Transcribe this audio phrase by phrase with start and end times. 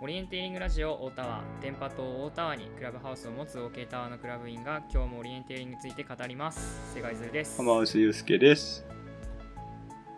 [0.00, 8.86] オリエンテーリングラジオ大田は電波塔大田にクラブハウスを持つ OK タワーのクラブ員が今日もオリエンテーリングについて語ります世界図です浜内祐介です。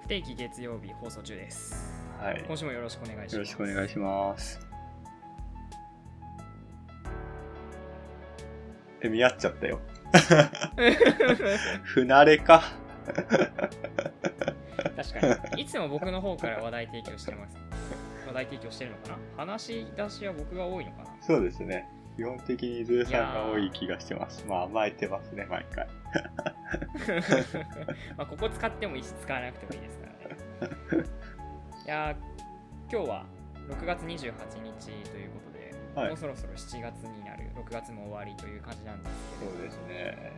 [0.03, 2.45] 不定期月曜日放送中ですはい。
[2.47, 4.61] 今週もよろしくお願いしますよろしくお願いします。
[9.03, 9.81] え、見合っちゃったよ。
[11.85, 12.63] 不慣れか。
[14.97, 17.57] 確かにいつも僕の方から話題提供してます
[18.31, 19.45] 話題提供してるのかな？
[19.45, 21.11] 話し出しは僕が多いのかな？
[21.21, 21.87] そうですね。
[22.17, 24.45] 基本的にズーさんが多い気がしてます。
[24.47, 25.87] まあ甘えてますね、毎回。
[28.17, 30.13] まあここ使ってもいいし使わなくてもいいですから
[30.99, 31.05] ね。
[31.87, 32.17] いやー
[32.93, 33.25] 今日は
[33.69, 36.09] 6月28日ということで、はい。
[36.09, 37.45] もうそろそろ7月になる。
[37.55, 40.33] 6月も終わりという感じなんですけどそうですね。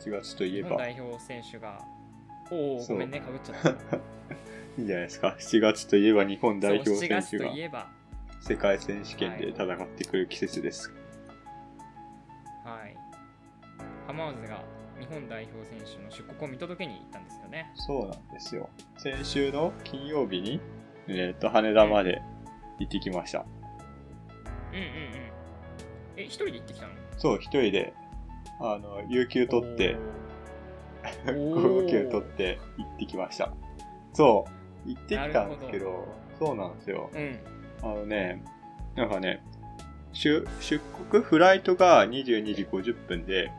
[0.00, 1.82] 1月といえ日ば、本代表選手が？
[2.50, 3.70] おおごめんねかぶっちゃった
[4.78, 7.88] いいんじゃないですか？7月といえば日本代表そう7選月手が
[8.40, 10.92] 世界選手権で戦ってくる季節です。
[12.64, 12.96] はい
[14.06, 14.62] 浜松が
[14.98, 18.68] 日本代表選手の出国を見届けに行ったんですよねそうなんですよ。
[18.98, 20.60] 先週の金曜日に、
[21.08, 22.22] えっ、と、羽田まで
[22.78, 23.44] 行ってきました。
[24.72, 24.90] うんうんうん
[26.16, 26.92] え一人で行ってきたの？
[27.18, 27.92] そう、一人で、
[28.60, 29.96] あの、有給取って、
[31.26, 33.52] おー航空券取って行ってきました。
[34.12, 37.10] そう、行ってきたんですけなど、そうなんですよ。
[37.12, 37.38] うん。
[37.82, 38.42] あのね、
[38.96, 39.42] なんかね、
[40.12, 43.50] 出出国フライトが22時50分で、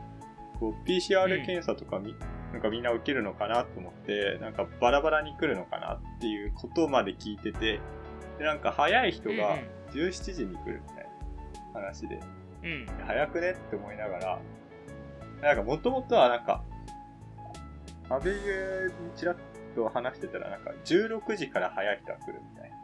[0.58, 2.14] こう PCR 検査とかみ、
[2.52, 7.80] なんかみんな受けるのかなと思って、なんかバラバラに来るのかなっていうことまで聞いてて、
[8.38, 9.58] でなんか早い人が
[9.92, 11.08] 17時に来るみたい
[11.74, 12.20] な話で、
[12.62, 12.70] うん。
[12.70, 14.40] うん早くねって思いながら、
[15.42, 16.64] なんかもともとはなんか、
[18.08, 19.36] アベユにちらっ
[19.76, 22.76] と話してたらなんか16時から早い人が来るみたいな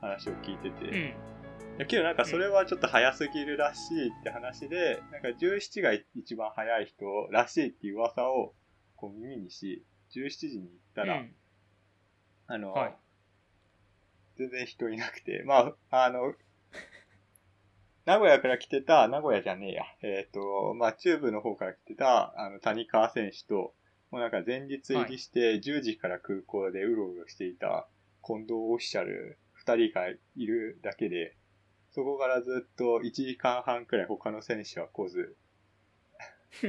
[0.00, 1.14] 話を聞いてて、うん。
[1.78, 8.54] だけどなんかそれはちょっと早すぎるらしいって話で、なんか17が一番早い人らしいっていう噂を
[8.96, 9.84] こう耳にし、
[10.16, 11.34] 17時に行ったら、うん。
[12.48, 12.96] あの、はい。
[14.36, 16.32] 全然人いなくて、まあ、あの、
[18.06, 23.74] 名古屋から来てた、名古屋じゃねえや、えっ、と、まあ、中部の方から来てた、あの、谷川選手と、
[24.10, 27.86] もうなんか前日入りして10時から空港でうろうろしていた
[28.24, 31.36] 近藤オフィシャル2人がいるだけで、
[31.90, 35.36] そこからずっと1時間半くらい他の選手は来ず、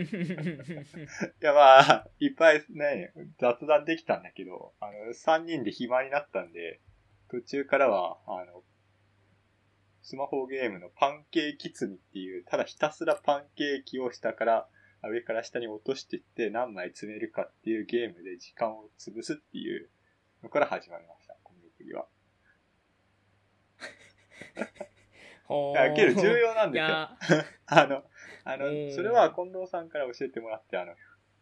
[1.41, 6.81] いやまあ、いっぱいね、雑談できたんだけど、あの、3人で暇になったんで、
[7.29, 8.63] 途中からは、あの、
[10.01, 14.69] スマホゲームのパンケーキ積みっていう、ただひたすらパンケーキを下から、
[15.01, 19.89] 上から下に落としていって何枚積めるかっていうゲームで時間を潰すっていう
[20.43, 22.05] のから始まりました、コミュニは。
[25.45, 26.88] ほいやけど重要なんいですよ。
[26.88, 27.17] や
[27.65, 28.03] あの、
[28.43, 30.95] あのうん、それは近藤さんから教えてもらって、あの、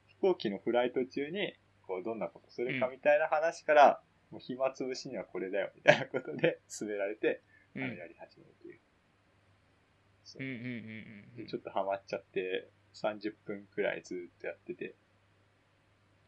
[0.07, 7.41] 飛行機のフライト中に、こう、どんなことするかみたいな話から、もう暇つぶしにはこれだよ、みたいなことで進められて、
[7.75, 8.79] あの、うんやり始めるという。
[10.23, 10.71] そううんうんうんう
[11.33, 14.95] んでちょっとハマっちゃって、30分くらいずっとやってて、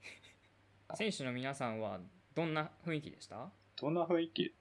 [0.96, 2.00] 選手の皆さんは
[2.36, 3.52] どんな雰囲気でした？
[3.82, 4.56] どんな雰囲気？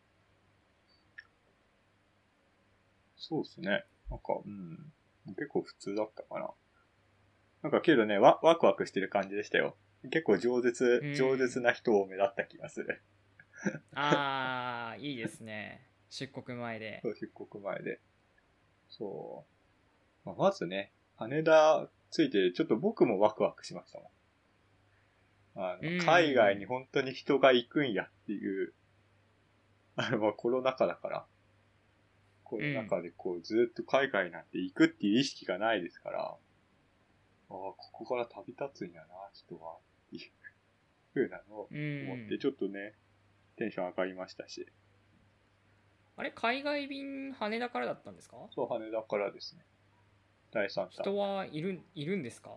[3.16, 3.84] そうですね。
[4.10, 4.92] なんか、うん。
[5.34, 6.50] 結構普通だったかな。
[7.62, 9.76] なんかけどね、わ、ワクワクしてる感じでしたよ。
[10.10, 13.02] 結構饒うん舌、饒舌な人多めだった気がする。
[13.92, 18.00] ああいいですね出国前でそう、出国前で。
[18.88, 19.44] そ
[20.24, 20.28] う。
[20.28, 24.10] まあ、まずね、羽田ついて、ちょっと僕もワクワクしましたも
[25.56, 25.62] ん。
[25.62, 25.98] あうん。
[25.98, 28.72] の海外に本当に人が行くんやっていう、
[29.96, 31.26] あの、まあコロナ禍だから、
[32.44, 36.36] コロナ禍でこう、ずっと海外なんて行くっていう意識がないですから、ああ、
[37.48, 39.74] ここから旅立つんやな、人は、
[40.06, 40.30] っていう
[41.14, 42.94] ふうなのをうん思って、ちょっとね、
[43.56, 44.66] テンション上がりましたし、
[46.16, 48.36] あれ海外便羽田からだったんですか？
[48.54, 49.64] そう、羽田からですね。
[50.50, 50.88] 第3弾。
[51.02, 52.56] 人はいるいるんですか？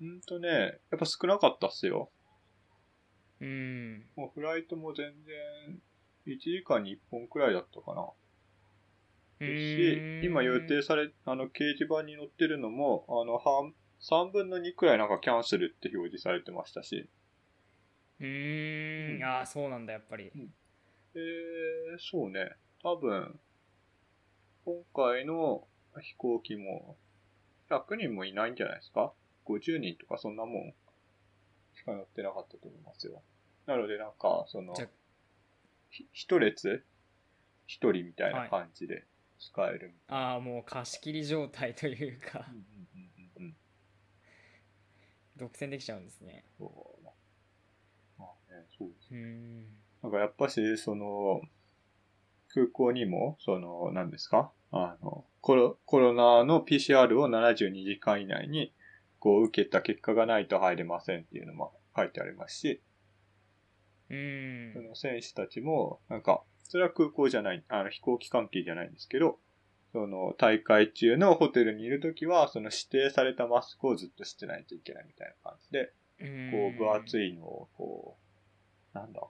[0.00, 0.48] うんとね、
[0.90, 2.10] やっぱ少なかったっすよ。
[3.40, 5.80] うんもうフライトも全然、
[6.26, 8.02] 1時間に1本くらいだったかな。
[9.40, 17.08] うしーん今予定され、あの、掲示板に載ってるのも、あの、半、3分の2くらいなんかキャンセルって表示されてましたし。
[18.20, 20.30] うーんああそうなんだやっぱり
[21.14, 22.50] えー、そうね。
[22.82, 23.40] 多分、
[24.66, 25.66] 今回の
[26.02, 26.96] 飛行機も、
[27.70, 29.12] 100人もいないんじゃないですか
[29.46, 30.74] ?50 人とかそんなもん
[31.74, 33.22] しか乗ってなかったと思いますよ。
[33.66, 34.74] なのでなんか、その
[36.12, 36.84] 一列？
[37.66, 39.04] 一人みたいな感じで
[39.38, 39.94] 使える。
[40.08, 42.62] ああもう貸し切り状態というかうんうん
[42.94, 43.56] うんうんうん。
[45.36, 47.04] 独占できちゃうんですねそう。
[48.18, 49.64] まあね、そうですうーん
[50.02, 51.40] なんかやっぱし、その、
[52.48, 54.52] 空港にも、その、何ですか？
[54.72, 58.72] あの、コロ、コロナの PCR を72時間以内に、
[59.18, 62.82] こう、受けた結果がないと入れませんっていうのも書いてありますし、
[64.10, 64.72] うーん。
[64.74, 69.38] その選手たちも、なんか、それは空港じゃない、あの、飛行機関係じゃないんですけど、
[69.92, 75.92] その、大会中のホテルにいるときは、その指定されたマスクをずっとしてないといけないみたいな感じで、
[76.52, 78.16] こう、分厚いいのを、こ
[78.94, 79.20] う、なんだ、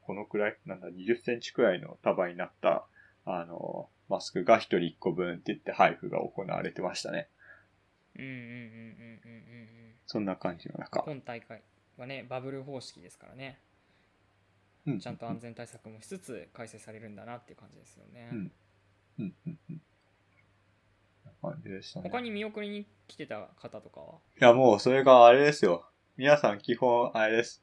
[0.00, 2.86] このくらい、なんだ、20センチくらいの束になった、
[3.26, 7.28] あの、マスクが一人一個分って言って配布が行われてましたね。
[8.16, 11.02] うんうんうんうんうんうんうんそんな感じの中。
[11.06, 11.62] 今大会
[11.96, 13.60] はねバブル方式ですからね
[14.86, 18.52] うんちゃんと安全対策もしつつ開催されるんだなっていう感じですよね、うん
[19.18, 19.82] うんうんうん。
[21.42, 22.08] 感じでしたね。
[22.08, 24.14] 他に見送りに来てた方とかは？
[24.40, 25.88] いや、もうそれがあれですよ。
[26.16, 27.62] 皆さん基本、あれです。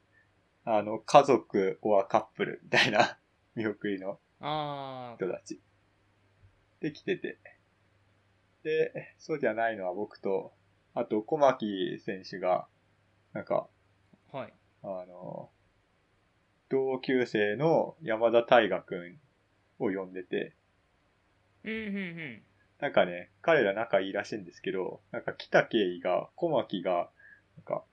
[0.64, 3.18] あの、家族、オアカップルみたいな
[3.54, 5.60] 見送りのあ人たち。
[6.86, 7.38] で来てて。
[8.62, 10.52] で、そうじゃないのは僕と、
[10.94, 12.66] あと、小牧選手が、
[13.32, 13.68] なんか、
[14.32, 14.52] あはい。
[14.82, 15.50] あの、
[16.68, 19.18] 同級生の山田大河くん
[19.78, 20.54] を呼んでて、
[21.64, 22.42] うんうんうん。
[22.80, 27.10] なんかね、彼ら仲いいらしいんですけど、なんか来た経緯が、小牧が、
[27.56, 27.84] なんか、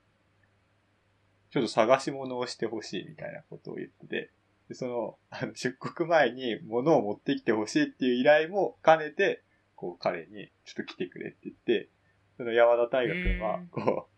[1.52, 4.32] ちょっと探し物をしてほしいみたいなことを言ってて、
[4.70, 9.44] でその、あの出国前に物を持ってきてほしいっていう依頼も兼ねて、
[9.76, 11.90] こう彼にちょっと来てくれって言って、
[12.38, 14.14] その山田大河君はうん、こう、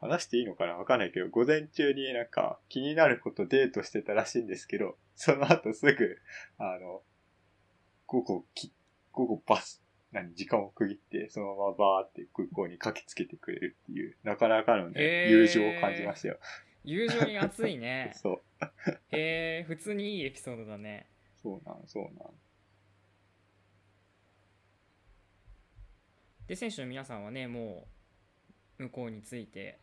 [0.00, 0.74] 話していいのかな？
[0.74, 6.18] わかんないけど、午前中になんか気になることデートしてたらしいんですけど、その後すぐ、
[6.58, 7.02] あの、
[8.06, 8.72] 午後き、
[9.12, 16.38] 午後バス、何、時間を区切って、そのままバーって空港に駆けつけてくれるっていう、なかなかのね、友情を感じましたよ。
[16.86, 18.12] 友情に熱いね。
[18.16, 18.42] そう、
[19.10, 21.10] へえ普通にいいエピソードだね。
[21.34, 22.14] そうなん、そうなん。
[26.46, 27.88] で選手の皆さんはねも
[28.78, 29.80] う向こうについて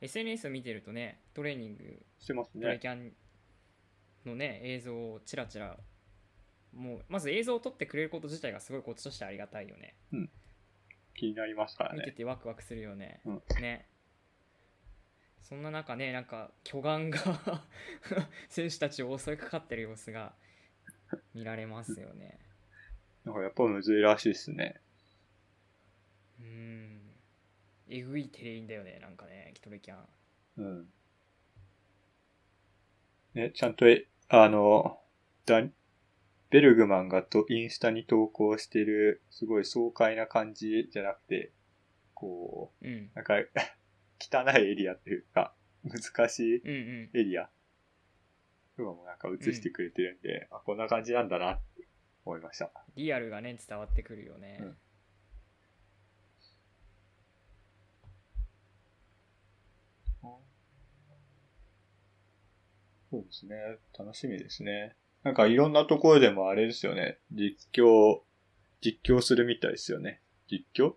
[0.00, 2.62] SNS を見てるとねトレーニングしてますね。
[2.62, 3.12] トレキャン
[4.24, 5.76] のね映像をチラチラ
[6.72, 9.96] もうまず映像を撮ってくれること自体がすごいこっちとしてありがたいよね。
[11.14, 12.12] 気になりますから見てね。
[12.12, 13.42] てワクワクするよね、うん。
[13.60, 13.86] ね
[15.42, 17.64] そんな中ねなんか巨岩が
[18.48, 20.34] 選手たちを襲いかかってる様子が
[21.34, 22.38] 見られますよね
[23.24, 24.80] なんかやっぱむずいらしいっすね。
[26.40, 27.00] うん
[27.88, 30.08] えぐいテレインだよねなんかねトレキャン
[30.56, 30.92] うん。
[33.34, 34.98] ね、ちゃんとえ、あの、
[35.46, 35.62] ダ
[36.50, 41.50] ベルグマンがとインスタに投稿してる、すごい爽快な感じじゃなくて、
[42.14, 43.34] こうんう、なんか、
[44.30, 45.54] 汚いエリアっていうか、
[45.84, 46.72] 難しいうんう
[47.16, 47.50] んエリア
[48.76, 51.86] とかもなんか映してくれてるんで、あ、こんな感じなんだなって
[52.24, 52.70] 思いました。
[52.96, 54.76] リアルがね伝わってくるよね、うん
[63.10, 63.56] そうですね。
[63.98, 64.96] 楽しみですね。
[65.22, 67.18] なんかいろんなところでもあれですよね。
[67.30, 68.22] 実況、
[68.80, 70.22] 実況するみたいですよね。
[70.50, 70.94] 実況？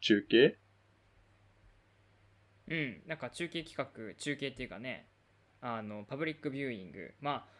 [0.00, 0.58] 中継？
[2.68, 5.08] うん、なんか中継企画中継っていうかね
[5.60, 7.14] あのパブリックビューイング。
[7.20, 7.56] まあ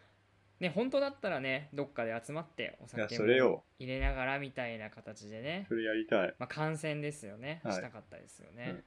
[0.58, 5.66] ね本当だったらねどっかで集まっておいや、酒もそれを、入れながらみたいな形でね。
[5.68, 6.34] それやりたい。
[6.38, 7.60] まあ観戦ですよね。
[7.64, 7.74] はい。
[7.74, 8.84] したかったですよね、うん。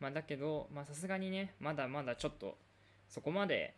[0.00, 2.58] まあだけどまあさすがにねまだまだちょっと
[3.08, 3.76] そこまで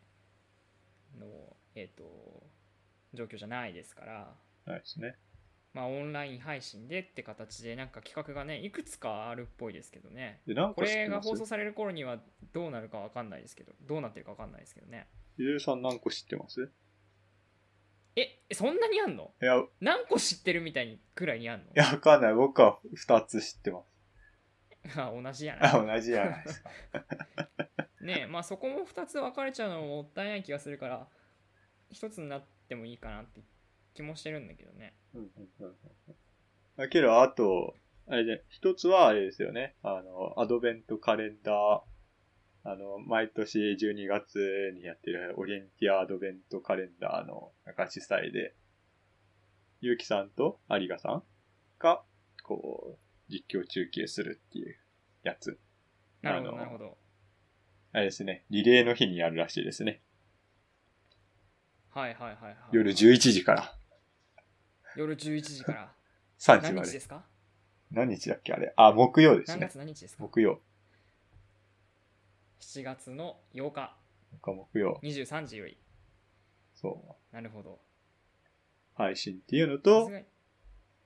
[1.19, 1.27] の
[1.75, 2.43] えっ、と
[3.15, 4.35] 状況じゃないですから。
[4.67, 5.17] ないですね。
[5.79, 10.41] まあオンライン配信でって形でなんか企画がねいくつかあるっぽいですけどね。
[10.75, 12.19] これが放送される頃には
[12.53, 15.07] どうなるかわかんないですけどどうなってるかわかんないですけどね。
[15.37, 16.69] ゆずるさん何個知ってます？
[18.17, 19.31] えそんなにあんの？
[19.41, 21.67] いや、い何個知ってるみたいにくらいにあんの？
[21.75, 22.35] や、わかんない。
[22.35, 23.83] 僕は二つ知ってま
[24.93, 24.99] す。
[25.01, 25.77] あ同じやな。
[25.77, 26.71] あ、同じじゃないですか。
[28.03, 31.09] ねえまあそこも2つ分かれちゃうのももったいない気がするから
[31.93, 33.41] 1つになってもいいかなって
[33.99, 35.29] 気もしてるんだけどねうんうん
[35.61, 36.15] うんうん
[36.77, 37.75] だけど、あと、
[38.07, 39.75] あれで、一つはあれですよね。
[39.83, 41.81] あの、アドベントカレンダー、
[42.63, 44.39] あの、毎年12月
[44.77, 48.55] にやってるオリエンティアアドベントカレンダーのなんか主催で、
[49.81, 51.25] ゆうきさんと有賀さん
[51.81, 52.05] が、
[52.45, 54.77] こう、実況中継するっていう
[55.25, 55.59] やつ。
[56.23, 56.97] なるほどなるほど
[57.91, 60.01] あれですね、リレーの日にやるらしいですね。
[61.91, 63.78] はいはいはいはい夜11時から。
[64.99, 65.93] 夜11時から
[66.41, 66.89] 3時何まで。
[66.89, 67.25] 日ですか？
[67.93, 68.73] 何日だっけあれ？
[68.77, 69.67] あ、木曜です何ね。
[69.69, 70.23] 月何日ですか？
[70.25, 70.61] 木曜。
[72.61, 73.97] 7月の8日
[74.33, 74.99] なんか木曜。
[75.03, 75.79] 23時より
[76.75, 77.79] そなるほどう。
[78.95, 80.11] 配信っていうのさと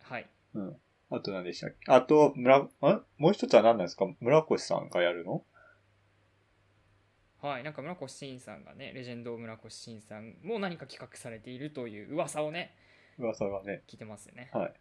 [0.00, 0.76] はいうん。
[1.10, 1.92] あと何でしたっけ？
[1.92, 4.06] あと、村、あもう一つは何なんですか？
[4.20, 5.44] 村越さんがやるの？
[7.42, 12.72] はいなんか村越真さんがねレジェンド村越真さんも何か企画されているという噂をね
[13.18, 13.82] 噂がね。
[13.88, 14.50] 聞いてますよね。
[14.52, 14.74] はい。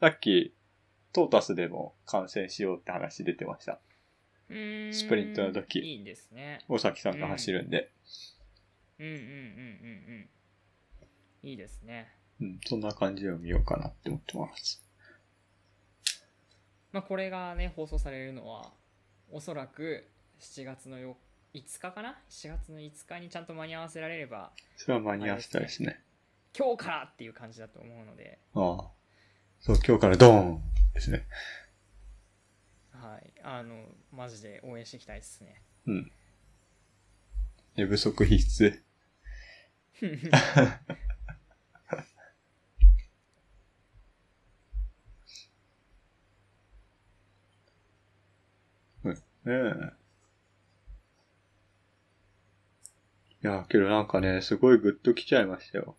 [0.00, 0.54] さっき、
[1.12, 3.80] トータスでも観戦しようって話出てました。
[4.48, 4.94] うーん。
[4.94, 5.80] スプリントの時。
[5.80, 6.64] いいですね。
[6.68, 7.90] 大崎さんが走るんで。
[8.98, 9.06] うん。
[9.06, 9.12] うん。
[9.12, 9.18] うん。
[9.18, 10.28] うん。
[11.42, 11.48] うん。
[11.48, 12.12] いいですね。
[12.40, 14.82] うん、そんな感じを見ようかなって思ってます。
[16.92, 18.72] まあこれがね放送されるのは
[19.30, 20.08] おそらく
[20.40, 21.16] 7月のよ
[21.54, 26.00] 5日かな？7月の5日にちゃんと間に合わせられればそれは間に合わせたいですね。
[26.56, 28.90] 今日からっていう感じだと思うのでああ。
[29.60, 30.62] そう、今日からドーン
[30.94, 31.26] ですね。
[32.92, 36.12] はいあのマジで応援していきたいですねうん。
[37.76, 38.82] 寝不足必須。
[49.04, 49.14] うん。
[49.14, 49.92] ねえ。
[53.42, 55.96] いや、けどなんかね、すごいグッと来ちゃいましたよ。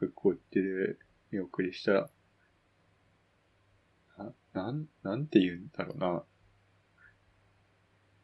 [0.00, 0.98] 空港行ってる
[1.30, 2.10] 見送りしたら。
[4.18, 6.24] な、なん、なんて言うんだろうな。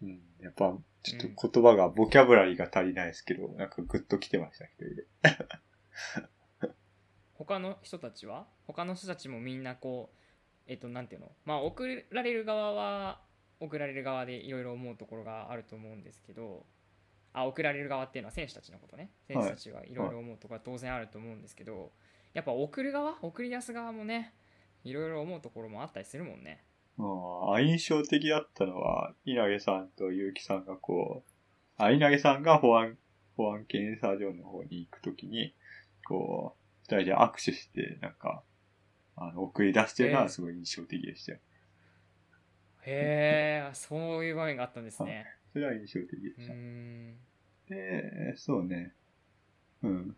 [0.02, 5.04] うん、やっぱ、ちょっと言葉が、ボキャブラリーが足りないですけど、なんかグッと来てました、一人で。
[7.34, 8.46] 他の人たちは？
[8.66, 10.16] 他の人たちもみんなこう
[10.66, 11.30] えっとなんていうの？
[11.44, 13.20] まあ送られる側は
[13.60, 16.64] 送られる側でいろいろ思うところがあると思うんですけど
[17.36, 19.10] あ送られる側っていうのは選手たちのことね。
[19.28, 21.92] 選手たちがいろいろ思うところは当然あると思うんですけど、
[22.32, 24.32] やっぱ送る側送り出す側もね
[24.84, 26.62] いろいろ思うところもあったりするもんね。
[26.96, 31.30] まあ、印象的だったのは、稲毛さんと結城さんがこう、
[31.76, 32.96] あ、稲毛さんが保安、
[33.36, 35.52] 保安検査場の方に行くときに、
[36.06, 38.42] こう、二人で握手して、なんか、
[39.16, 41.32] あの、送り出してるのはすごい印象的でした。
[41.32, 41.38] よ。
[42.86, 45.26] へえそういう場面があったんですね。
[45.52, 46.54] それは印象的でした。
[46.54, 47.16] ん
[47.68, 48.94] で、そうね。
[49.82, 50.16] うん。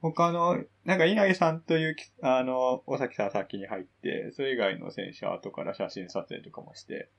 [0.00, 7.10] 他の、なんか稲毛さんというき、あの、尾崎さんは先に入って、それ以外の選手は後から写真撮影とかもして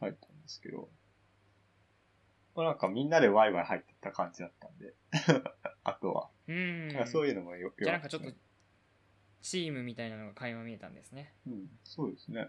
[0.00, 0.88] 入ったんですけど、
[2.56, 4.94] まあなんかみんなでワイワイ入ってった感じだったんで、
[5.84, 6.30] あとは。
[6.46, 8.34] うーんそういうのもよ、じゃあなんかちょっとよ
[9.44, 12.48] チームみたいなのが垣間見えたんですねうん、そうですね。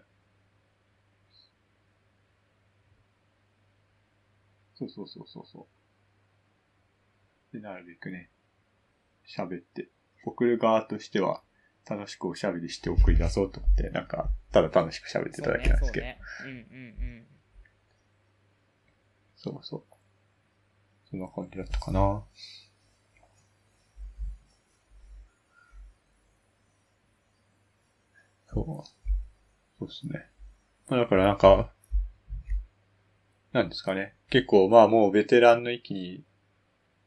[4.74, 5.75] そうそうそうそうそう。
[7.56, 8.28] で、なるべくね、
[9.26, 9.88] 喋って、
[10.24, 11.42] 送る側としては、
[11.88, 16.06] 楽しくおしゃべりして送り出そうと思って、なんか、ただ楽しく喋ってただけなんですけど。
[16.06, 17.26] そうねそうねうんうんうん
[19.36, 19.82] そうそう。
[21.10, 22.24] そんな感じだったかな。
[28.52, 28.64] そう。
[29.78, 30.26] そうですね。
[30.88, 31.72] まあだからなんか、
[33.52, 34.14] なんですかね。
[34.30, 36.24] 結構まあもうベテランの域に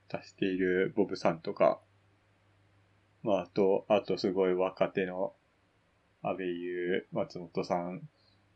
[0.09, 1.79] 達しているボブさんとか、
[3.23, 5.33] まああと、あとすごい若手の
[6.21, 8.01] 安倍優、松本さん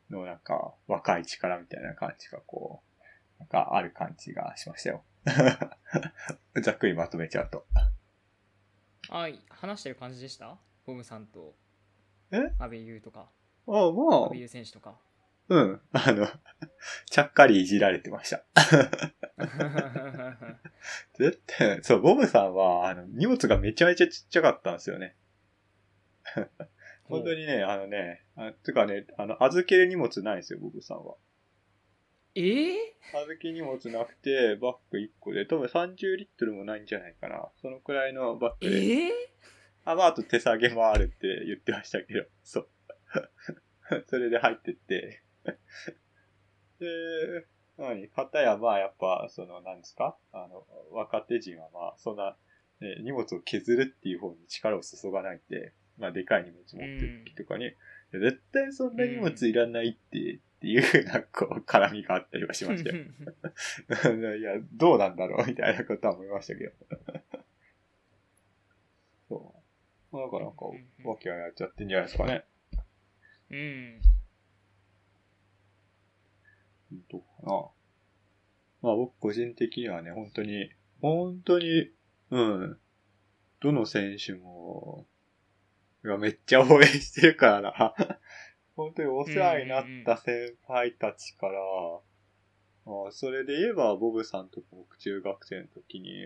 [0.09, 2.81] のなんか若い力みたいな感じがこ
[3.37, 5.03] う、なんかある感じがしましたよ。
[6.61, 7.65] ざっくりまとめちゃうと。
[9.09, 10.57] あ話してる感じでした？
[10.85, 11.55] ボムさんと
[12.31, 12.37] え？
[12.59, 13.29] 阿部優とか
[13.67, 14.95] ああ、ま阿部優選手とか
[15.49, 15.81] うん。
[15.91, 16.27] あの、
[17.09, 18.43] ちゃっかりいじられてました。
[21.13, 25.15] 絶対、そう、ボブさんは、あの、荷物がめちゃめちゃちっちゃかったんですよね。
[27.05, 31.15] 本当にね、あのね、あつうかね、あの、預ける荷物ないんですよ、ボブさんは。
[32.35, 37.51] ええ預け荷物なくて、バッグ1個で、多分30リットルもないんじゃないかな。
[37.61, 38.77] そのくらいのバッグで。
[38.77, 39.33] ええ
[39.85, 42.69] あ、まあ、あと手下げもあるって言ってましたけど、そう。
[44.07, 45.21] それで入ってって。
[46.79, 47.45] で、
[47.77, 50.15] 何片やまあやっぱ、その、なんですか？
[50.31, 52.35] あの、若手陣はまあ、そんな、
[52.79, 57.69] ね、荷物を削るっていう方に力を注がないんで、まあ、でかい荷物持ってる時とかに、い
[58.11, 62.95] や絶対そんな荷物いらないって、っていう、なんかこう、絡みがあったりはしましたよ。
[64.37, 65.47] いや、どうなんだろう？
[65.47, 66.71] みたいなことは思いましたけど。
[69.29, 69.53] そ
[70.11, 70.15] う。
[70.15, 70.65] まあ、だからなんか、
[71.03, 72.45] わけはやっちゃってんじゃないですかね。
[73.49, 74.01] うん
[77.09, 77.51] どうかな。
[78.81, 80.69] まあ僕個人的にはね、本当に、
[81.01, 81.89] 本当に、
[82.31, 82.77] うん、
[83.61, 85.05] どの選手も、
[86.03, 87.95] がめっちゃ応援してるからな。
[88.75, 91.59] 本当にお世話になった先輩たちから、
[92.85, 96.25] あそれで言えば、ボブさんと僕中学生の時に、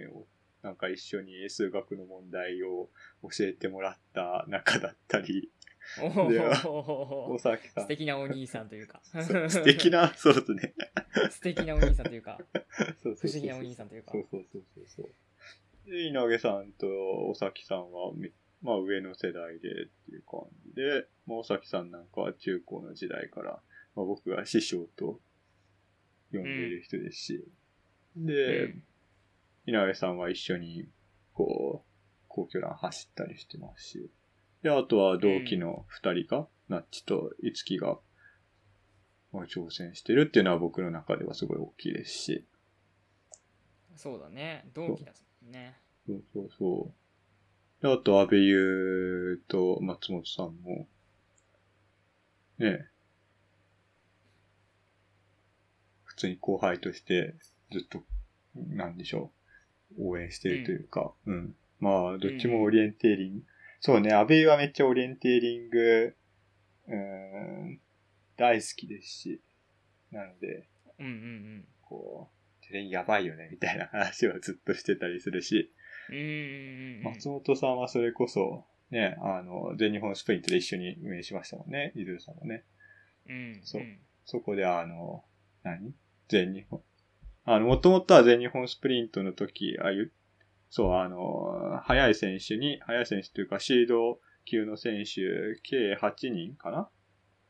[0.64, 2.90] なんか一緒に数学の問題を
[3.22, 5.52] 教えてもらった仲だったり、
[6.30, 7.84] でお大崎さん。
[7.84, 9.02] 素敵なお兄さんというか。
[9.04, 10.74] 素敵な、 そうですね。
[11.32, 12.40] 素敵なお兄さんというか。
[13.02, 14.12] そう不思議なお兄さんというか。
[14.12, 15.90] そうそうそうそうそう。
[15.90, 16.88] で、稲毛さんと
[17.30, 23.62] 尾崎さんはめ、まあ上の世代でっていう感じで、まあ尾崎さんなんかは中高の時代から、
[23.96, 25.20] まあ僕が師匠と
[26.32, 27.48] 呼んでいる人ですし、
[28.16, 28.84] で、うん。
[29.68, 30.88] 稲毛さんは一緒に、
[31.34, 34.10] こう、皇居ラン走ったりしてますし、
[34.64, 38.00] で、あとは同期の二人が、ナッチと五木が、
[39.32, 42.46] まあ挑戦してるっていうのは僕の中ではすごい大きいですし、
[43.98, 44.70] そうだね。
[44.74, 45.12] 同期だ
[45.44, 45.76] もんね。
[46.06, 46.94] そうそうそ
[47.82, 47.84] う。
[47.84, 50.88] で、あと、安倍優と松本さんも、
[52.60, 52.88] ね
[56.06, 57.36] 普通に後輩として
[57.72, 58.04] ずっと、
[58.56, 59.32] なんでしょ
[60.00, 61.56] う、応援してるというか、うん。
[61.80, 63.44] まあ、どっちもオリエンテーリング、
[63.80, 66.16] そうね、安倍優はめっちゃオリエンテーリング、
[66.88, 67.80] うーん、
[68.36, 69.42] 大好きですし、
[70.12, 70.68] なので、
[71.00, 72.30] うんうんこ
[72.62, 75.72] う、テレンやばいよね、みたいな話をずっとしてたりするし、
[76.10, 77.04] うんうんうんうん。
[77.16, 82.64] 松本さんはそれこそ、ね、あの、全日本スプリントで一緒に運営しましたもんね、伊豆さんもね。
[83.30, 84.00] うんそうん。
[84.26, 85.24] そこであの、
[85.64, 85.94] 何？
[86.30, 86.82] 全日本？
[87.44, 90.14] あの、もともとは全日本スプリントの時、ああいう、
[90.70, 96.90] そう、あの、速い選手に、速い選手というか、シード級の選手、計8人かな？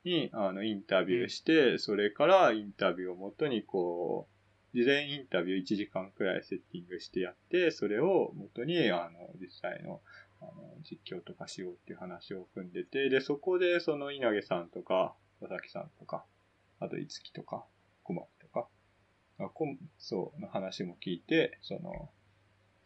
[0.03, 4.27] に、あの、インタビューして、それからインタビューをもとに、こ
[4.73, 10.01] う、事前インタビュー1時間くらいセッティングしてやって、それをもとに、あの、実際の、
[10.41, 10.51] あの、
[10.83, 16.25] 実況とかしようっていう話を組んでて、で、そこで、その稲毛さんとか、佐々木さんとか、
[16.79, 17.65] あと、いつきとか、
[18.03, 18.67] 小牧とか、
[19.39, 22.09] あこんそう、の話も聞いて、その、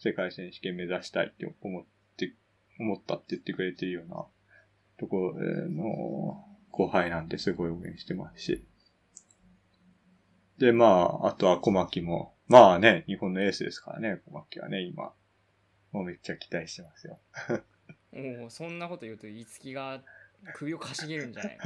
[0.04, 1.86] 世界選手権目指したいって思っ
[2.18, 2.34] て、
[2.80, 4.26] 思ったって言ってくれてるような
[4.98, 8.66] ところの後輩なんですごい応援してますし。
[10.58, 15.14] で、まあ、あとは小牧も、まあね、日本のエースですからね、小牧はね、今。
[15.92, 17.20] もうめっちゃ期待してますよ。
[18.42, 20.02] おおそんなこと言うと五木が
[20.56, 21.58] 首をかしげるんじゃない？
[21.58, 21.60] い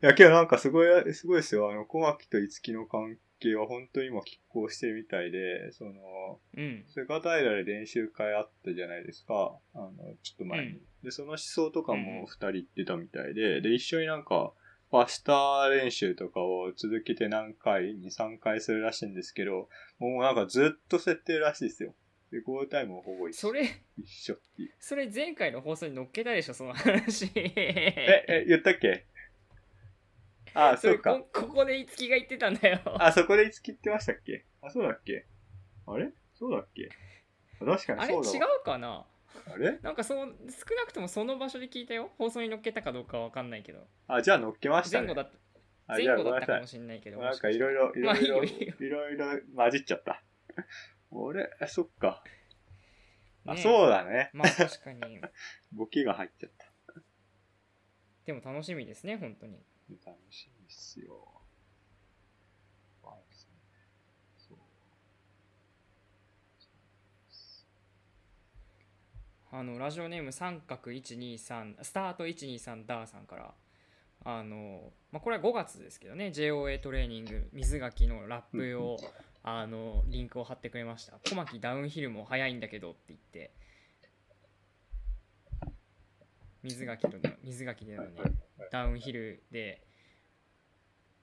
[0.00, 1.70] や、けどなんかすごい、すごいですよ。
[1.70, 9.58] あの、小牧と五木の関係は本当に今拮抗してるみたいで、その、うん菅平で練習会あったじゃないですか。
[9.74, 9.90] あの、
[10.22, 10.66] ちょっと前に。
[10.72, 14.54] うんで、その思想とかうんも二人言ってたみたいで、で、一緒になんか、
[14.90, 19.68] ファスター練習とかを続けて何回、2、3回するらしいんですけど、
[19.98, 21.94] もうなんかずっと設定らしいですよ。
[22.30, 23.68] で、ゴールタイムもほぼ一緒それ
[23.98, 24.74] 一緒っていう。
[24.78, 29.04] それ前回の放送に乗っけたでしょその話え、え、言ったっけ？
[30.54, 31.28] あ、それそうかこ。
[31.32, 34.44] ここで五木が言ってたんだよあ、そこでいつ切ってましたっけ？
[34.62, 35.26] あ、そうだっけ？
[35.86, 36.10] あれ？
[36.34, 36.88] そうだっけ？
[37.60, 38.54] あ確かにあれ違そうだわ。
[38.60, 39.06] うかな？
[39.52, 39.78] あれ？
[39.82, 45.06] なんかそう少なくともその場所で聞いたよ放送に乗っけたかどうかわかんないけどあ、じゃあ乗っけましたね。
[45.08, 45.38] 前後だった
[45.96, 46.66] 前後だったかも。
[46.66, 50.22] しれないけどなんかいろいろ、いまあろいろ、いろいろ混じっちゃった。
[51.10, 52.22] 俺、あそっか。
[53.46, 54.30] あ、ねそうだね。
[54.32, 55.20] まあ確かに
[55.72, 56.72] ボケが入っちゃった。
[58.24, 59.62] でも楽しみですね本当に
[60.04, 61.34] 楽しみっすよ。
[64.36, 64.58] そう。
[69.52, 73.54] あのラジオネーム三角123スタート123ダーさんから
[74.24, 78.96] あの、まあ、これは5月ですけどね JOA トレーニング水垣のラップを
[79.46, 81.18] あのリンクを貼ってくれました。
[81.28, 83.52] 小牧ダウンヒルも速いんだけどって言って
[86.64, 88.10] 水垣の水垣でのね
[88.72, 89.86] ダウンヒルで、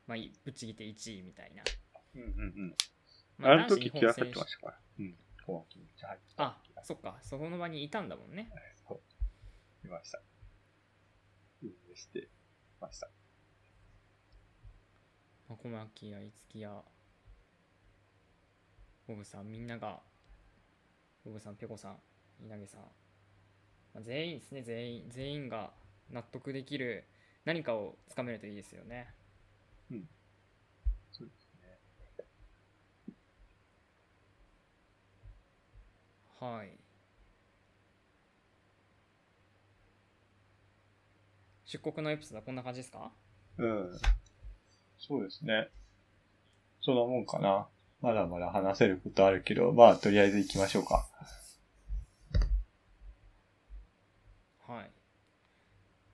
[0.06, 1.63] まあ、いぶっちぎって1位みたいな、
[2.15, 2.75] うんうんうん。
[3.38, 4.77] まああの時気が入って手ましたから。
[4.99, 5.15] うん。
[5.45, 8.51] 小牧めっちゃ入ってたあそっかそこの場にいたんだもんね
[9.84, 10.21] いました。
[11.63, 12.30] 運営して
[12.80, 13.10] ました。
[15.49, 16.84] まあ小牧や五木や
[19.08, 19.99] ボブさんみんなが
[21.25, 21.97] ボブさんペコさん
[22.45, 22.82] 稲毛さん、
[23.93, 25.71] まあ、全員ですね全員全員が
[26.10, 27.04] 納得できる
[27.45, 29.08] 何かをつかめるといいですよね
[31.12, 31.77] そうですね。
[36.39, 36.69] はい
[41.65, 43.12] 出国のエピソードはこんな感じですか？
[43.58, 43.99] うん。
[44.97, 45.69] そうですね。
[46.82, 47.67] そんなもんかな。
[48.01, 51.08] まだまだ話せることあるけど、まあ、とりあえず行きましょうか。
[54.71, 54.91] はい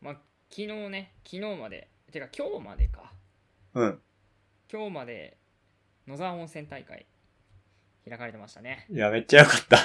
[0.02, 0.14] まあ
[0.50, 3.14] 昨日ね昨日までてか今日までか
[3.76, 4.02] うん。
[4.72, 5.38] 今日まで
[6.08, 7.06] 野沢温泉大会
[8.10, 9.78] 開かれてましたねいや、めっちゃよかった。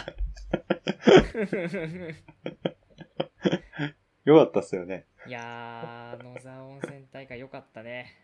[4.24, 5.04] よかったっすよね。
[5.26, 8.16] いやー野沢温泉大会良かったね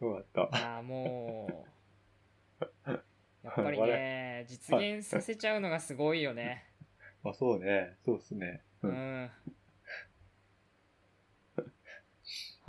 [0.00, 0.58] よかった。
[0.58, 1.66] いやーも
[2.86, 6.64] うやっぱりね実現させちゃうのがすごいよね
[7.24, 7.98] あ、そうね。
[8.04, 8.62] そうっすね。
[8.82, 9.30] ううん。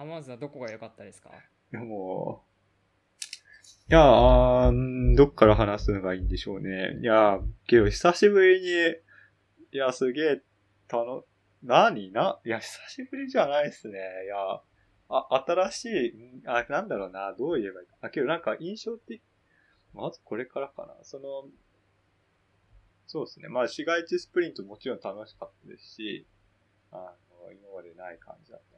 [0.03, 1.29] ん浜松はどこが良かったですか？
[1.29, 1.33] い
[1.75, 6.99] や、もう、いや、あーどっから話すのがいいんでしょうね。
[7.01, 8.67] いや、けど久しぶりに、
[9.71, 10.41] いや、すげえ、
[10.87, 11.23] たの、
[11.63, 13.97] 何な、いや、久しぶりじゃないっすね。
[14.25, 14.61] いや、
[15.09, 17.95] あ、新しい、あ、なんだろうな、どう言えばいいか。
[18.01, 19.21] あ、けどなんか印象的、
[19.93, 20.95] まずこれからかな。
[21.03, 21.49] その、
[23.07, 23.49] そうですね。
[23.49, 26.27] まあ、市街地スプリントもちろん楽しかったですし、
[26.91, 28.74] あの、今までない感じだった、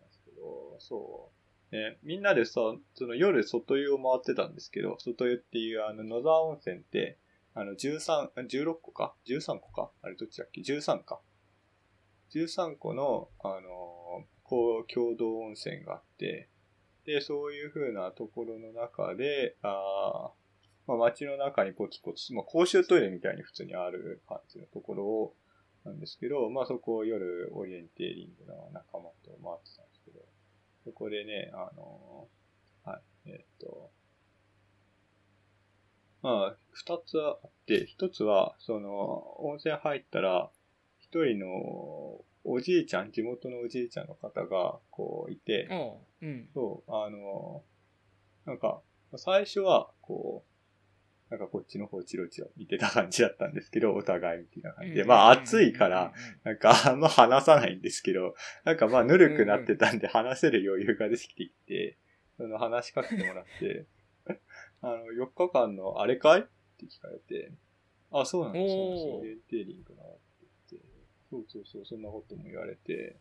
[0.80, 1.30] そ
[1.71, 1.76] う。
[1.76, 2.62] ね、みんなでさ、
[2.95, 7.17] その夜外湯を回ってたんですけど、外湯っていうあの野沢温泉って、
[7.54, 9.89] あの13、16個か ?13 個か？
[10.02, 11.19] あれどっちだっけ ?13 か
[12.32, 16.47] ？13個の、あのこう、共同温泉があって、
[17.06, 20.32] で、そういう風なところの中で、あ
[20.88, 25.34] まあ街の中にポツポツ、まあ公衆トイレみたいに普通にある感じのところを、
[25.84, 29.86] なんですけど、まあそこを夜オリエンテーリングの仲間と回ってたん、
[30.88, 33.91] そこでね、あのーはい、えーっと、
[36.21, 40.50] まあ、二つあって、一つは、その、温泉入ったら、
[41.00, 41.47] 一人の
[42.45, 46.50] おじいちゃん、地元のおじいちゃんの方が、こう、いて、おううん。
[46.54, 47.63] そう、あの、
[48.45, 48.82] なんか、
[49.17, 50.57] 最初は、こう、
[51.30, 55.04] なんかこっちの方チロチロ見てた感じだったんですけど、お互いみたいな感じで。
[55.04, 56.13] まあ暑いから、
[56.44, 61.98] なんかあんま話さないんですけど、なんかまあぬるくなってたんで話せる余裕ができてきて、
[62.38, 63.86] その話しかけてもらって、
[64.82, 66.44] あの、4日間のあれかいっ
[66.78, 67.52] て聞かれて、
[68.12, 69.22] あ、そうなんですよ。
[69.50, 70.18] テーリングなっ
[70.70, 70.78] て
[71.30, 73.18] そうそうそう、そんなことも言われて、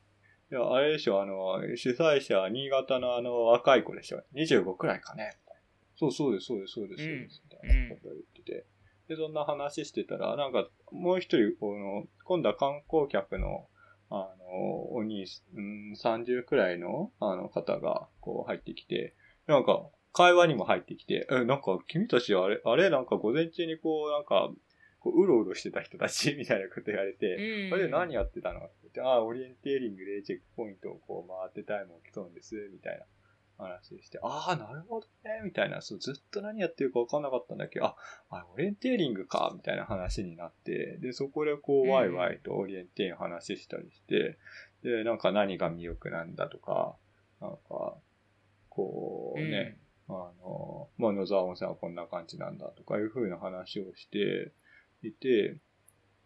[0.50, 4.22] いや、あれでしょ、あの、主催者、新潟のあの、若い子でしょ。
[4.34, 5.36] 25くらいかね。
[5.96, 8.66] そうそうです、そうです、そうです、たいなことを言ってて。
[9.08, 13.68] で、そんな話してたら、なんか、もう一人、この、今度は観光客の、
[14.10, 19.14] あの、お兄、うん、30くらいの、あの方が、こう入ってきて、
[19.46, 22.90] なんか、会話にも入ってきて、え、なんか、君たちあれ、あれ？
[22.90, 24.50] なんか午前中にこう、なんか、
[24.98, 26.34] こう、うろうろしてた人たち？
[26.38, 27.74] みたいなこと言われて、うん。
[27.74, 28.60] あれ何やってたの？
[28.60, 33.04] って言って、ああ、オリエンテーリングでチェックポイントをこう回ってタイムを競うんです、みたいな
[33.58, 37.96] 話でして、ああ、なるほどね、みたいな、そう、ずっと何やってるか分かんなかったんだけど、あ、
[38.30, 41.90] あオリエンテーリングか、みたいな話になって、で、そこでこう、うん。
[41.90, 44.38] ワイワイとオリエンテーリン話したりして、
[44.82, 46.96] で、なんか何が魅力なんだとか、
[47.40, 47.96] なんか、
[48.68, 54.52] こうね、あの、まあ、野沢温泉はこんな感じなんだとかいう風な話をして
[55.02, 55.56] いて、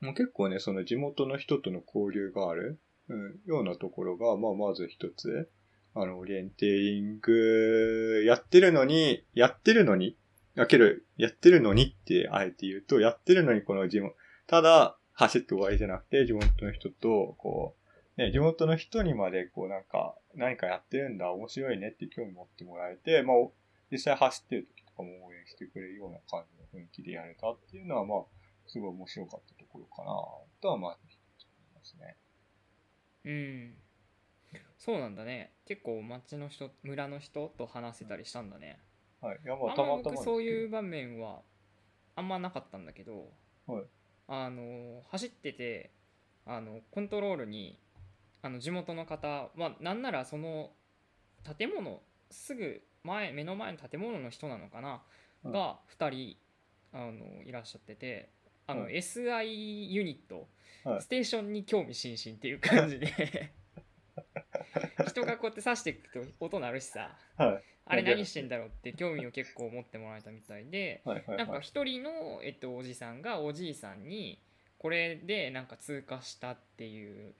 [0.00, 5.50] もう結構ね、その地元の人との交流がある、うん、ようなところが、まあ、まず一つ、
[5.94, 10.16] あの、オリエンテーリング、やってるのに、やってるのに、
[10.54, 10.84] だけど、
[11.16, 14.14] やってるのにってあえて言うと、やってるのにこの地元、
[14.46, 17.76] ただ走って終わりじゃなくて、地元の人と、こ
[18.16, 23.36] う、ね、地元の人にまで、こうなんか、何かやってるんだ、面白いねって興味持ってもらえて、まあ、
[23.90, 28.18] 実際走ってる時とかも応援してくれるような感じの雰囲気でやれたっていうのは、まあ、
[28.66, 30.12] すごい面白かったところかな、
[30.60, 32.16] とは、まあ、思いますね。
[33.24, 33.89] うん
[34.80, 35.52] そうなんだね。
[35.66, 38.80] 結構町の人村の人と話せたりしたんだね。
[39.20, 39.38] はい。
[39.44, 40.70] いや、まあ、あんまたまたま僕そういうう。
[40.70, 41.42] 場面は
[42.16, 43.28] あんまなかったんだけど、
[43.66, 43.84] はい。
[44.26, 45.90] あの走ってて
[46.46, 47.78] あのコントロールに
[48.40, 50.70] あの地元の方、まあ、なんならその
[51.58, 55.02] 建物すぐ前目の前の建物の人なのかな、
[55.44, 56.36] うんが2人
[56.92, 58.28] あのいらっしゃってて
[58.66, 58.96] あの、はい。
[58.96, 60.48] SI ユニット、
[60.84, 61.02] はい。
[61.02, 63.52] ステーションに興味津々っていう感じで
[65.08, 67.62] 人がこうやって刺していくと音鳴るしさはい。
[67.86, 71.62] あれ何してんだろうって興味を結構持ってもらえたみたいではい、はい、なんかはい。
[71.62, 74.40] 一人の、えっと、おじさんがおじいさんに
[74.78, 77.34] これでなんか通過したっていう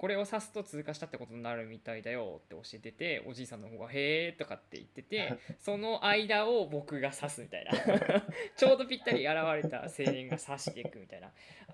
[0.00, 7.72] これを指すと通過したってことになるみたいだよって教えてておじいさんの方が「へえ」とかって言っててその間を僕が指すみたいな
[8.56, 11.30] ちょうどぴったり現れた青年が指していくみたいな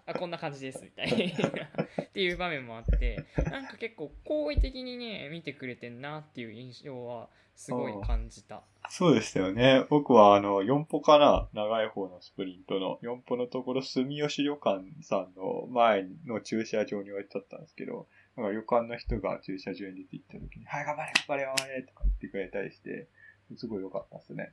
[0.06, 1.66] あこんな感じですみたいな
[2.02, 8.62] っていう場面もあってなんか結構好意的にね見てくれてんなっていう印象はすごい感じた。
[8.90, 9.84] そうでしたよね。
[9.88, 18.06] 僕はあの、4歩かな長い方のスプリントの、4歩のところ、住吉旅館さんの前の駐車場に置いてあったんですけど、
[18.36, 23.08] なんか旅館の人が駐車場に出て行った時に、はい、頑張れ、頑張れ、頑張れとか言ってくれたりして、
[23.56, 24.52] すごい良かったですね。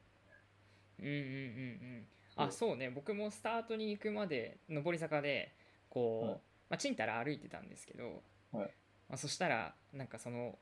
[1.00, 1.22] うんうんうんう
[2.00, 2.08] ん。
[2.36, 2.90] あそうね。
[2.90, 5.54] 僕もスタートに行くまで上り坂で
[5.90, 6.36] こう、はい。
[6.70, 8.72] まあ、ちんたら歩いてたんですけど、はい。
[9.10, 10.58] まあ、そしたらなんかその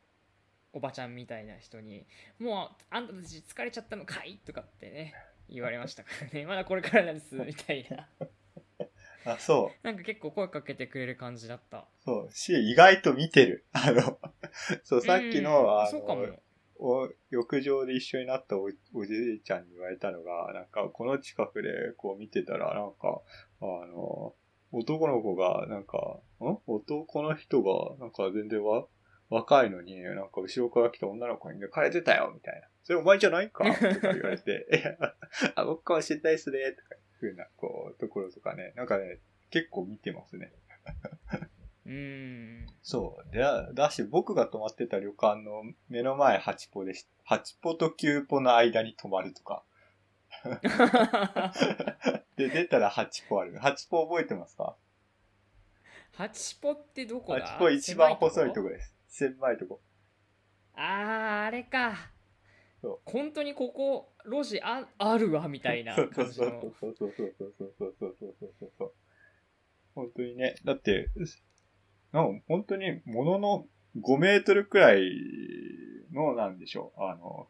[0.74, 2.06] おばちゃんみたいな人に
[2.40, 5.14] 「もうあんたたち疲れちゃったのかい?」とかってね
[5.50, 6.46] 言われましたからね。
[6.48, 8.10] まだこれからなんですみたいな
[9.26, 9.86] あ、そう。
[9.86, 12.32] なんか結構声かけてくれる感じだったそう。
[12.34, 13.66] し、意外と見てる。
[13.74, 14.20] あの、
[14.84, 16.36] そう、さっきの、うんあそうかもの、
[16.84, 23.22] お浴場で一緒になったおおじいちゃんに言われたのが、なんか、この近くでこう見てたら、なんか、
[23.62, 24.34] あの、
[24.72, 25.98] 男の子が、なんか、
[26.40, 26.58] ん？
[26.66, 28.88] 男の人が、なんか全然わ、
[29.30, 32.68] 若いのに、なんか後ろから来た女の子に抜かれてたよ、みたいな。
[32.84, 33.64] それお前じゃないか？
[33.66, 34.98] とか言われて、いや、
[35.56, 39.20] あ、僕かもしれないっすね、とかふうな、こう、ところとかね、なんかね、
[39.52, 40.52] 結構見てますね。
[41.86, 43.32] うんそう。
[43.34, 49.64] で、だし、僕が泊まってた旅館の目の前8歩でし、8歩と9歩の間に泊まるとか。
[52.38, 53.54] で、出たら8歩ある。
[53.60, 54.76] 8歩覚えてますか？
[56.14, 58.96] 八歩ってどこだ ?8 歩一番細いとここです。
[59.08, 59.82] 狭いとこ。
[60.76, 62.12] あーあれか
[63.06, 68.94] 本当にここ路地ああるわみたいなそうそう感じのそうそうそうそうそうそうそうそうそうそうそう。
[69.96, 70.56] 本当にね。
[70.64, 71.10] だって、
[72.12, 73.66] なんか本当にものの
[74.00, 75.02] 5メートルくらい
[76.14, 77.04] の、なんでしょう。
[77.04, 77.48] あの、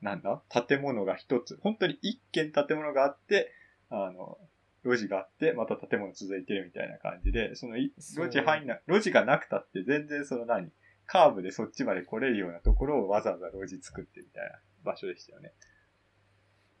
[0.00, 1.58] なんだ建物が一つ。
[1.62, 3.52] 本当に一軒建物があって、
[3.90, 4.38] あの、
[4.84, 7.92] 路地があって、また建物続いてるみたいな感じで、その路
[8.30, 10.70] 地入んな、路地がなくたって全然その何
[11.06, 15.52] カーブでそっちまで来れるようなところをわざわざ路地作ってみたいな場所でしたよね。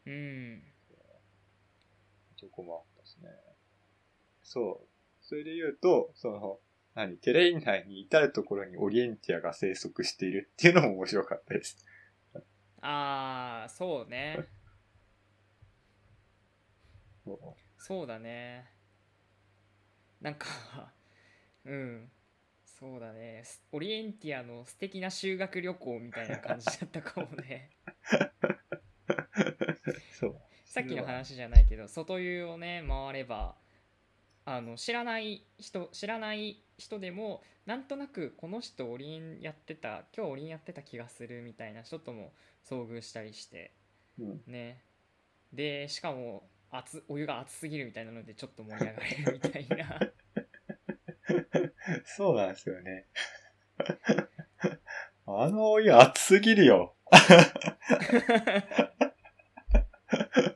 [0.06, 0.62] うん
[2.38, 3.28] そこもあったしね。
[4.42, 4.86] そう。
[5.22, 6.58] それで言うと、その、
[6.94, 11.84] 何テレイン内に至るところにオリエンティアが生息しているっていうのも面白かったです。
[12.80, 14.46] ああそうね
[17.24, 17.38] そう
[17.82, 18.70] そうだね
[20.20, 20.46] なんか
[21.64, 22.10] うん
[22.78, 27.70] そうだねスオリエンティアの素敵な修学旅行みたいな感じだったかもね
[30.20, 30.36] そう。
[30.64, 33.54] さっきの話じゃないけど外湯をね回れば
[34.44, 42.32] あの知らない人知らない人でもなんとなくこの人オリエンやってた今日オリエンやってた気がするみたいな人とも
[42.68, 43.72] 遭遇したりして
[44.18, 44.40] うん。
[44.46, 44.82] ね
[45.50, 49.98] でしかも熱お湯が熱すぎるみたいなのでちょっと盛り上がれるみたいな
[52.04, 53.06] そうなんですよね。
[55.26, 56.94] あのお湯熱すぎるよ。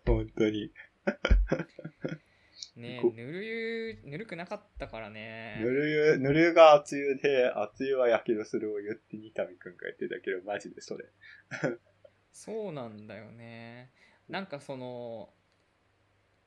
[0.06, 0.72] 本当に。
[3.02, 11.04] こねぬる湯ぬるくなかったからねぬる湯、ぬる湯が熱湯で、熱湯は焼けどするお湯って二上くんが言ってたけど、マジでそれ。
[12.32, 13.90] そうなんだよね
[14.28, 15.28] なんかその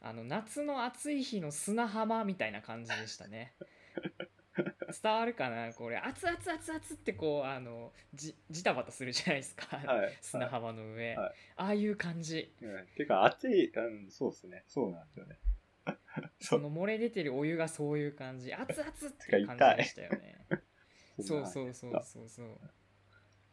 [0.01, 3.53] あの夏の暑い日の砂浜みたいな感じでしたね
[5.01, 5.73] 伝わるかな？
[5.73, 10.17] これ熱々熱々ってこうあのじジタバタするじゃないですか、はい。
[10.21, 11.33] 砂浜の上、はい。
[11.55, 12.53] ああいう感じ。
[12.61, 12.85] うん。
[12.95, 14.63] てか、熱い、うん、そうですね。
[14.67, 15.39] そうなんですよね。
[16.39, 18.53] その漏れ出てるお湯がそういう感じ。
[18.53, 20.45] 熱々っていう感じでしたよね。
[21.19, 22.59] そうそうそうそうそう。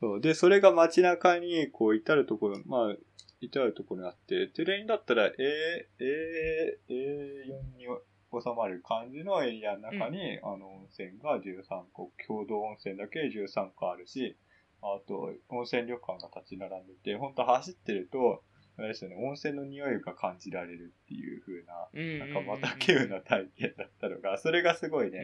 [0.00, 0.20] そう。
[0.20, 2.96] で、それが街中に、こう、至るところ、まあ、
[3.40, 7.87] 至るところにあって、テレインだったら、A、A、A4 に
[8.33, 14.37] 収まる感じのエリアの中に、あの、温泉が13個、共同温泉だけ13個あるし、
[14.83, 18.43] あと、温泉旅館が立ち並んでて、本当走ってると、
[18.79, 22.19] あれですよね、温泉の匂いが感じられるっていう風な、うん。
[22.19, 25.19] なんかまた稀有な体験だったのが、それがすごいね、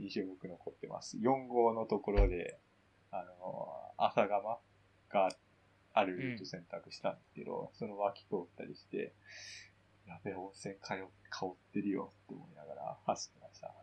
[0.00, 0.06] うん。
[0.06, 1.18] 印象僕残ってます。
[1.18, 2.58] 4号のところで、
[3.10, 4.58] あの、朝釜
[5.10, 5.28] が
[5.92, 9.12] あるルート選択したんですけど、その脇通ったりして、
[10.06, 10.94] やべえ、温泉通
[11.30, 13.74] 香ってるよって思いながら走ってました。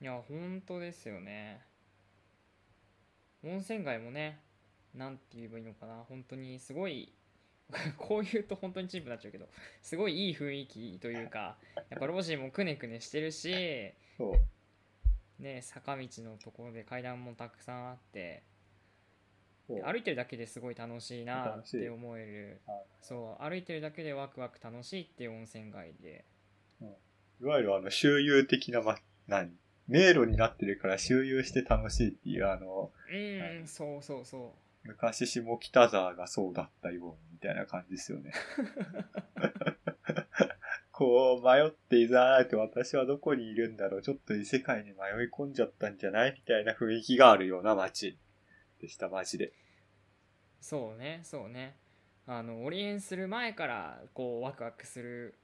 [0.00, 1.62] いや本当ですよね
[3.42, 4.38] 温泉街もね
[4.94, 7.10] なんて言えばいいのかな本当にすごい
[7.96, 9.48] こう言うと本当にチープになっちゃうけど
[9.80, 11.56] すごいいい雰囲気というか
[11.88, 13.94] やっぱロジーもくねくねしてるし。
[15.38, 18.42] ね坂道のところで階段もたくさんあって
[19.68, 22.60] 歩いてるだけですごい楽しいなって思える。
[22.66, 22.82] はい。
[23.00, 26.24] そう歩いてるだけでワクワク楽しいっていう温泉街で。
[27.40, 28.96] いわゆるあの、周遊的な、ま、
[29.26, 29.50] 何？
[29.88, 38.32] 迷路になってるから周遊して楽しいっていう、あの、うん、はいそうそうそ昔下北沢がそうだったようみたいな感じですよね。
[40.92, 46.32] こう、迷っていざらないと私はどこにいるんだろう、ちょっと異世界に迷い込んじゃったんじゃない？
[46.34, 48.16] みたいな雰囲気があるような街
[48.84, 49.52] でした、マジで。
[50.60, 51.76] そうねそうね。
[52.26, 55.34] あのオリエンする前からこうワクワクする。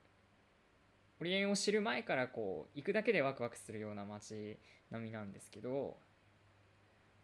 [1.20, 4.59] オリエンを知る前からこう行くだけでワクワクするような街
[4.90, 5.96] 並みなんですけど。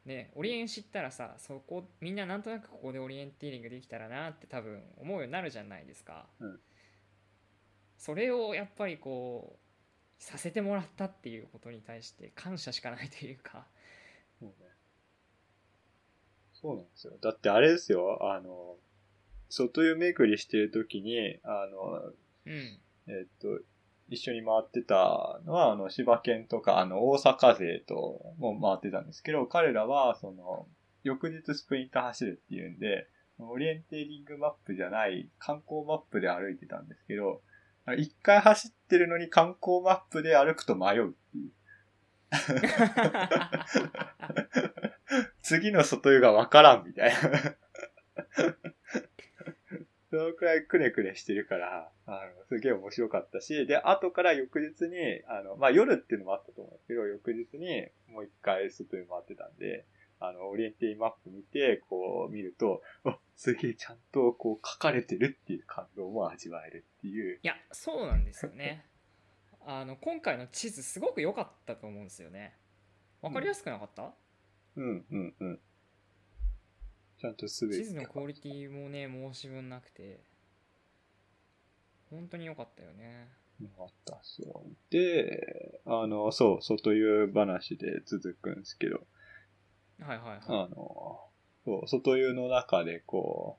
[0.06, 6.60] ねオリエン知ったらさそこみんななんとなくここでオリエンティーリングできたらなって多分思うようになるじゃないですか、うん。
[7.98, 13.66] それをやっぱりこうさせてもらったっていうことに対して感謝しかないというか。
[16.66, 17.12] そうなんですよ。
[17.22, 18.74] だってあれですよ、あの、
[19.48, 22.12] 外湯巡りしてるときに、あの、
[22.46, 23.60] うんえっと、
[24.08, 30.66] 一緒に回ってたのは、あの、柴犬とか、あの、大阪勢とも回ってたんですけど、彼らは、その、
[31.04, 33.06] 翌日スプリント走るっていうんで、
[33.38, 37.42] オリエンテーリングマップじゃない観光マップで歩いてたんですけど、
[37.96, 41.12] 一回走ってるのに観光マップで歩くと迷うっ。
[45.42, 47.16] 次の外湯がわからんみたいな。
[50.10, 59.84] そのくらいくねくねしてるから、あの、すげえ面白かったし、で、後から翌日に、あの、まあ、夜っていうのもあったと思うんですけど、翌日にもう一回外に回ってたんで、
[60.18, 62.82] あの、オリエンティマップ見て、こう見ると、
[63.34, 67.38] すげえちゃんとこう書かれてるっていう感動も味わえるっていう。
[67.42, 68.86] いやそうなんですよね
[69.66, 72.56] あの今回の地図すごく良かったと思うんですよね
[73.20, 74.12] わかりやすくなかった、
[74.76, 75.60] うん、うん、うん。
[77.18, 77.82] ちゃんとすべて。
[77.82, 80.20] 地図のクオリティもね申し分なくて
[82.10, 83.28] 本当に良かったよね
[83.60, 84.76] よかった、そう。
[84.90, 89.06] で、あの、そう、外湯話で続くんですけど、
[90.00, 91.20] はいはいあはの、
[91.64, 93.58] そう、外湯の中でこ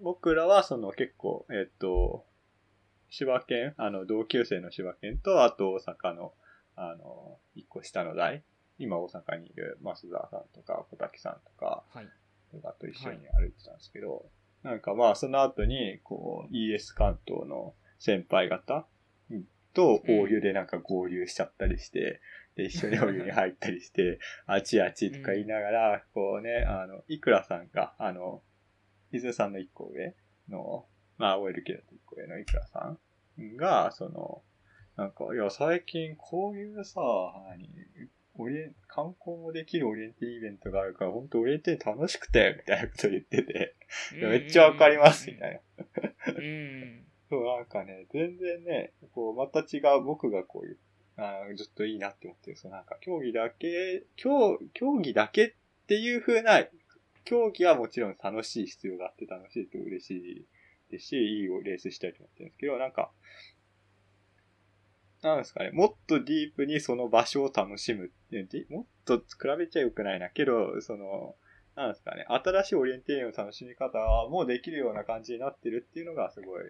[0.00, 2.24] う、僕らはその結構、えっと、
[3.10, 6.34] 柴犬、あの、同級生の柴犬と、あと大阪の、
[6.76, 8.42] あの、一個下の代、
[8.78, 12.08] 今大阪にいる増田さんとか小滝さんとか、いはい。
[12.50, 14.26] とかと一緒に歩いてたんですけど、
[14.62, 18.86] なんかまあその後に、こう、ES 関東の先輩方
[19.74, 22.20] と大湯でなんか合流しちゃったりして、
[22.56, 28.42] で、一緒にお湯に入ったりして、 あちあちとか言いながら、こうね、あの、いくらさんが、あの、
[29.12, 30.14] 伊豆さんの一個上
[30.48, 30.86] の、
[31.18, 32.96] まあ、OLK だと一個上のいくらさ
[33.40, 34.42] んが、その、
[34.96, 37.00] なんか、いや、最近こういうさ、
[37.48, 37.68] 何、
[38.36, 43.74] オリエン、観光もできるオリエンティイベントがあるから、本当オリエンティ楽しくて、みたいなこと言ってて、
[44.14, 45.84] めっちゃわかります、みたいな。
[46.32, 47.04] なうん。
[47.28, 50.78] そう、なんかね、全然ね、こう、また違う、僕がこういう、
[51.16, 55.52] あーずっといいなって思ってる、そう、なんか、競技だけ、競、競技だけっ
[55.86, 56.64] ていう風な、
[57.24, 60.46] 競技はもちろん楽しい必要があって楽しいと嬉しい
[60.90, 63.10] ですし、いいレースしたいと思ってるんですけど、なんか、
[65.22, 69.24] なんですかね、もっとディープにその場所を楽しむっていうでもっと比
[69.58, 70.30] べちゃよくないな。
[70.30, 71.34] けど、その、
[71.74, 73.98] なんですかね、新しいオリエンテーリングの楽しみ方
[74.30, 76.62] もできるような感じになってるっていうのがすごい、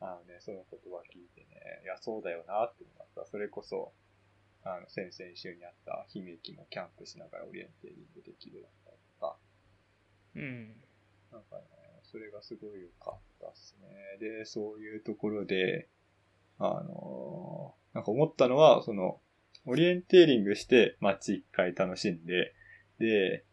[0.00, 3.26] あのね、その言葉聞いてね、いや、そうだよなって思いました。
[3.26, 3.92] それこそ、
[4.64, 9.36] あの、先々週にあった姫木もキャンプしながらオリエンテーリングできるだったりとか、
[10.36, 10.76] うん
[11.30, 11.62] なんかね、
[12.14, 13.88] それがすごい良かったですね。
[14.20, 15.88] で、そういうところで、
[16.60, 19.20] あのーなんか思ったのは、その、
[19.66, 22.54] オリエンテーリングして街一回楽しんで、
[23.00, 23.44] で、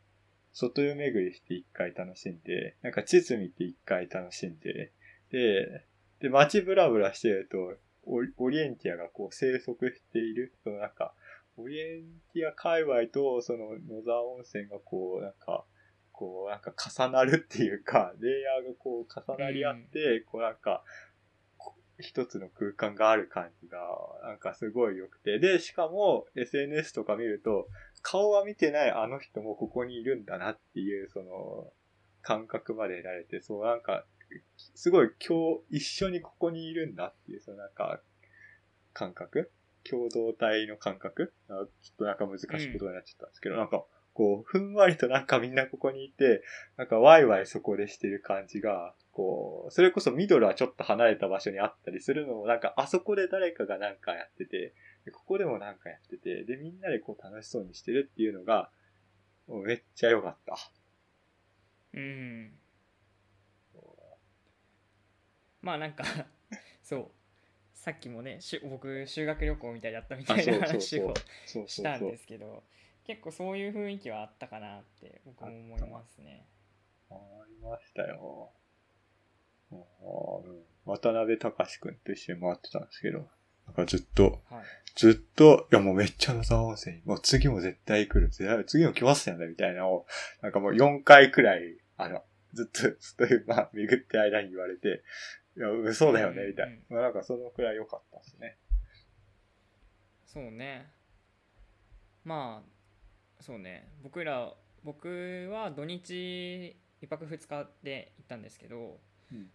[0.53, 4.91] 外湯巡りして一回楽しんで、なんか地図見て一回楽しんで、
[5.31, 5.85] で、
[6.19, 7.57] で、街ブラブラしてると、
[8.05, 11.15] オオリエンティアがこう生息している、そのなんか、
[11.57, 15.65] オリエンティア界隈とその野沢温泉がこう、なんか、
[16.21, 20.83] こう、なんか重なるっていうか、レイヤーがこう重なり合って、こうなんか、
[21.57, 23.79] こ一つの空間がある感じが、
[24.21, 25.39] なんかすごい良くて。
[25.39, 27.67] で、しかも SNS とか見ると、
[28.03, 31.73] 顔は見てないあの人もここにいるんだなっていう、その、
[32.21, 34.05] 感覚まで得られて、そうなんか、
[34.75, 37.99] すごい今日一緒にここにいるんだっていう、そのなんか、
[38.93, 39.51] 感覚？
[39.89, 41.33] 共同体の感覚？
[41.49, 43.83] あちょっとなんか難しいことになっちゃったんですけど、なんか、
[44.13, 46.43] こう、ふんわりとなんかみんなここにいて、
[46.77, 54.73] なんかワイワイそこでしてる感じが、こう、それこそミドルはちょっと離れた場所にあったりするのも、なんかあそこで誰かがなんかやってて、
[55.05, 58.69] でここでもなんかやってて、で、みんなでこう楽しそうにしてるっていうのが、
[59.47, 60.57] もうめっちゃ良かった。
[61.93, 62.51] うん
[65.61, 66.03] まあなんか
[66.83, 67.11] そう
[67.73, 71.13] さっきもねしゅ僕修学旅行みたいだったみたいな話を
[71.67, 72.17] したんで。
[72.17, 72.63] すけど
[73.11, 76.45] 結構そういう雰囲気はあったかなって僕も思いますね
[77.09, 78.51] ありましたよ。
[79.69, 79.75] あ
[80.85, 83.27] 渡辺隆くんと一緒に回ってたんですけど、
[83.67, 84.63] なんかずっと、はい。
[84.95, 88.29] ずっと、いやもうめっちゃ野沢温泉、もう次も絶対来る、
[88.65, 90.05] 次も来ますよね、みたいなのを、
[90.41, 95.03] なんかもう4回くらい、あの、ずっと、ずっと、まあ、巡って間に言われて、
[95.57, 96.95] いや、嘘だよね、みたいな。
[96.95, 98.57] まあなんかそのくらい良かったですね。
[100.25, 100.91] そうね。
[102.23, 102.80] まあ、
[103.41, 103.87] そうね。
[104.03, 108.99] 僕ら、僕は土日1泊2日で行ったんですけど、
[109.31, 109.49] うん。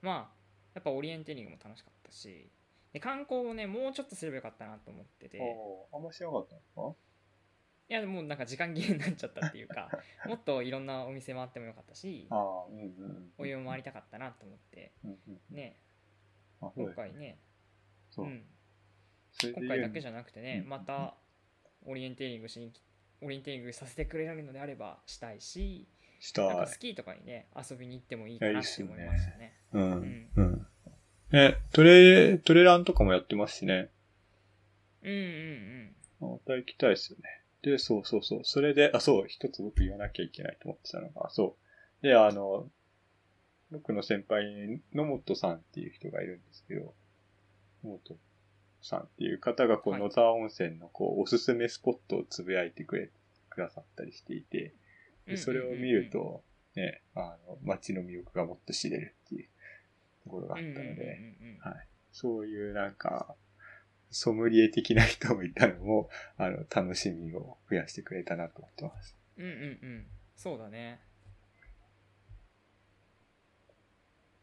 [0.00, 0.36] まあ、
[0.74, 2.50] やっぱオリエンテーリングも楽しかったし、
[2.92, 5.38] で観光をね、もうちょっとすればよかったなと思ってて、
[5.92, 6.94] あんましなかったんですか？
[7.88, 9.90] いや、もうなんか時間切れになっちゃったっていうか、
[10.26, 13.32] もっといろんなお店回ってもよかったし、うんうんうん。
[13.38, 15.40] お湯も回りたかったなと思って、うんうん。
[15.50, 15.80] ね、
[16.60, 17.38] 今回ね、
[18.10, 18.26] そう。
[18.26, 18.28] う。
[18.28, 18.46] ん、
[19.42, 20.68] 今回だけじゃなくてね、うん。
[20.68, 21.16] また
[21.84, 22.80] オリエンテーリングしに来
[23.22, 25.88] オリエンテーリングさせてくれるのであればしたいし、
[26.20, 29.54] したいなんかスキーとかにね遊びに行ってもいいかなって思いましたね。
[29.72, 30.30] ううんん。
[30.36, 30.66] うん。
[31.32, 33.90] え、トレ、トレランとかもやってますしね。
[35.02, 37.24] うんうんまた行きたいですよね。
[37.62, 38.40] で、そうそうそう。
[38.44, 41.56] それで、あ、そう、一つ僕言わなきゃいけないと思ってたのが、そ
[42.00, 42.02] う。
[42.02, 42.70] で、あの、
[43.70, 46.94] 僕の先輩に野本さんっていう人がいるんですけど、
[47.84, 48.18] 野本
[48.82, 53.10] さんっていう方が、こう、はい野沢温泉の、こう、おすすめスポットをつぶやいてくれ、
[53.50, 54.74] くださったりしていて、
[55.26, 55.34] うん。
[55.34, 56.42] でそれを見ると、
[56.74, 59.48] ね、あの、街の魅力がもっと知れるっていう
[60.24, 61.88] ところがあったので、うんはい。
[62.12, 63.34] そういうなんか、
[64.10, 69.16] ソムリエ的な人もいたのも、あの、楽しみを増やしてくれたなと思ってます。
[69.36, 69.54] うんうんう
[69.86, 70.06] ん。
[70.36, 71.00] そうだね。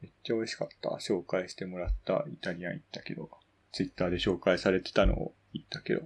[0.02, 0.90] めっちゃ美味しかった。
[0.90, 3.30] 紹介してもらったイタリアン行ったけど、
[3.74, 6.04] ツイッターで紹介されてたのを言ったけど、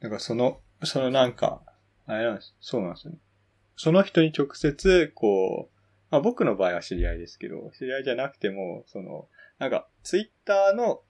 [0.00, 1.62] なんかその、そのなんか、
[2.06, 2.56] あれなんです。
[2.60, 3.18] そうなんですよね。
[3.76, 5.78] その人に直接、こう、
[6.10, 11.02] まあ僕の場合は知り合いですけど、知り合いじゃなくても、その、なんか、ツイッターの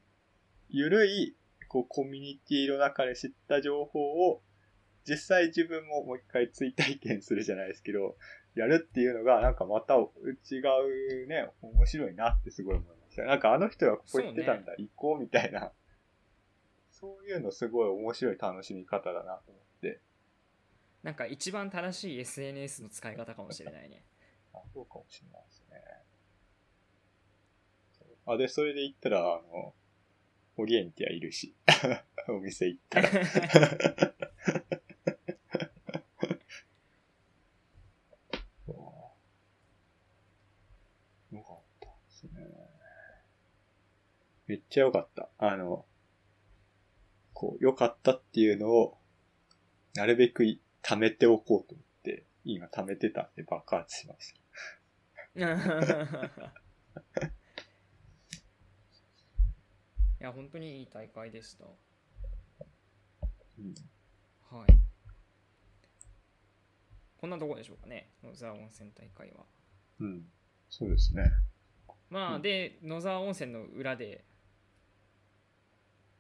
[0.69, 1.37] ゆるい、
[1.69, 4.43] こう、コミュニティの中で知った情報を、
[5.09, 8.17] 実際自分ももう一回追体験するじゃないですけど、
[8.57, 13.25] やるっていうのが、なんかまた違うね、面白いなってすごい思いますした。
[13.25, 15.73] なんかあの人がここ行ってたんだ、行こうみたいな。
[16.93, 20.01] そういうのすごい面白い楽しみ方だなと思って。
[21.03, 24.05] なんか一番正しい SNS の使い方かもしれないね。
[24.55, 25.83] あ、そうかもしれないですね。
[28.27, 29.75] あ、で、それで行ったら、あの、
[30.57, 31.55] オリエンティアいるし、
[32.29, 33.09] お店行ったら。
[41.33, 42.77] よかったですね。
[44.47, 45.29] めっちゃよかった。
[45.39, 45.85] あの、
[47.33, 48.99] こう、よかったっていうのを、
[49.95, 54.41] なるべくい貯めておこうと思って、今貯めてたんで爆発しました。
[60.21, 61.67] いや、本当にいい大会でした。
[63.59, 63.75] うん。
[64.51, 64.69] はい。
[67.19, 69.45] こんなとこでしょうかね、野沢温泉大会は。
[70.01, 70.31] うん。
[70.71, 71.33] そうですね。
[72.09, 74.25] まあ、うんで、野沢温泉の裏で、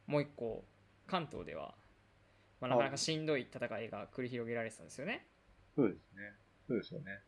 [0.07, 0.65] もう一個、
[1.07, 1.75] 関東では、
[2.61, 5.27] まあ、なかなかしんどい戦いが繰り広げられてたんですよね。
[5.75, 6.33] そうですね。
[6.69, 7.21] そうですよね。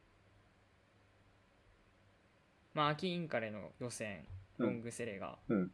[2.75, 4.27] まあ、秋インカレの予選、
[4.59, 5.71] うんロングセレが、うん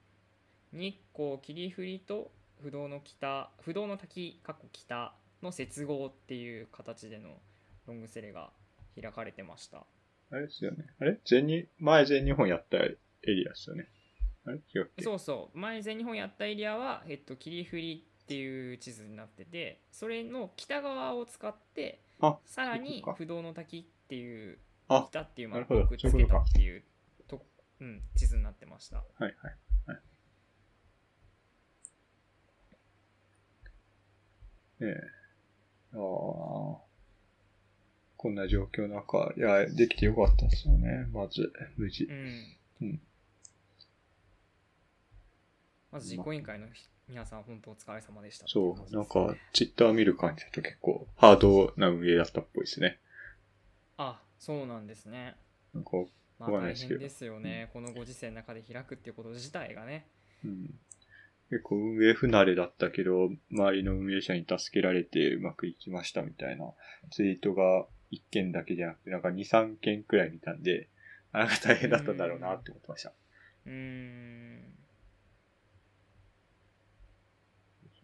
[0.72, 7.40] 日光霧降りと不動の北、不動の滝、過去北の接合っていう形での
[7.86, 8.50] ロングセレが
[9.00, 9.86] 開かれてました。
[10.30, 10.84] あれですよね。
[11.00, 11.18] あれ？
[11.24, 13.88] 全日、前全日本やったエリアですよね。
[15.00, 26.82] そうそう前全日本やったエリアは、えっと、霧降りっていう地図になっててそれの北側を使ってあさらに不動の滝っていうあ北っていうマッなるほどプをくっつけたっていう
[27.26, 27.42] と
[27.80, 29.34] うん、地図になってましたはいはい。
[29.86, 29.96] はい、
[34.84, 35.00] ねえ。
[35.94, 36.84] ああ。
[38.16, 41.06] こんな状況の中、いや、できてよかったですよね。
[41.12, 42.12] まず、無事う。
[42.12, 43.00] ん、うん
[45.94, 46.66] まず実行委員会の
[47.08, 52.98] 皆さん本当お疲れ様でしたそう、なんか、ツイッター見る感じだと結構、ハードな運営だったっぽいですね。
[53.96, 55.36] あそうなんですね
[55.72, 55.90] なんか、
[56.40, 60.08] まあ大変ですよね、このご時世の中で開くっていうこと自体がね
[60.44, 60.74] うん。
[61.50, 66.72] 結構運営不慣れだったけど、周りの運営者に助けられてうまくいきましたみたいな
[67.12, 70.88] ツイートが1件だけじゃなくて、なんか2、3件くらい見たんで、
[71.32, 73.12] なんか大変だったんだろうなって思ってました。
[73.66, 74.74] うーん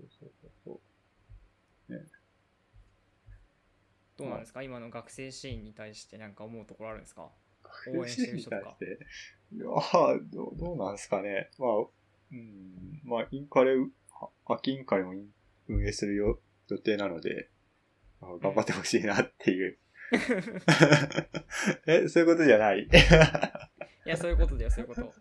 [0.01, 0.80] そうそうそうそう。
[4.20, 4.62] どうなんですか？
[4.62, 7.30] 今の学生シーンに対して何か思うところあるんですか？
[7.62, 8.76] 学応援してる人とか。
[9.52, 11.50] いやーどう、どうなんですかね。
[11.58, 11.70] まあ、
[12.32, 13.86] うん、まあ、インカレ、は
[14.46, 15.14] 秋インカレも
[15.68, 17.48] 運営するよ予定なので、
[18.20, 19.78] まあ頑張ってほしいなっていう。
[21.86, 22.82] え、そういうことじゃない？
[22.84, 22.88] い
[24.08, 25.12] やそういうことだよそういうこと。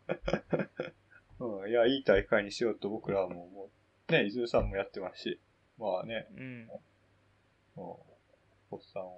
[1.62, 3.70] うん、いや、いい大会にしようと僕らもも
[4.10, 5.40] う、ね、伊豆さんもやってますし、
[5.78, 6.68] まあね、うん。
[7.76, 8.09] もう、
[8.72, 9.10] おっさんを、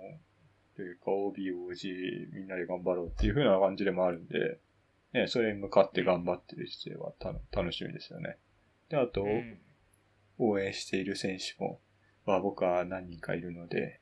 [0.75, 4.59] というか OB、OG、みんなで頑張ろうっていう風な感じでもあるんで、
[5.13, 8.37] ね、それに向かって頑張ってる姿勢はた楽しみですよね。
[8.89, 9.59] で、あと、うん。
[10.37, 11.79] 応援している選手も、
[12.25, 13.99] まあ僕は何人かいるので、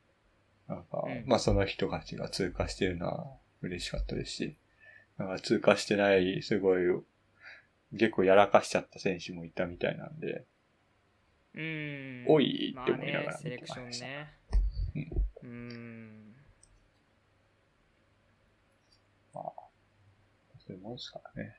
[0.68, 1.24] なんか、うん。
[1.26, 3.26] まあその人たちが通過しているのは
[3.62, 4.56] 嬉しかったですし、
[5.18, 6.82] なんか通過してない、すごい、
[7.92, 10.44] 結構やらかしちゃった選手もいたみたいなんで、
[11.54, 12.24] うん。
[12.28, 14.04] 多いまあって思いながらねセレクション見て
[15.10, 16.34] まうん
[19.32, 21.56] そういうもんですからね。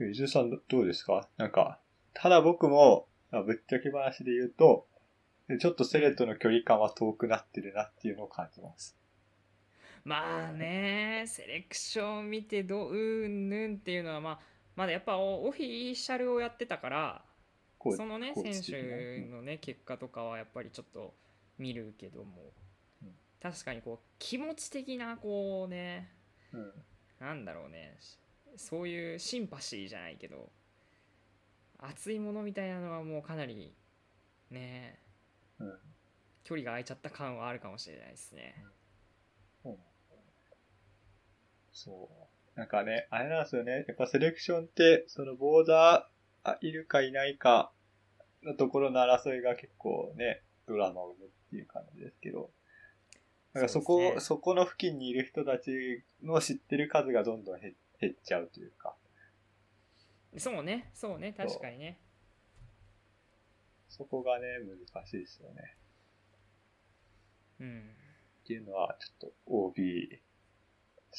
[0.00, 1.28] 伊豆さんどどうですか？
[1.38, 1.80] なんか、
[2.12, 4.86] ただ僕も、まあぶっちゃけ話で言うと、
[5.58, 8.96] ちょっとセレとの距離感は遠くなってるなっていうのを感じます。
[10.04, 14.40] まあねセレクション見てどううんぬんっていうのはまあ
[14.76, 17.22] まだやっぱオフィシャルをやってたから
[17.96, 21.14] そのね選手のね結果とかはやっぱりちょっと
[21.58, 22.52] 見るけども
[23.02, 23.08] うん
[23.40, 26.10] 確かにこう気持ち的なこうね
[26.52, 26.72] うん。
[27.20, 27.96] なんだろうね
[28.56, 30.50] そういうシンパシーじゃないけど
[31.78, 33.74] 熱いものみたいなのはもうかなり
[34.50, 34.98] ね
[35.58, 35.78] うん。
[36.44, 38.54] 距離が空いちゃった感はあるかもしれないですね
[41.74, 42.08] そ
[42.56, 42.58] う。
[42.58, 43.84] なんかね、あれなんですよね。
[43.88, 47.72] やっぱセレクションって、そのボーダーあいるかいないか
[48.44, 52.50] のところの争いが結構ね、ドラマを生むっていう感じですけど。
[53.52, 58.96] なんかそこ、そねこの付近にいる人たちの知ってる数がどんどん減減っちゃうというか。
[60.36, 62.00] そうねそうね確かにね
[63.96, 64.46] そこがね、
[64.92, 65.76] 難しいですよね。
[67.60, 67.96] うん
[68.42, 69.72] っていうのは、ちょっと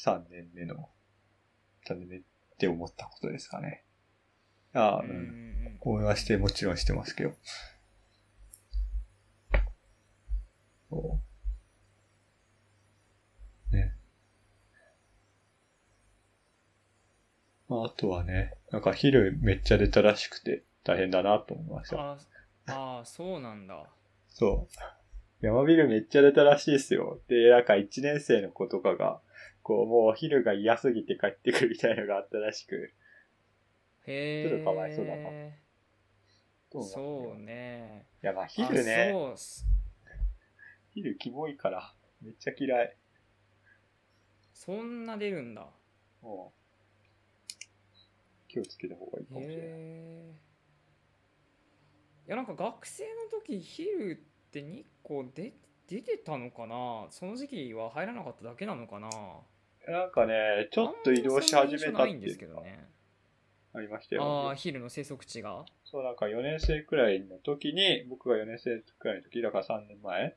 [0.04, 0.90] OB3 年目の、
[1.88, 2.20] 3年目っ
[2.58, 3.82] て思ったことですかね。
[4.74, 7.32] ああ、うん応援はして、もちろんしてますけど。
[10.90, 11.20] そ
[13.72, 13.74] う。
[13.76, 13.94] ね。
[17.68, 22.12] まあ、あとはね、なんか昼めっちゃ出たらしくて大変だなと思いました。
[22.12, 22.18] あ
[22.68, 23.86] あーそうなんだ
[24.28, 25.44] そう。
[25.44, 27.20] 山ビルめっちゃ出たらしいですよ。
[27.28, 29.20] で、なんか1年生の子とかが、
[29.62, 32.92] こう、もう昼が嫌すぎて帰ってくるみたいなのがあったらしく。
[34.06, 35.30] へえちょっとかわいそうだな
[36.82, 39.34] そうねいや、まあ昼ね、あそう
[40.96, 41.92] 昼キモいから、
[42.22, 42.96] めっちゃ嫌い。
[44.54, 45.68] そんな出るんだ。
[46.22, 47.54] もう、
[48.48, 49.66] 気をつけた方がいいかもしれない。
[52.28, 55.52] いやなんか学生の時昼って日光で
[55.86, 57.08] 出てたのかな？
[57.10, 59.10] その時期は入らなかっただけなのかな？
[59.86, 62.88] なんかね、ちょっと移動し始めたっていんですいうのがけどね。
[63.74, 64.54] ありましたあよあ。
[64.54, 65.66] 昼の生息地が？
[65.84, 70.34] そう、なんか4年生くらいの時に、僕が4年生くらいの時、だから3年前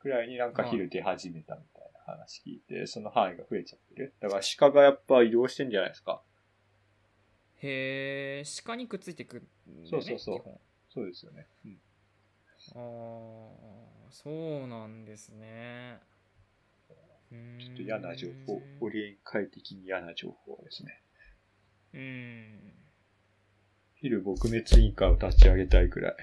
[0.00, 4.14] くらいになんか昼出始めたみたいな話聞いて、その範囲が増えちゃってる。
[4.20, 6.22] だから鹿がやっぱ移動してんじゃないですか。
[7.60, 10.60] へえ鹿にくっついてくるんだよねそうそうそう
[10.94, 11.46] そうですよね。
[11.64, 11.80] うん。
[12.70, 12.78] あ
[14.08, 16.00] あそうなんですね
[17.30, 21.02] ちょっと嫌な情報、オリエン会的に嫌な情報ですね。
[21.92, 22.72] うん
[23.96, 26.14] 昼撲滅委員会を立ち上げたいくらい。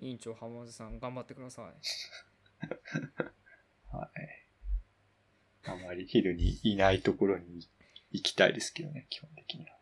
[0.00, 1.64] 委員長浜津さん頑張ってください
[3.92, 4.10] はい。
[5.64, 7.68] あまり昼にいないところに
[8.10, 9.76] 行きたいですけどね、基本的には。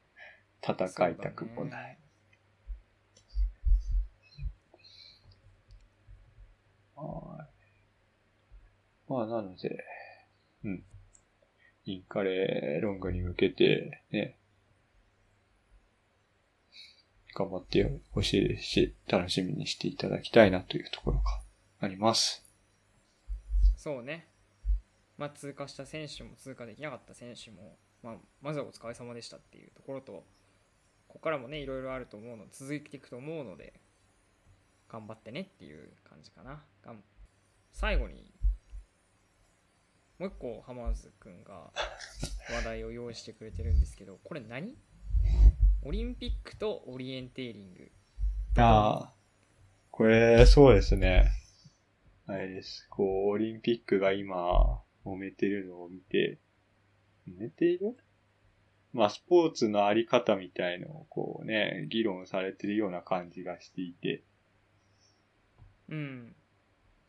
[0.62, 1.98] 戦いたくもない。
[6.96, 7.48] は
[9.08, 9.10] い。
[9.10, 9.84] まあ、なので、
[10.64, 10.84] うん。
[11.84, 14.36] インカレロングに向けて、ね、
[17.39, 21.22] 頑張ってほしいですし、楽しみにしていただきたいなというところが
[21.78, 22.45] あります。
[23.76, 24.26] そうね、
[25.16, 30.24] まあ、通過した選手も通過できなかった選手も、まあ、まずはお疲れ様でしたっていうところとこ
[31.07, 33.74] こからもねいろいろあると思うの続いていくと思うので
[34.91, 36.61] 頑張ってねっていう感じかな。
[37.72, 38.32] 最後に
[40.18, 41.70] もう一個浜津くんが
[42.53, 44.74] 話題を用意してくれてるんですけどこれ何？
[45.85, 47.91] オリンピックとオリエンテーリング
[48.57, 49.14] ああ、
[49.91, 51.31] これ、そうですね。
[52.26, 52.87] あれです。
[52.91, 56.39] こう、オリンピックが今、も揉めてるのを見て、
[57.29, 57.97] 揉めている？
[58.93, 64.24] まあ、スポーツのあり方みたいのをこうね、議論されてるような感じがしていて、
[65.89, 66.35] うん。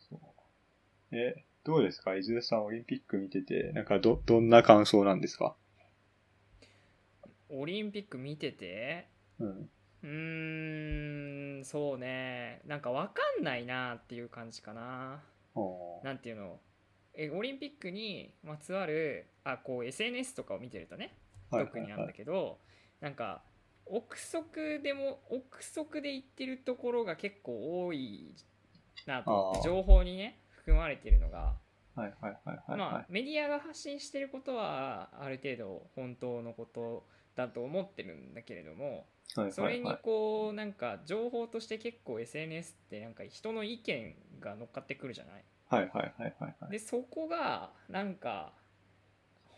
[0.09, 1.15] そう。
[1.15, 2.15] え、どうですか？
[2.15, 5.55] 伊豆さんオリンピック見てて、なんかど、どんな感想なんですか？
[7.49, 9.07] オリンピック見てて、
[9.39, 9.69] うん。
[10.03, 12.61] うーん、そうね。
[12.65, 15.21] なんかわかんないなっていう感じかな。
[15.55, 16.59] おーなんていうの
[17.13, 21.17] えオリンピックにまつわるあこう SNS とかを見てるとね
[21.51, 22.59] はい特になんだけど、
[23.01, 23.43] なんか
[23.85, 28.35] 憶測でも憶測で言ってるところが結構多い
[29.05, 31.55] なと思っあーて情報にね含まれてるのが、
[31.95, 32.95] はいはいはいはい、まはい。
[33.03, 37.07] あメディアが発信してることはある程度本当のこと
[37.47, 45.43] だと思ってるんだけれどもはいそれにこうなんか情報として結構 SNS ってなんか人の意見が乗っかってくるじゃない？
[45.69, 46.71] はいはいはいはいはい。
[46.71, 48.53] でそこがなんか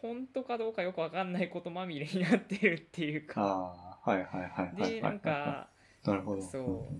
[0.01, 4.91] 本当かどうかよくわかんないことまみれになってるっていうかああ、はいはいはい。
[4.91, 5.69] でなんか
[6.03, 6.41] なるほど。
[6.41, 6.91] そ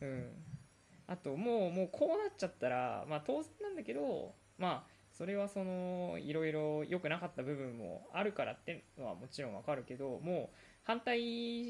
[0.00, 0.32] ううん
[1.06, 4.89] あともうもうこうなっちゃったらまあ当然なんだけどまあ
[5.20, 11.20] それはそのいろいろ良くなかった部分もあるからってのはもちろんわかるけどもう反対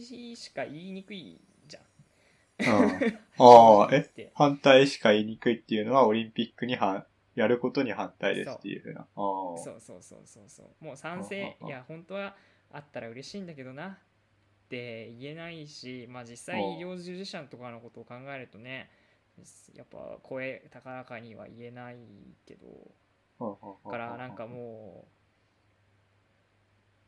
[0.05, 2.85] しか言いにくいじゃん。
[2.85, 3.19] うん。
[3.39, 4.31] ああ、 え？
[4.37, 9.09] 反対しか言いにくいっていうのはオリンピックにはやることに反対ですっていうふうな。
[9.17, 10.85] そうそうそうそうそう。
[10.85, 11.57] もう賛成。
[11.67, 12.37] いや本当は
[12.71, 18.91] あったら嬉しいんだけどなって言えないしまあ実際はあ医療従事者とかのことを考えるとね
[19.75, 21.97] やっぱ声高らかには言えない
[22.47, 23.00] けどだ
[23.91, 25.09] からなんかも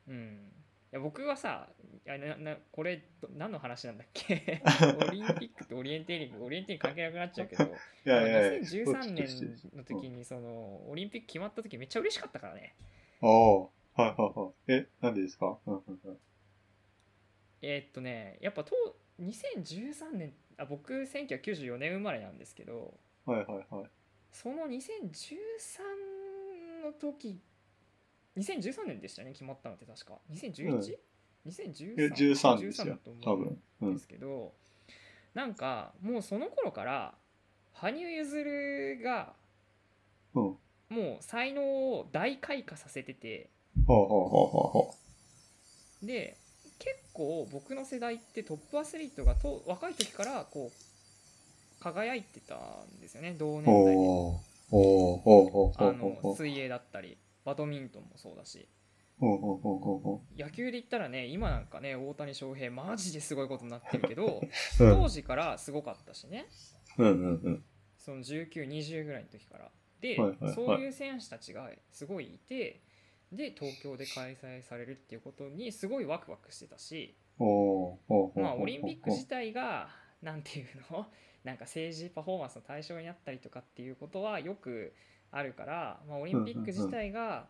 [0.06, 0.48] ううん。
[0.92, 1.70] いや僕はさ
[2.04, 4.62] いやななこれど何の話なんだっけ？
[5.06, 12.74] オリンピックとオリエンテーリングオリエンテーリング関係なくなっちゃうけどう、いやいやいや、2013年年の時にそのオリンピック決まった時めっちゃ嬉しかったからね。
[13.22, 13.68] ああ、は
[13.98, 14.72] いはいはい。
[14.72, 15.58] え、なんでですか？
[17.62, 18.74] えーっとねやっぱと
[19.20, 23.90] 2013年あ僕1994年生まれなんですけどはいはいはい。
[24.32, 25.80] その2013
[26.82, 27.40] の時
[28.36, 30.98] 2013年でしたね決まったのって確か 2011?、
[31.46, 33.36] 2013え、13ですよだと、思。
[33.36, 34.00] ううんんで。
[34.00, 34.52] すけど、
[35.34, 37.14] なんかもうその頃から
[37.72, 39.34] 羽生結弦が
[40.34, 40.42] うん。
[40.42, 40.58] も
[40.90, 43.48] う才能を大開花させてて
[46.02, 46.36] で
[46.78, 53.62] 結構僕の世代ってトップアスリートがと若い時からこう輝いてたんですよね同う。
[53.62, 55.92] 年代であ。
[55.92, 58.68] の水泳だったりバドミントンもそうだし
[59.20, 64.48] 野球で言ったらね今なんかね大谷翔平マジですごいことになってるけど う。
[64.78, 66.46] 当時からすごかったしね
[66.98, 67.64] うんうんうん。
[67.96, 69.70] その1920ぐらいの時から
[70.00, 72.82] で、はいはいはいそういう選手たちがすごいいて
[73.30, 77.16] で東京で開催されるっていうことにすごいワクワクしてたし。
[77.38, 79.88] まあオリンピック自体が
[80.20, 81.06] なんていうの？
[81.44, 84.94] なんか政治パフォーマンスの対象になったりとかっていうことはよく
[85.30, 87.46] あるから、まあ、オリンピック自体が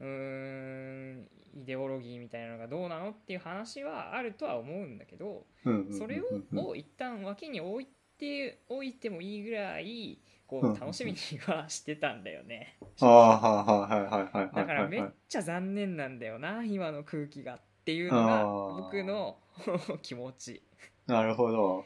[0.00, 5.46] うーんイデオロギーみたいなのがどうなのっていう話はあるとは思うんだけど
[5.90, 6.24] それを
[6.68, 7.88] を一旦脇に置い
[8.18, 12.78] ておいてもいいぐらいこう楽しみにはしてたんだよね。
[13.00, 14.54] ああ、はいはいはいはいはいはい。
[14.54, 19.38] だからめっはいちゃ残念なんだよな今の空気がっていうのが僕の
[20.02, 20.62] 気持ち。
[21.06, 21.84] なるほど。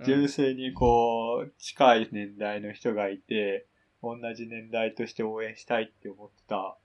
[0.00, 0.06] うん。
[0.06, 3.66] 純粋にこう、近い年代の人がいて、
[4.02, 6.78] 同じ年代として応援したいって思ってたっ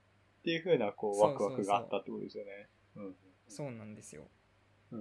[0.44, 2.68] ていう風なこう、ワクワクがあったってことですよね。
[3.48, 4.28] そうなんですよ。
[4.92, 4.96] う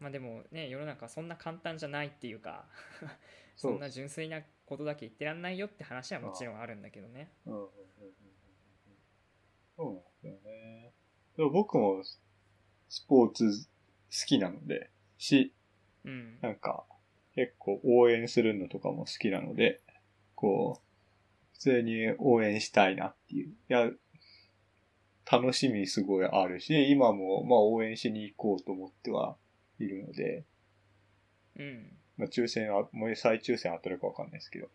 [0.00, 2.64] まあでもね世の中はそんな簡単じゃないっていうか
[3.54, 7.30] そんな純粋なことだけ言ってらんないよって話はもちろんあるんだけどね。
[7.44, 7.68] うん。
[9.76, 10.92] そうなんですよね。
[11.36, 12.02] でも僕も
[12.88, 13.70] スポーツ好
[14.10, 15.52] きなので、し、
[16.04, 16.38] うん。
[16.40, 16.84] なんか
[17.34, 19.80] 結構応援するのとかも好きなので、
[20.34, 20.82] こう、
[21.54, 23.48] 普通に応援したいなっていう。
[23.48, 23.90] いや、
[25.30, 29.36] 楽しみすごいあるし、今もまあ応援しに行こうと思っては
[29.78, 30.44] いるので、
[31.56, 31.92] うん。
[32.16, 34.68] まあ抽選は、もう再抽選当たるかわかんないですけど。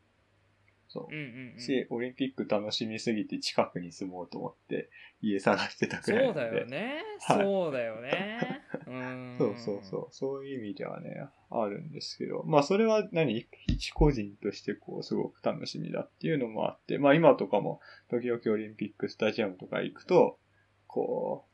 [0.88, 1.20] そううん。
[1.20, 1.60] うんうん。
[1.60, 4.90] し、オリンピック楽しみすぎて近くに住もうと思って
[5.22, 6.36] 家探してたくらいそう。
[6.36, 7.02] だよね。
[7.22, 8.62] はいそうだよね。
[8.88, 9.36] うん。
[9.38, 10.08] そうそうそう。
[10.12, 12.44] そういう意味ではね、あるんですけど。
[12.44, 13.46] まあそれは何？
[13.68, 17.80] 一個人としてこう、すごく楽しみだっていうのもあって、まあ今とかも、
[18.10, 20.40] 時々オリンピックスタジアムとか行くと、
[20.88, 21.46] こ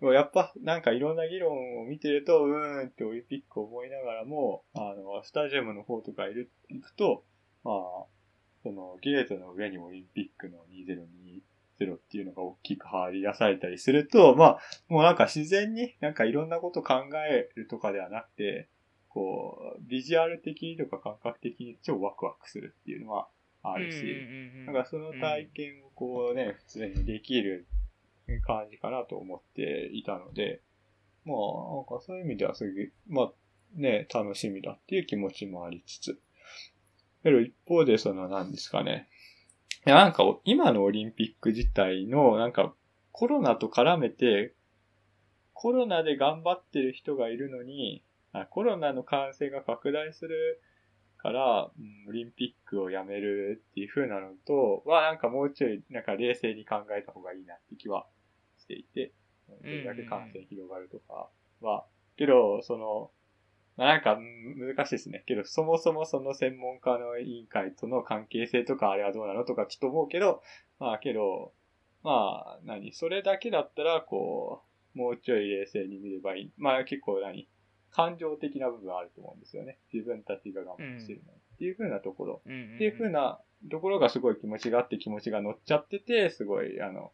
[0.00, 7.24] う、やっぱなんかいろんな議論を見てると、うーんってオリンピックを思いながらも、あの、スタジアムの方とかいる行くと、
[7.62, 8.06] まあ、
[8.62, 14.58] そのゲートの上にオリンピックの2020っていうのが大きく張り出されたりすると、まあ、
[14.88, 16.94] もうなんか自然になんかいろんなこと考
[17.28, 18.68] えるとかではなくて、
[19.08, 23.28] こう、ビジュアル的にとか感覚的に超ワクワクするっていうのは
[23.62, 24.04] あるし、
[24.66, 27.66] なんかその体験をこうね、普通にできる
[28.46, 30.60] 感じかなと思っていたので、
[31.24, 33.32] まあ、なんかそういう意味ではすげえ、まあ
[33.74, 36.20] ね、楽しみだっていう気持ちもありつつ、
[37.22, 39.08] けど一方でその何ですかね、
[39.86, 42.74] いやなんか今のオリンピック自体のなんか
[43.12, 44.54] コロナと絡めて、
[45.52, 48.02] コロナで頑張ってる人がいるのに、
[48.50, 50.62] コロナの感染が拡大する
[51.18, 58.06] から、うん、オリンピックをやめるっていう風なのとは、なんかもうちょい、なんか冷静に考えた方がいいなって気は
[58.58, 59.12] していて、
[59.48, 61.28] どれだけ感染広がるとか
[61.60, 61.84] は、
[62.16, 63.10] けど、その、
[63.86, 65.24] なんか難しいですね。
[65.26, 70.42] けど、そもそもその専門家の委員会との関係性とかあれはどうなのとかちょっと思うけど、
[70.78, 71.52] まあけど、
[72.02, 74.62] まあ、何それだけだったら、こ
[74.94, 76.52] う、もうちょい冷静に見ればいい。
[76.58, 77.48] まあ結構何
[77.90, 79.78] 感情的な部分あると思うんですよね。
[79.92, 81.38] 自分たちが頑張ってるのに。
[81.54, 82.42] っていう風なところ。
[82.44, 87.12] っていう風なところがすごい気持ちがあって気持ちが乗っちゃってて、すごい、あの、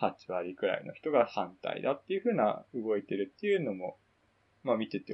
[0.00, 3.98] 8割くらいの人が反対だっていう風な動いてるっていうのも、
[4.62, 5.12] まあ見てて、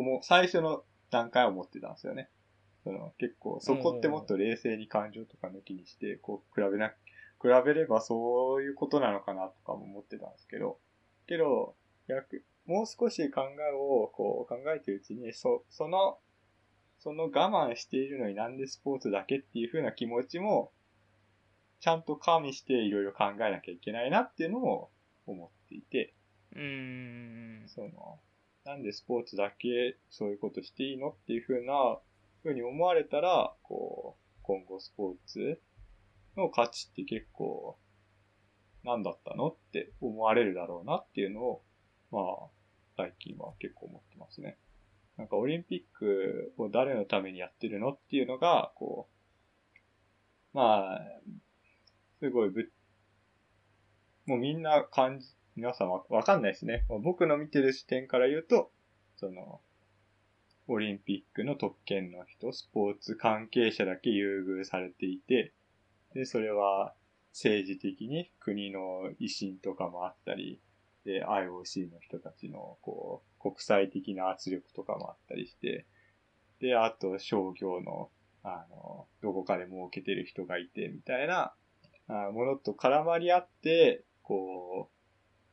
[0.00, 2.30] 思う、最初の段階は思ってたんですよね。
[2.84, 6.88] その結構、そこってもっと冷静に感情とか抜きにして、こう、比べな、
[7.40, 10.78] 比べればそういうことなのかなとかも思ってたんですけど、
[11.26, 11.76] けど、
[12.08, 16.18] 逆、もう少し考えをこう考えてるうちに、そ、その、
[16.98, 20.72] その我慢しているのになんでスポーツだけっていう風な気持ちも、
[21.80, 24.90] ちゃんと加味していろいろ考えなきゃいけないなっていうのを
[25.26, 26.14] 思っていて、
[26.54, 27.64] うん。
[27.66, 28.20] その、
[28.64, 31.98] なんでスポーツだけそういうことしていいのっていう風な、
[32.42, 35.60] 風に思われたら、こう、今後スポーツ
[36.36, 37.76] の価値って結構、
[38.84, 41.62] 何だったのって思われるだろうなっていうのを
[42.12, 42.24] まあ、
[42.94, 44.58] 最近は結構思ってますね。
[45.16, 49.08] なんかオリンピックを誰のためにやってるのっていうのが、こ
[50.54, 51.00] う、まあ、
[52.20, 52.70] すごいぶ、
[54.26, 56.84] もうみんな感じ、皆さんわわかんないですね。
[57.02, 58.70] 僕の見てる視点から言うと、
[59.16, 59.60] その、
[60.68, 65.52] オリンピックの特権の人、スポーツ関係者だけ優遇されていて、
[66.14, 66.94] で、それは
[67.32, 70.60] 政治的に国の威信とかもあったり、
[71.04, 75.86] で、IOC の人たちの、こう、国際的な圧力とかもあったりして、
[76.60, 78.10] で、あと商業の、
[78.44, 81.54] あの、どこかで儲けてる人がいて、みたいな、
[82.08, 85.01] あものと絡まり合って、こう、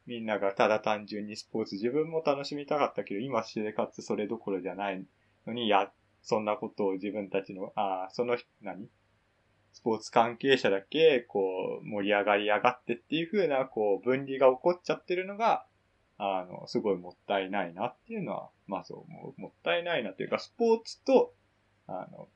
[0.09, 5.05] みんながただ単純にスポーツ自分も楽しみたかったけど、今生活それどころじゃない
[5.45, 5.91] のに、や、
[6.23, 8.89] そんなことを自分たちの、ああその、何？
[9.71, 15.67] スポーツ関係者だけ、こう、盛り上がり上がってっていう風な、こう、分離が起こっちゃってるのが、
[16.17, 19.05] あの、すごいもったいないなっていうのは、まず思
[19.37, 19.39] う。
[19.39, 21.35] もったいないなというか、スポーツと、
[21.85, 22.27] あの、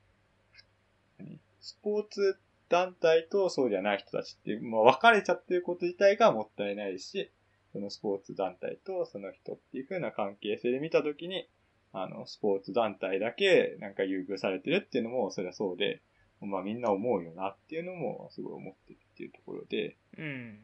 [1.60, 2.38] スポーツ
[2.70, 7.32] 団体とそうじゃない人たちっていう、まあ、分かれちゃってること自体がもったいないし、
[7.74, 11.50] そのスポーツ団体とその人っていう風な関係性で見たときに、
[11.92, 16.02] あの、スポーツ団体だけなんか優遇されてるっていうのも、それはそうで、
[16.40, 20.60] まあみんな思うよなっていうのもすごい思ってるっていうところで、うん。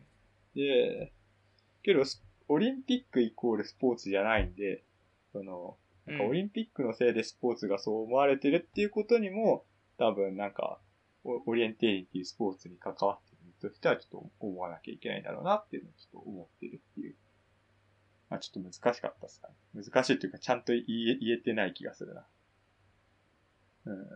[0.56, 1.12] で、
[1.84, 2.04] けど、
[2.48, 4.84] オリンピックイコールスポーツじゃないんで、
[5.32, 9.64] その、なんかオリンピックのせいでスポーツがそう思われてるっていうことにも、
[9.98, 10.80] 多分なんか、
[11.24, 13.29] オリエンテーリングっていうスポーツに関わっ
[13.60, 17.16] としてはちょっと思わなきゃいけないんだろうなっていうのをちょっと思ってるっていう。
[18.30, 19.84] まあちょっと難しかったですかね。
[19.84, 20.84] 難しいというかちゃんと言え
[21.20, 22.26] 言えてない気がするな。
[23.86, 24.08] うん。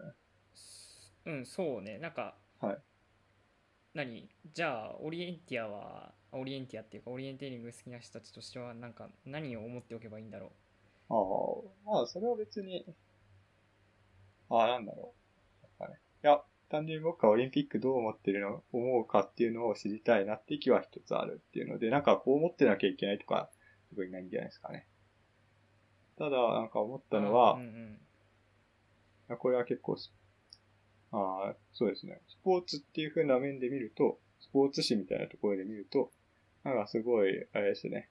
[1.25, 2.77] うんそうねなんかはい
[3.93, 4.29] 何？
[4.53, 10.51] じゃあオリエンティアはオリエンティアっていうかオリエンテーリング好きな人たちとしてはなんか何を思っておけばいいんだろ
[11.09, 11.13] う？
[11.87, 12.85] ああまあそれは別に
[14.49, 15.13] ああなんだろ
[15.61, 16.41] うなんかねいや
[16.73, 23.47] 単純に僕はオリンピックどう思ってるの思うかっていうのを知りたいなって気は一つあるっていうのでなんかこう思ってなきゃいけないとか
[23.91, 24.87] 特にないんじゃないですかね
[26.17, 27.99] ただなんか思ったのは、うん
[29.29, 29.97] うん、これは結構
[31.11, 32.19] ああ、そうですね。
[32.27, 36.09] スポーツっていう風な面で見ると、スポーツ誌みたいなところで見ると、
[36.63, 38.09] なんかすごい、あれですね。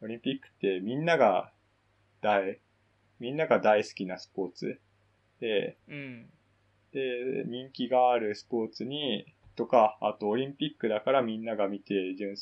[0.00, 1.52] オリンピックってみんなが
[2.22, 2.60] 大、
[3.20, 4.80] みんなが大好きなスポーツ
[5.40, 6.30] で、うん、
[6.92, 9.26] で、人気があるスポーツに、
[9.56, 12.36] とか、あとオリンピックだからみんなが見て、純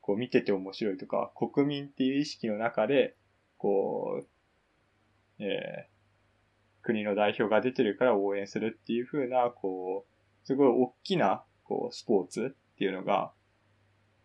[0.00, 3.16] こう見てて面白いとか、国民っていう意識の中で、
[3.56, 13.32] こう、えー、国の代表が出てるから応援するっていう風な、こう、すごい大きな、こう、スポーツっていうのが、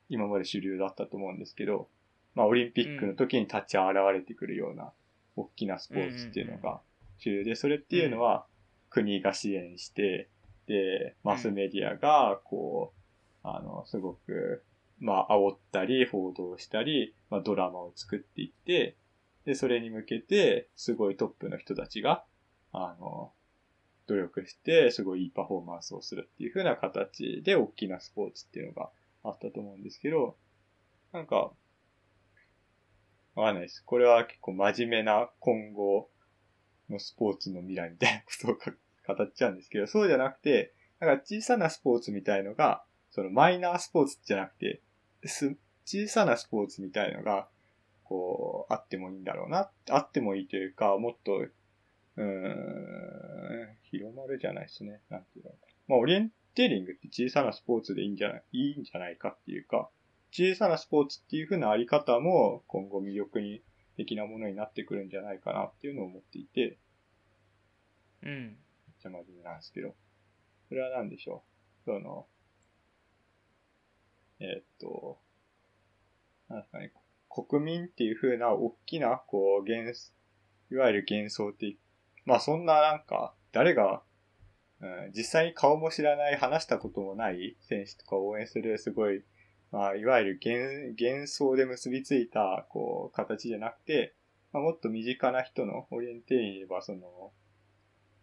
[0.10, 1.88] 今まで主流だったと思うんですけど、
[2.36, 4.92] まあ、オリンピックの時に立ち現れてくるような、
[5.38, 6.82] 大きなスポーツっていうのが
[7.20, 8.46] 主流で、それっていうのは、
[8.90, 10.30] 国が支援して、
[10.68, 12.94] で、マスメディアが、こ
[13.44, 14.64] う、あの、すごく、
[15.00, 18.96] まあ、煽ったり、報道したり、まあ、ドラマを作っていって、
[19.46, 22.24] で、それに向けて、すごいトップの人たちが、
[22.72, 23.32] あの、
[24.08, 28.90] 努力して、すごいいいパフォーマンスをするっていう風な形で、大きなスポーツっていうのが
[29.24, 30.36] あったと思うんですけど、
[31.14, 31.52] なんか、
[33.36, 33.84] わかんないです。
[33.86, 36.10] これは結構真面目な今後
[36.90, 44.82] のスポーツの未来みたいなことを語っちゃうんですけど、そうじゃなくて、なんか小さなスポーツみたいのが、そのマイナースポーツじゃなくて、
[45.26, 47.48] す、小さなスポーツみたいのが、
[48.04, 49.70] こう、あってもいいんだろうな。
[49.90, 51.46] あってもいいというか、もっと、
[52.18, 55.02] うん、広まるじゃないですね。
[55.10, 55.52] なんていうの。
[55.88, 59.90] まあ、オリエンテーリングって小さなスポーツでいいんじゃない、いいんじゃないかっていうか、
[60.32, 63.62] 小さなスポーツっていう風なあり方も今後魅力に
[64.00, 66.80] 的なものになってくるんじゃないかなっていうのを思っていて、
[68.24, 68.30] うん。
[68.30, 68.56] めっ
[69.02, 69.94] ちゃ真面目なんですけど、
[70.70, 71.44] それは何でしょ
[71.86, 71.92] う？
[71.92, 72.26] その、
[74.40, 75.20] えー、っと、
[76.48, 76.94] なんですかね、
[77.30, 80.14] 国民っていう風な大きな、こう、幻、
[80.72, 81.78] いわゆる幻想的、
[82.26, 84.02] まあそんななんか、誰が、
[84.80, 89.24] うん、実際に顔も知らない、話したこともない選手とか応援するすごい
[89.72, 94.16] まあ、いわゆる幻幻想で結びついた、こう、形じゃなくて、
[94.52, 97.32] まあ、もっと身近な人のオリエンテーリン言えば、その、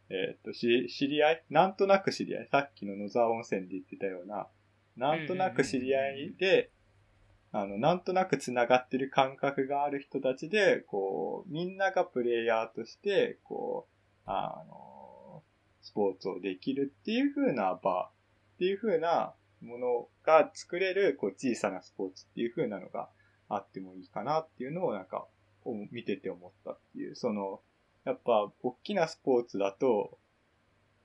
[0.09, 4.49] えー、っと、し、知り合いなんとなく知り合いさっきの野沢温泉で言ってたような、
[4.97, 6.71] なんとなく知り合いで、
[7.53, 15.43] あの、なんとなく繋がってる感覚がある人たちで、こう、みんながプレイヤーとして、こう、あの、
[15.81, 18.11] スポーツをできるっていう風な場、
[18.57, 23.09] っていう風なものが作れる、こう、小さなスポーツっていう風なのが
[23.49, 25.27] あってもいいかなっていうのをなんか、
[25.91, 27.61] 見てて思ったっていう、その、
[28.05, 30.19] やっぱ、大きなスポーツだと、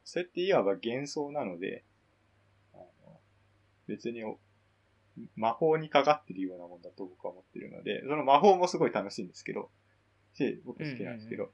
[0.04, 1.86] それっていわば幻想なので、
[2.74, 3.20] あの
[3.88, 4.24] 別に
[5.36, 9.70] 魔法にかかってるようなもんだと僕は思ってるので、その魔法もすごい楽しいんですけど、
[10.34, 11.52] し、僕好きなんですけど、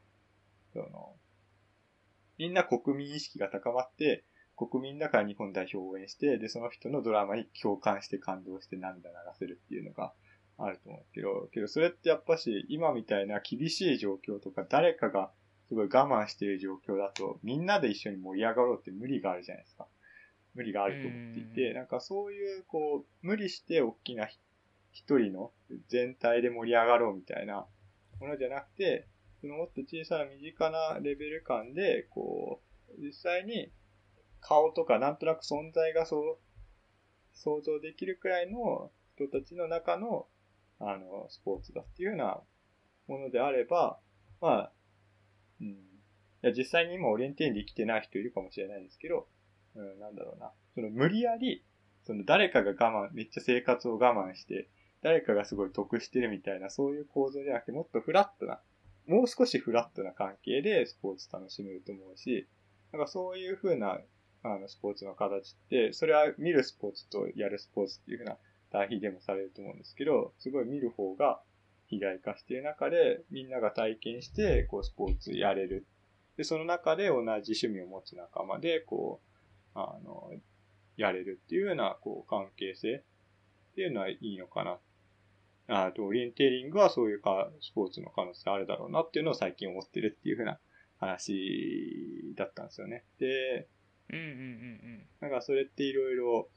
[0.73, 1.15] その、
[2.37, 4.23] みんな国民意識が高まって、
[4.57, 10.13] 国民だから日本代表を応援して、で、その人のドラマに共感して感動して涙流せるっていうのが
[10.57, 15.31] あると思うけど、けどそれってやっぱし今みたいな厳しい状況とか誰かが
[15.67, 19.87] すごい我慢している状況だとみんなで一緒に盛り上がろうって無理があるじゃないですか。
[20.55, 24.27] 無理があると思っていて、なんかそういうこう、無理して大きな
[24.91, 25.51] 一人の
[25.87, 27.67] 全体で盛り上がろうみたいな
[28.19, 29.07] ものじゃなくて、
[29.39, 32.59] そのもっと小さな身近なレベル感で、こ
[32.97, 33.69] う、実際に
[34.47, 36.37] 顔とかなんとなく存在がそう、
[37.33, 40.27] 想像できるくらいの人たちの中の、
[40.79, 42.39] あの、スポーツだっていうような
[43.07, 43.99] ものであれば、
[44.39, 44.71] まあ、
[45.59, 45.67] うん。
[45.67, 45.73] い
[46.41, 49.27] や、実際に今オリエンテーンで生きてない人いるかもしれないですけど、
[49.75, 50.51] うん、なんだろうな。
[50.75, 51.65] その無理やり、
[52.03, 54.69] その誰かが我慢、めっちゃ生活を我慢して、
[55.01, 58.61] 誰かがすごい得してるみたいな、そういう構造じゃなくて、もっとフラットな、
[59.07, 62.47] もう少しフラットな関係でスポーツ楽しめると思うし、
[62.93, 63.99] なんかそういう風な
[64.43, 68.37] あの、スポーツの形って、それは見るスポーツとやるスポーツっていうふうな
[68.71, 71.41] 対比でもされると思うんですけど、すごい見る方が
[71.87, 75.85] 被害化している中で、みんなが体験して、こう、スポーツやれる。
[76.35, 79.21] で、その中で同じ趣味を持つ仲間で、こ
[79.75, 80.31] う、あの、
[80.97, 84.79] やれるっていうような、こう、関係性っていうのはいいのかな。
[85.69, 90.59] あと、オリエンテーリングはそういうか、スポーツの可能性あるだろうなっていうのを最近思ってるっていうふうな
[90.99, 93.03] 話だったんですよね。
[93.19, 93.67] で、
[94.09, 94.37] うんうんうんう
[94.97, 95.07] ん。
[95.19, 96.49] なんかそれっていろいろ、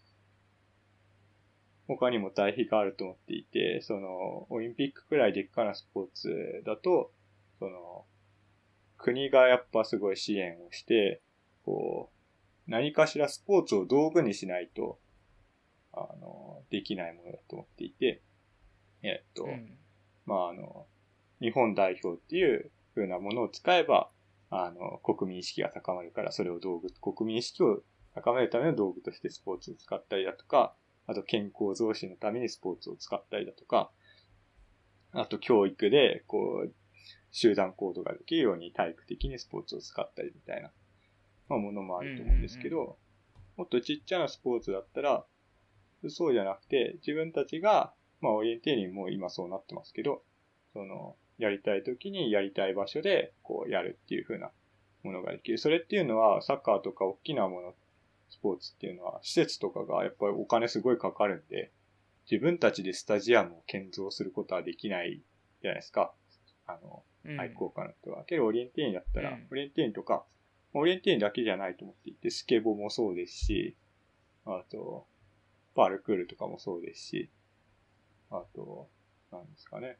[1.86, 7.12] 他にも対比があると思っていて、その、オリンピックくらいでっかなスポーツだと、
[7.58, 8.04] その、
[8.96, 11.20] 国がやっぱすごい支援をして、
[11.64, 12.10] こ
[12.66, 15.00] う、何かしらスポーツを道具にしないと、
[15.92, 18.22] あの、できないものだと思っていて、
[19.02, 19.76] えっと、うん、
[20.26, 20.86] まああの、
[21.40, 24.10] 日本代表っていう風なものを使えば、
[24.50, 27.82] あの、国民意識が高まるから、それを道具、国民意識を
[28.14, 30.74] 高めるための道具としてスポーツを使ったりだとか、
[31.06, 33.90] あと健康増進のためにスポーツを使ったりだとか、
[35.12, 36.72] あと教育で、こう、
[37.32, 40.70] 集団行動ができるように体育的にスポーツを使ったりみたいな、
[41.48, 42.98] まあ、ものもあると思うんですけど、
[43.56, 45.24] もっとちっちゃなスポーツだったら、
[46.08, 50.22] そうじゃなくて、自分たちが、まあ、オリエンテーリングも今そうなってますけど、
[50.72, 54.50] その、やりたい時にやりたい場所で、こう、やるっていう風な
[55.02, 55.58] ものができる。
[55.58, 57.74] それっていうのは、サッカーとか大きなもの
[58.28, 61.72] スポーツっていうのは、施設とかがやっぱりお金すごいかかるんで、
[62.30, 65.20] 自分たちでスタジアムを建造することはできない
[65.62, 66.12] じゃないですか。
[66.66, 67.02] あの、
[67.38, 68.24] 愛好家の人は。
[68.24, 70.24] けど、オリエンテーリンだったら、オリエンテーリンとか、
[70.74, 73.76] オリエンテーリンだけじゃないと思っていて、スケボーもそうですし、
[74.44, 75.06] あと、
[75.74, 77.30] パルクールとかもそうですし、
[78.30, 78.88] あと、
[79.32, 79.98] なんですかね。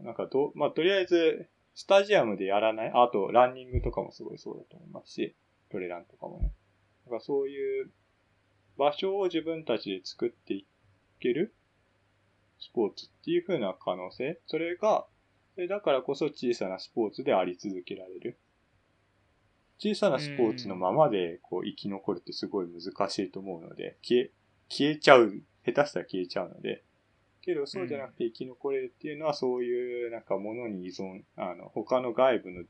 [0.00, 5.36] あなんかど、まあ、とりあえず、スタジアムでやらない、あと、ランニングとかもすごいそうだと思いますし、
[5.70, 6.52] トレランとかもね。
[7.06, 7.90] なんかそういう
[8.76, 10.66] 場所を自分たちで作ってい
[11.20, 11.54] ける
[12.58, 15.06] スポーツっていう風な可能性それが、
[15.68, 18.38] だからこそ小さなスポーツであり続けられる。
[19.78, 24.30] 小さなスポーツのままでこう生き残るってすごい難しいと思うので、消え、
[24.68, 26.82] 消えちゃう、下手したら消えちゃうので、
[27.46, 32.64] けどそうじゃなくて生き残れるっていうのはそういうなんかものに依存、あの、他の外部の、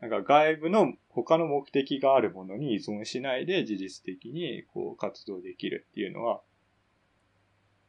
[0.00, 6.40] なんか外部の他の目的があるものに依存しないで事実的にこう活動できるっていうのは、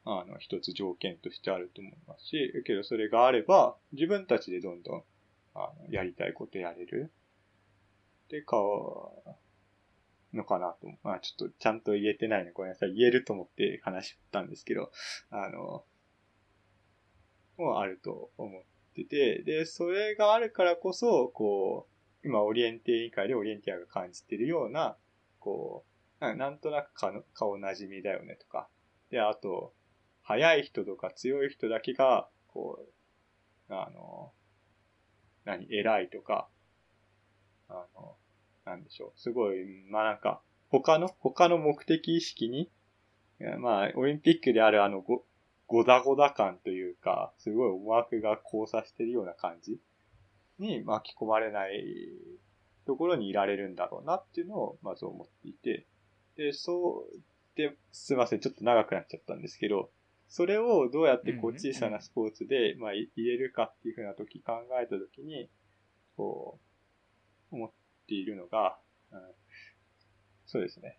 [0.05, 5.03] あの、一つ条件としてあると思いますし、けどそれがあれば自分たちでどんどん、
[5.53, 7.11] あの、やりたいことやれる。
[8.29, 8.57] で、か、
[10.33, 10.87] のかなと。
[11.03, 12.93] まあちょっとちゃんと言えてないのごめんなさい。
[12.95, 14.91] 言えると思って話したんですけど、
[15.29, 15.85] あの、
[17.57, 18.61] もあると思っ
[18.95, 21.87] てて、で、それがあるからこそ、こ
[22.23, 24.97] う、今オリエンティア委員会でオリエンティアが感じてるような、
[25.39, 25.85] こ
[26.21, 28.69] う、なんとなく顔顔なじみだよねとか。
[29.09, 29.73] で、あと、
[30.21, 32.79] 速い人とか強い人だけが、こ
[33.69, 34.31] う、あの、
[35.43, 36.47] 何、偉いとか、
[37.67, 38.15] あの、
[38.65, 39.19] なんでしょう。
[39.19, 42.71] すごい、まあなんか、他の、他の目的意識に、
[43.59, 45.01] まあ、オリンピックであるあの
[45.67, 49.79] ご、ごだごだ感というか、すごい思惑が交差してるような感じ
[50.59, 51.83] に巻き込まれない
[52.85, 55.87] ところにいられるんだろうなっていうのを、まず思っていて、
[56.35, 57.19] で、そう、
[57.55, 59.91] で、すいません、ちょっと長くなっちゃったんですけど、
[60.27, 65.49] それをどうやってこう小さなスポーツで、まあ、入れるかっていうふうな時考えた時に、
[66.17, 66.59] こ
[67.51, 67.71] う、思っ
[68.07, 68.79] ているのが、
[69.11, 69.19] うん、
[70.47, 70.97] そうですね。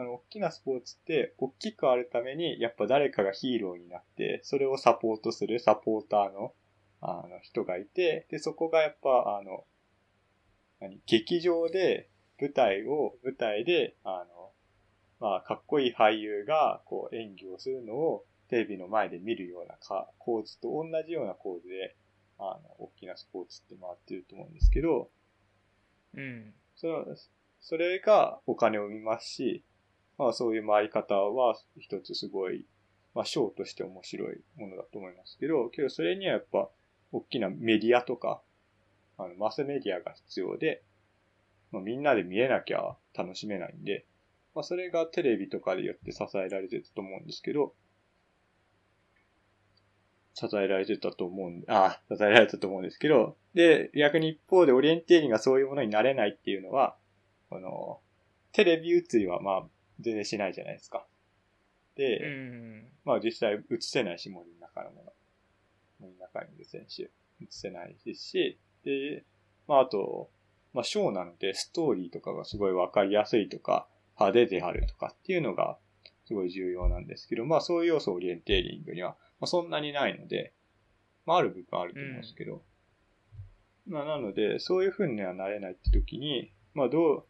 [0.00, 6.54] あの、大きなスポーツって、大きくあるために、やっぱ誰かがヒーローになって、それをサポートするサポーターの、
[7.02, 9.64] あの、人がいて、で、そこがやっぱ、あの、
[10.80, 12.08] 何、劇場で、
[12.40, 14.52] 舞台を、舞台で、あの、
[15.20, 21.94] まあ、かっこいい俳優が、こう、演技をするのを、テレビの前で見るようなか構図と同じような構図で、
[22.38, 25.10] あの、大きなスポーツって回ってると思うんですけど、
[26.14, 26.54] うん。
[26.74, 27.04] その、
[27.60, 29.62] それがお金を生みますし、
[30.20, 32.66] まあそういう回り方は一つすごい、
[33.14, 36.68] まあショーとして面白いものだと思いますけど、けどそれにはやっぱ
[37.10, 38.42] 大きなメディアとか、
[39.16, 40.82] あのマスメディアが必要で、
[41.72, 44.04] まあ、みんなで見えなきゃ楽しめないんで、
[44.54, 47.72] まあそれがテレビとかでよって支えられてたと思うんですけど、
[50.34, 56.94] 支えられてたと思うん、あ、支えられたと思うんですけど、で、逆に一方でオリエンテーリンがそういうものになれないっていうのは、
[57.48, 58.00] この、
[58.52, 59.64] テレビ映りはまあ、
[60.00, 61.06] 全然しないじゃないですか。
[61.96, 65.12] で、うん、まあ実際映せないし、森の中のもの。
[66.00, 67.08] 森の中にいる選手、映
[67.50, 69.24] せないですし、で、
[69.68, 70.30] まああと、
[70.72, 73.86] まあショーなのでストーリーとかがすごいわかりやすいとか、
[74.18, 75.78] 派手であるとかっていうのが
[76.26, 80.52] すごい重要なんですけど、まあそういう要素オリエンテーリングには、まあ、そんなにないので、
[81.26, 82.62] まあある部分あると思うんですけど、
[83.88, 87.24] うん、まあなので、そういう風にはなれないって時に、まあどう、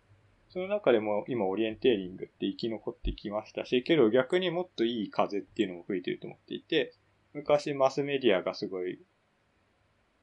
[0.51, 6.93] その中でも今オリエンテーリングって生き残ってきましたし、けど逆にもっといい風っていうのも吹いてると思っていて、
[7.33, 9.01] 昔マスメディアがすごい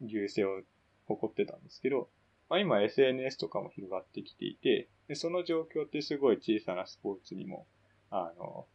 [0.02, 0.62] 優勢を
[1.06, 2.10] 誇ってたんですけど、
[2.50, 7.66] まあ、今 SNS とかも広がってきていて、でその状況ってすごい小さなスポーツにも、
[8.10, 8.68] あの、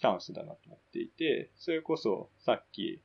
[0.00, 3.00] チャンスだなと思っていて、それこそさっき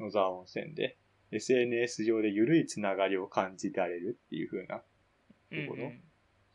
[0.00, 0.98] 野沢温泉で
[1.30, 4.82] SNS 上で緩いつながりを感じられるっていう風なと
[5.68, 5.84] ころ。
[5.84, 6.05] うんうん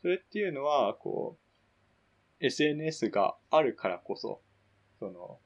[0.02, 1.38] それっていうのは、こ
[2.40, 4.40] う、SNS があるからこそ、
[4.98, 5.38] その、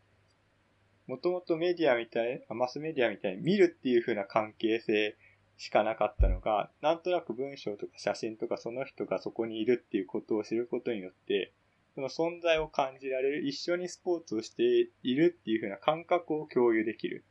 [1.06, 5.16] もともとメディアみたい、マスメディアみたいに見るっていう風な関係性
[5.58, 11.52] しかなかったのが、なんとなく文章とか写真とかその人がそこにいるっていうことを知ることによって、
[11.94, 17.24] その存在を感じられる、一緒にスポーツをしているっていう風な感覚を共有できる。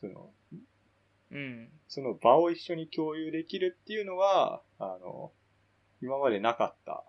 [0.00, 0.30] その、
[1.30, 1.68] うん。
[1.88, 5.32] その場を一緒に共有できるっていうのは、あの、
[6.02, 7.04] 今までなかった、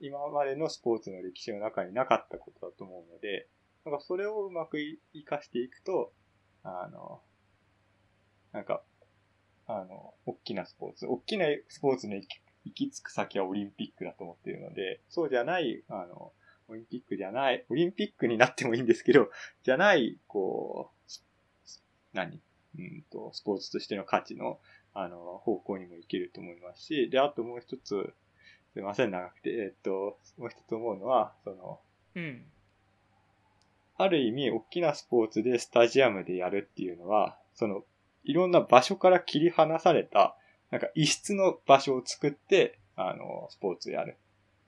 [0.00, 3.48] 今までのスポーツの歴史の中になかったことだと思うので、
[3.84, 4.78] なんかそれをうまく
[5.12, 6.12] 活かしていくと、
[6.62, 7.20] あの、
[8.52, 8.82] なんか、
[9.66, 12.26] あの、大きなスポーツ、大きなスポーツの行
[12.74, 16.32] き着く先はオリンピックだと思っているので、そうじゃない、あの、
[16.68, 19.30] オリンピックじゃない、オリンピックになってもいいんですけど、
[19.62, 21.10] じゃない、こう、
[22.12, 22.40] 何？
[22.78, 24.60] うんと、スポーツとしての価値の、
[24.94, 28.14] あの、方向にもいけると思いますし、で、あともう一つ、
[28.72, 31.80] すいません、長くて、えっと、もう一つ思うのは、その、
[32.14, 32.44] うん。
[33.96, 37.84] ある意味、大きなスポーツでスタジアムでやるっていうのは、その、
[38.24, 40.36] いろんな場所から切り離された、
[40.70, 44.16] なんか異質の場所を作って、あの、スポーツやる。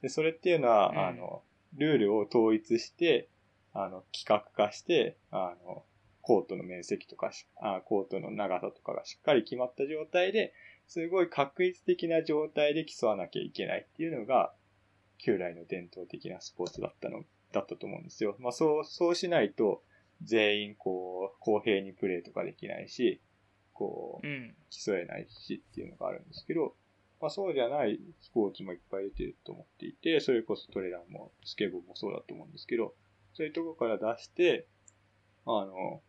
[0.02, 1.42] で、それっていうのは、うん、あの、
[1.76, 3.28] ルールを統一して、
[3.72, 5.84] あの、企画化して、あの、
[6.22, 10.54] コートの面積とかあ、コートの長さとかがしっかり決まった状態で、
[10.86, 14.54] すごい確率的な状態で競わなきゃいけないっていうのが、
[15.18, 18.36] 旧来の伝統的なスポーツだったの、だったと思うんですよ。
[18.38, 19.82] まあそう、そうしないと、
[20.22, 23.20] 全員こう、公平にプレーとかできないし、
[23.72, 24.26] こう、
[24.70, 26.76] 競えないしっていうのがあるんですけど、
[27.20, 32.94] まあそうじゃないスポーツもいっぱい出てると思っていて、それこそトレランもスケボーもそうだと思うんですけど、
[33.34, 34.66] そういうとこから出して、
[35.46, 36.02] あの、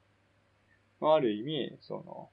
[1.12, 2.30] ある意味、その、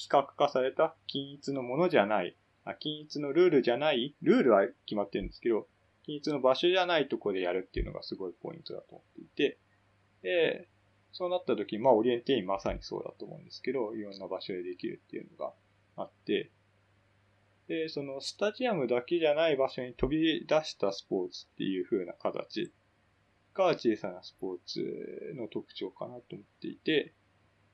[0.00, 5.66] 企画化された均一のものじゃない、あ均一のルールじゃない、ルールは決まってるんですけど、
[6.04, 9.58] 均一の場所じゃないとこでやるっていうのがすごいポイントだと思っていて、
[10.22, 10.68] で、
[11.12, 15.52] そうなった時、まあ、オリエンテインまさにそうだと思うんですけど、いろんな場所でできるっていうのが
[15.96, 16.50] あって、
[17.66, 22.72] で、そのスタジアムだけじゃない場所に飛び出したスポーツっていう風な形
[23.54, 27.12] が小さなスポーツの特徴かなと思っていて、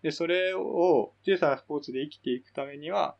[0.05, 3.17] で、それを小さなスポーツで生きていくためには、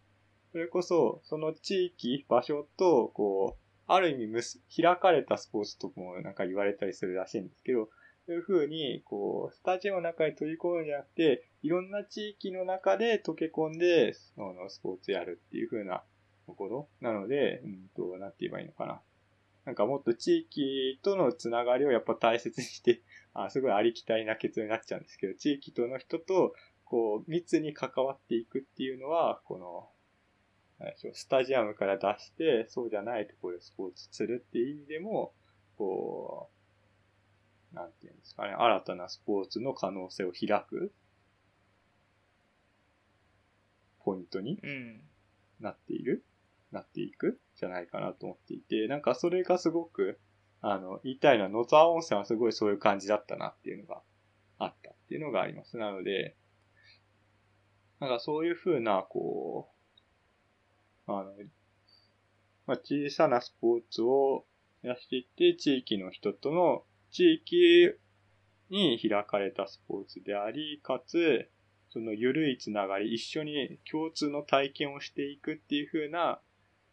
[0.53, 7.89] それこそ、その地域、場所と、こう、ある意味むす、開かれたスポーツともなんか言われたりするらしいんですけど、
[8.27, 16.03] そういう風に、こう、スタジオの中に取り込むんじゃなくて、いろんな地域の中で溶け込んで、そのスポーツやるっていう風な
[16.45, 19.01] ところなので、うんと、なんて言えばいいのかな。
[19.65, 23.01] なんかもっと地域とのつながりをやっぱ大切にして、
[23.33, 26.55] あすごいありきたりな結論になっちゃうんですけど、地域との人と、
[26.85, 29.91] こう、密に関わっていくっていうのは、この、
[31.15, 35.33] スタジアムから出して、そうじゃないところでスポーツするっていう意味でも、
[35.77, 36.51] こ
[37.73, 40.93] う、なんていうんですかね、新たなスポーツの可能性を開く、
[44.05, 44.61] ポイントに
[45.61, 46.25] なっている、
[46.73, 50.21] うん、なっていくじゃないかなと思っていて、なんかそれがすごく、
[50.61, 54.03] あの、言いたいのは野沢温泉はすごいそういう感じだったなっていうのが
[54.59, 55.77] あったっていうのがあります。
[55.79, 56.37] なので、
[58.01, 59.71] なんかそういうふうな、こ
[61.07, 61.33] う、あの、
[62.67, 64.47] まあ、小さなスポーツを
[64.83, 67.95] やしていって、地域の人との、地域
[68.71, 71.51] に開かれたスポーツであり、かつ、
[71.91, 76.41] その緩いつながり、一緒に共通の体験をしていくっていう風な、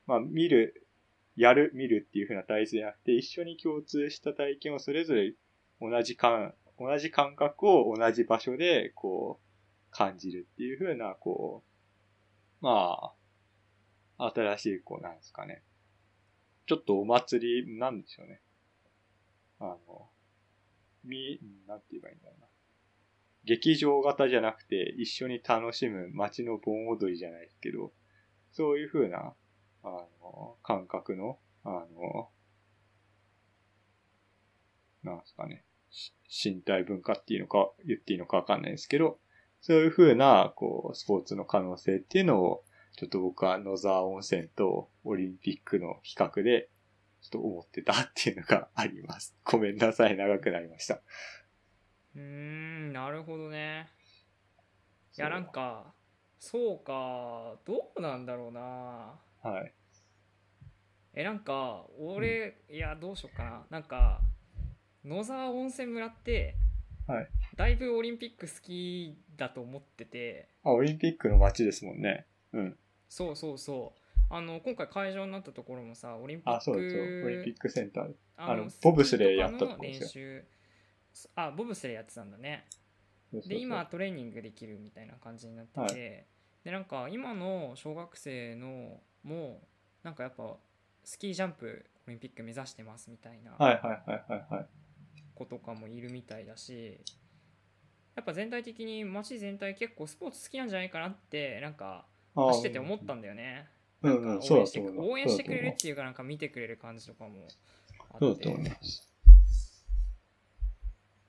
[0.05, 0.87] まあ、見る、
[1.35, 5.33] やる、見るっていう風な体制じゃなくて、一緒に共通した体験をそれぞれ
[5.79, 9.50] 同じ感、同じ感覚を同じ場所で、こう、
[9.91, 11.63] 感じるっていう風な、こ
[12.61, 13.13] う、ま
[14.17, 15.63] あ、新しい、こう、なんですかね。
[16.67, 18.41] ちょっとお祭り、なんでしょうね。
[19.59, 20.09] あの、
[21.03, 22.47] み、なんて言えばいいんだろうな。
[23.43, 27.91] 劇場型じゃなくて、一緒に楽しむ街の盆踊りじゃないですけど、
[28.51, 29.33] そういう風な、
[29.83, 32.29] あの、感覚の、あの、
[35.03, 35.65] なんですかね。
[36.29, 39.19] 身体文化っていうのか、言っていいのかわかんないですけど、
[39.61, 42.63] そういう風な、こう、スポーツの可能性っていうのを、
[42.97, 46.69] ちょっと僕は野沢温泉とオリンピックの比較で、
[47.21, 49.35] ちょっと思ってたっていうのがあります。
[49.45, 50.95] ごめんなさい、長くなりました。
[52.15, 53.87] うーん、なるほどね。
[55.17, 55.93] いや、なんか、
[56.39, 59.19] そうか、どうなんだろうな。
[59.43, 59.73] はい。
[61.13, 63.65] え、なんか、俺、いや、どうしよっかな。
[63.69, 64.21] なんか、
[65.05, 66.55] 野沢温泉村って、
[67.05, 67.29] はい。
[67.55, 70.49] だいぶオリンピック好きだと思ってて。
[70.63, 72.25] あ、オリンピックの街ですもんね。
[72.53, 72.77] うん。
[73.09, 74.01] そうそうそう。
[74.33, 76.83] あの今回会場になったところもさオリンピックあそうそう
[77.25, 78.13] オリンピックセンター。
[78.37, 80.41] あのボブスレーやったところですよ。
[81.35, 82.65] あボブスレーやってたんだね。
[83.33, 89.61] で今トレーニングできるみたいな感じになってて、はい、でなんか今の小学生のも
[90.03, 90.55] なんかやっぱ
[91.03, 93.57] スキージャンプオリンピック目指してますみたいな
[95.35, 96.99] 子とかもいるみたいだし
[98.15, 102.05] やっぱ全体的に街全体結構スポーツ好きなんじゃないかなってなんか
[102.35, 103.67] 走ってて思ったんだよね。
[104.01, 107.47] なんか応援して応援してくれるっていうかなんか見てくれる感じとかも
[108.13, 108.53] あって。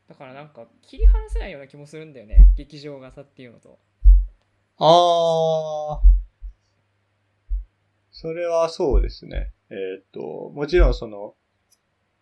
[0.08, 3.78] だからなんか切り離せないような気もするんだよね劇場型っていうのと。
[4.78, 6.12] ああ。
[8.10, 9.52] それはそうですね。
[9.70, 11.34] えーっと、もちろんその、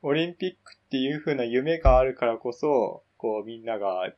[0.02, 4.10] オリンピックっていう風な夢があるからこそ、こうみんなが、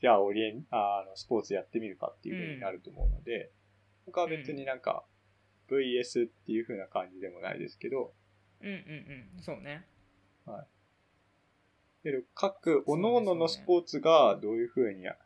[0.00, 3.50] じゃあオリエン、あの、スポーツやってみるかっていう風になると思うので、
[4.06, 5.04] 僕は別になんか、
[5.68, 8.12] VS っていう風な感じでもないですけど、
[8.60, 8.74] うんうん
[9.36, 9.42] うん。
[9.42, 9.86] そうね。
[12.02, 15.16] けど各、各々のスポーツがどういう風に、あ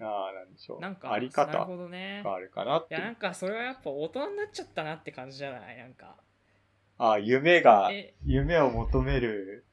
[0.00, 0.80] あ、なんでしょう。
[0.80, 3.04] なんかあり方があるかなっていや。
[3.04, 5.78] なんかそれはやっぱ大人になっちゃったなって感じじゃない？
[5.78, 6.16] なんか。
[6.98, 8.14] ああ、夢が、え。
[8.26, 9.64] 夢を求める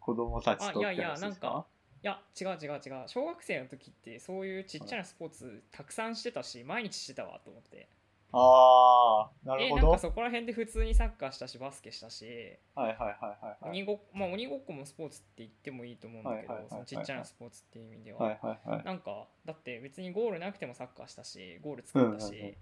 [0.00, 7.88] 子供たちとってあいやいや話ですかいや違う違う違う小学生の時ってそういうちっちゃなスポーツたくさんしてたし毎日してたわと思って
[8.30, 9.78] ああ、なるほど。
[9.78, 12.26] えなんはいかそこら辺で普通にサッカーしたしバスケしたし
[12.74, 13.68] はいはいはいはい。
[13.70, 18.84] 鬼ごっまあ鬼ごっこもスポーツって言ってもいいと思うんだけどはいはいはいはいそのちっちゃなスポーツっていう意味では、はいはいはい。
[18.84, 22.54] なんかだって別にゴールなくてもサッカーしたしゴール作ったし、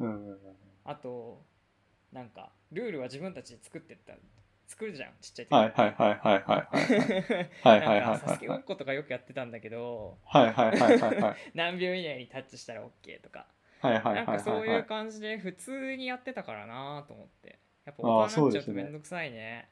[0.00, 0.38] うん。
[0.84, 1.42] あと
[2.12, 4.12] なんかルールは自分たちで作ってった
[4.70, 7.50] 作るじゃんちっちゃい時はいはいはいはいはいはい。
[7.62, 8.62] はいはいはいなんかサスケごはい。
[8.62, 11.36] っことかよくやってたんだけどはいはいはいはいはい。
[11.54, 13.46] 何秒以内にタッチしたら OK とか
[13.80, 14.26] はいはいはいはい。
[14.26, 19.68] なんかそういう感じで普通にやってたからなと思ってやっぱ大人になっちゃうとめんどくさいね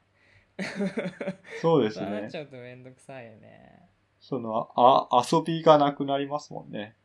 [1.62, 2.38] そうです大人になっねち。
[2.38, 3.88] ゃうとめんどくさいよね
[4.20, 6.96] その、あ、遊びがなくなりますもんね。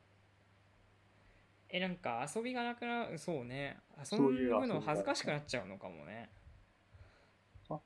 [1.70, 6.30] えなんか遊びがなくなるそうね遊そういう遊びがぶの恥ずかしくなっちゃうのかもね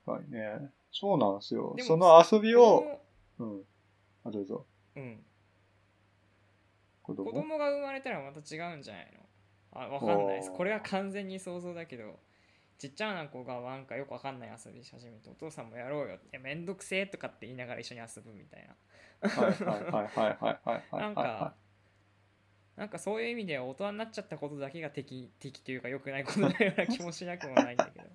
[0.05, 0.71] 確かにね。
[0.91, 3.01] そうなんですよその遊び子を、
[3.37, 3.63] 供うん。
[4.25, 4.65] あ、どうぞ。
[4.95, 5.23] うん
[7.03, 7.31] 子供？
[7.31, 9.79] 子供が生まれたらまた違うんじゃないの？
[9.79, 12.19] あわかんないですこれは完全に想像だけど
[12.77, 18.67] ちっちゃな子がなんかよくわかんない遊びし始めてお父さんもやろうよいやめんどくせえとかって言いながら一緒に遊ぶみたい
[19.21, 20.99] なはいはいはいはいはいはいはい。
[20.99, 21.55] なんか、
[22.75, 28.05] なんかそういう意味では大人になっちゃったことだけが敵敵というか良くないことのような気もしなくもないんだけど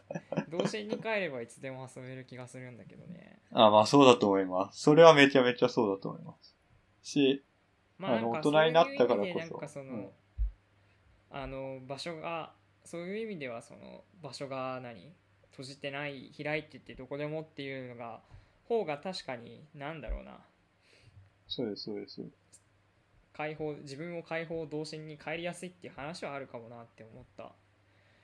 [0.48, 4.80] 童心に帰ればいつでも遊べる気がするんだけどねあ、まあそうだと思います。
[4.80, 6.56] それはめちゃめちゃそうだと思います。
[7.02, 7.42] し、
[8.00, 10.10] あのまあなんか大人になったからこそなんかその、うん
[11.34, 12.52] あの場所が
[12.84, 15.12] そういう意味ではその場所が何？
[15.52, 18.20] 閉じてない開いててどこでもっていうのが
[18.68, 20.38] 方が確かになんだろうな
[21.46, 22.22] そうですそうです。
[23.34, 27.52] 解放自分を解放童心に帰りやすいっていう話はあるかもなって思った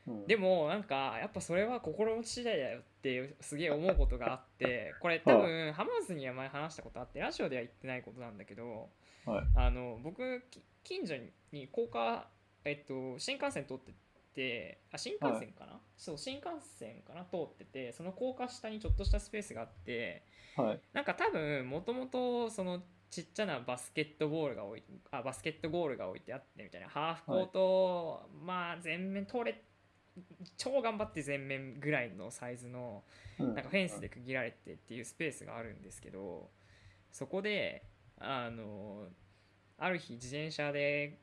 [0.08, 8.90] うん、でもなんかやっぱそれは心持ち次第だよってすげえ思うことがあって これ多分ハマーズには前話したことあってラジオでは言ってないことなんだけど
[9.26, 9.46] はい。
[9.54, 11.14] あの僕き近所
[11.52, 12.28] に高架、
[12.64, 13.92] えっと、新幹線通って
[14.34, 20.22] てあ新幹線かな、そう新幹線かな通っててその高架下にちょっとしたスペースがあって
[20.56, 20.80] はい。
[20.92, 26.88] なんか多分もともとそのちっちゃなバスケットボールが置いあバスケットゴールが置いてあってみたいな。
[26.88, 29.62] ハーフコート、まあ全面通れ
[30.56, 33.02] 超頑張って全面ぐらいのサイズの
[33.38, 33.54] うん。
[33.54, 36.50] なんかフェンスで区切られてっていうスペースがあるんですけど
[37.12, 37.84] そこで
[38.18, 39.06] あの
[39.78, 41.18] ある日自転車で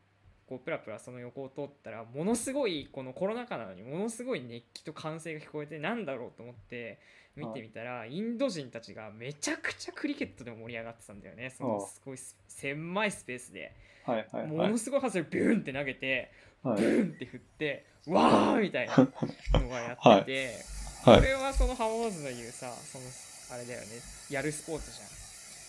[0.47, 6.99] こうプラプラその横を通ったらものすごいこのコロナ禍なのにものすごい熱気と歓声が聞こえてなんだろうと思って
[7.35, 11.49] 見てみたらインド人たちがめちゃくちゃクリケットで盛り上がってたんだよね。
[11.49, 12.17] そのすごい
[12.47, 13.73] 狭いスペースで。
[14.07, 16.31] もはいのすごい外れビューンって投げて
[16.63, 16.81] はい。
[16.81, 20.45] ブーンって振ってわーみたいなのがやってて。
[20.47, 20.65] はい
[21.05, 23.05] これはそのハモーズの言うさその
[23.53, 24.01] あれだよね
[24.31, 24.97] やるスポーツじ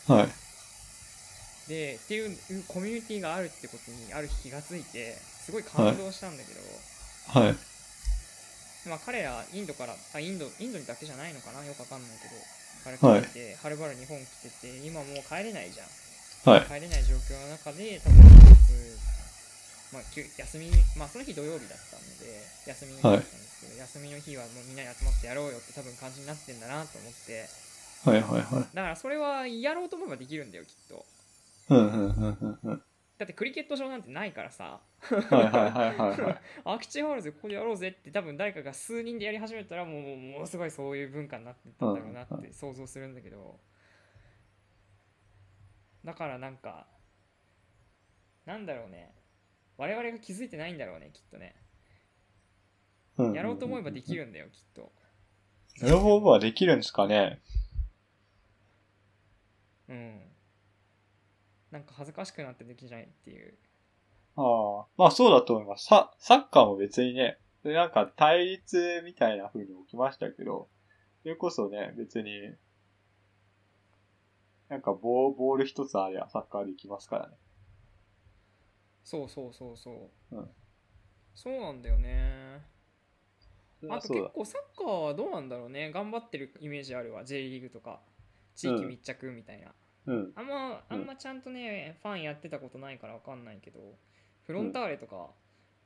[0.08, 0.32] ゃんはい。
[1.68, 2.32] でっていう
[2.68, 6.64] コミュニティがあるってことにある日気がついてすごい感動したんだけど、
[7.36, 7.56] はい。
[8.88, 11.60] まあ彼らインドからあインドインドにだけじゃないのかな？
[11.68, 12.40] よくわかんないけど
[12.96, 15.92] から来てて、はるばる日本来てて今もう帰れないじゃん
[16.48, 16.80] はい。
[16.80, 18.24] 帰れない状況の中で多分
[19.92, 27.46] まあ、休休みまあその日土曜日だったので休みの日だったんですけど、休みの日はもうみんなで集まってやろうよって多分感じになってんだなと思って。
[28.04, 28.74] はいはいはい。
[28.74, 31.04] だからそれはやろうと思えばできるんだよきっと。
[31.70, 32.82] うんうんうんうんうん。
[33.18, 34.80] だってクリケット場なんてないからさ。
[35.00, 36.40] はいはいはいはいはい。
[36.64, 43.58] 空き地ホールズここでやろうぜって多分誰かが数人でやり始めたらもうものすごいそういう文化になってったんだろうなって想像するんだけど。
[46.04, 46.86] だからなんか
[48.44, 49.12] なんだろうね
[49.78, 51.54] 我々が気づいてないんだろうねきっとね
[53.34, 54.24] やろうと思えばできる。
[54.24, 54.92] るんだよきっと
[55.80, 57.40] やろうと思えばできるんですかね
[59.88, 60.20] うん
[61.70, 63.54] なんか恥ずかしくなってできないっていう
[64.36, 64.86] ああ。
[64.96, 65.86] まあそうだと思います。
[65.86, 70.68] ササッカーも別にね、なんか対立みたいな風に起きましたけど、
[71.22, 72.30] それこそね、別に、
[74.68, 77.36] なんかボーボール一つありゃサッカーできますからね。
[79.06, 80.48] そうそうそうそう、うん
[81.32, 82.62] そうなんだよね
[83.90, 84.08] あと。
[84.08, 88.00] 結構サッカーはどうなんだろうね頑張ってるイメージあるわ J リーグとか
[88.56, 89.74] 地域密着みたいな、
[90.06, 90.32] うん。
[90.34, 93.78] あんまあうんんまちゃんとね、ファンやってたことないから分かんないけど
[94.46, 95.28] フロンターレとか、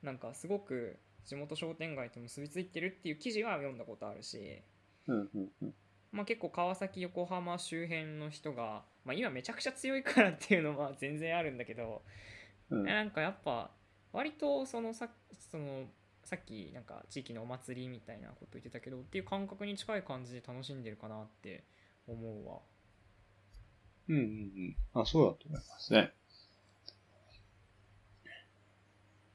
[0.01, 4.61] なんかすごく地元商店街と結びついてるっていう記事は読んだことあるし、
[5.07, 5.29] うん。
[5.33, 5.49] うん。
[5.61, 5.73] うん。
[6.11, 12.01] まあ、結構川崎横浜周辺の人が、まあ、今めちゃくちゃ強いからっていうのは全然あるんだけど、
[12.71, 12.83] うん。
[12.83, 13.69] なんかやっぱ
[14.11, 15.09] 割とそのさ
[15.51, 15.85] その
[16.23, 21.63] さっきなんか地域のお祭りみたいなこと言ってたけどっていう感覚に近い感じで楽しんでるかなって
[22.07, 22.59] 思うわ
[24.09, 24.15] うん。
[24.15, 24.21] うん。
[24.23, 25.01] うん。
[25.01, 26.11] あ、そうだと思いますね。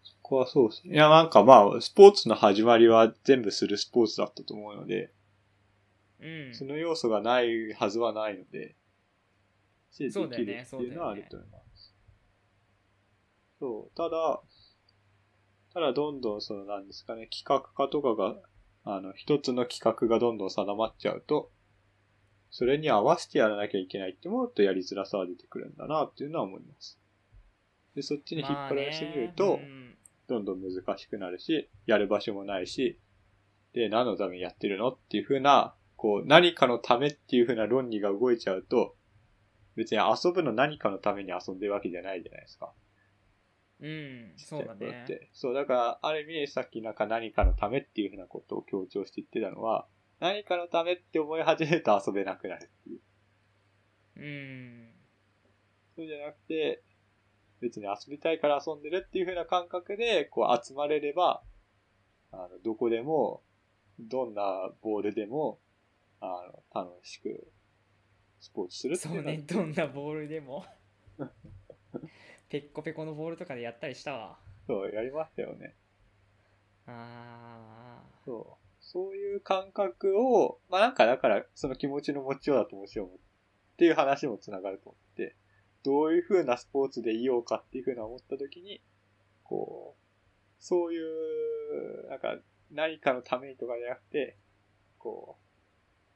[0.02, 0.94] そこはそうですね。
[0.94, 5.10] いや、なんかまあ、スポーツの始まりは全部するスポーツだったと思うので、
[6.20, 8.74] うんその要素がないはずはないので、
[9.98, 11.65] でそうだよねそうだよねると思います。
[13.58, 13.96] そう。
[13.96, 14.40] ただ、
[15.72, 18.36] ただどんどんそのなんですかね、企画化とかが、
[18.84, 21.50] あの、一つの企画がどんどん定まっちゃうと、
[22.50, 26.98] それに合わせてやらなきゃいけないって思うとやりづらさは出てくるんだなっていうのは思います。
[27.94, 29.58] で、そっちに引っ張られすぎると、
[30.28, 32.98] どんどん難しくなるし、やる場所もないし、
[33.72, 38.96] で、何のためにやってるのっていう風な、こう、何かのためっていう風な論理が動いちゃうと、
[39.74, 42.72] 別に遊ぶの何かのために遊んでるわけじゃないじゃないですか。
[43.80, 45.04] うん、うん、そうだね。
[45.06, 45.28] て。
[45.32, 49.86] そう、だから、ある意味、さっきなんか何かのためっていう風なことを強調して言ってたのは、
[50.18, 53.00] 何かのためって思い始めると遊べなくなるっていう。
[54.16, 54.92] うん。
[55.94, 56.82] そうじゃなくて、
[57.60, 61.42] 別に遊びたいから遊んでるっていう風な感覚で、こう集まれれば、
[62.32, 63.42] あの、どこでも、
[63.98, 65.58] どんなボールでも、
[66.20, 67.50] あの、楽しく、
[68.40, 70.64] スポーツするっていそううのはねどんなボールでも
[72.48, 75.74] ペッコペコのボールとかでやったりしたわそう、やりましたよね。
[76.86, 78.66] あそう。
[78.80, 83.10] そういう感覚を、まあなんかだから、その気持ちの持ちようだともちろん、っ
[83.76, 85.36] ていう話もつながると思って、
[85.82, 88.80] どういう風なスポーツでいようかっていう風な思った時に、
[89.42, 90.06] こう、
[90.58, 92.38] そういう、なんか、
[92.70, 94.36] 何かのためにとかじゃなくて、
[94.98, 95.36] こ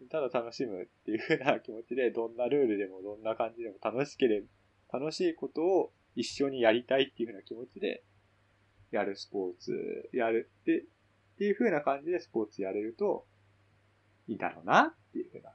[0.00, 4.42] う、ただ楽しむっていう風な気持ちで、どんなルールでもどんな感じでも楽しけれ
[4.90, 8.04] ば、楽しいことを一緒にやりたいっていう風な気持ちで、
[8.90, 10.84] やるスポーツ、やるって、っ
[11.38, 13.26] ていう風な感じでスポーツやれると、
[14.26, 15.50] いいだろうなっていう風な。
[15.50, 15.52] ー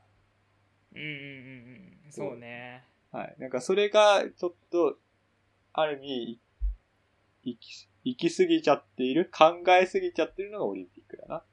[0.95, 3.35] うんうんうんうんそうねはい。
[3.39, 4.97] なんかそれが、ちょっと、
[5.73, 6.39] ある意味、い
[7.43, 11.43] 行き、行き過ぎちゃっている、考えすぎちゃってるのがオリンピックだな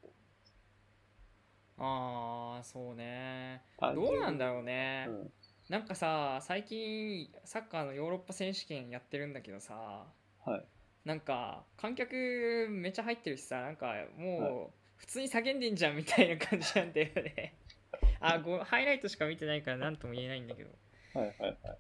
[1.84, 5.32] ああそうねどうなんだろうね、うん。
[5.72, 10.04] なんかさ最近サッカーのヨーロッパ選手権やってるんだけどさ
[10.44, 10.64] はい。
[11.06, 17.56] なんか観客めっちゃ入ってるしさなんかはもう普通に叫んでんじゃんみたいな感じなんだよね
[18.20, 20.70] あごハイライトしか見てないから何とも言えないんだけど
[21.14, 21.78] はいはいはい。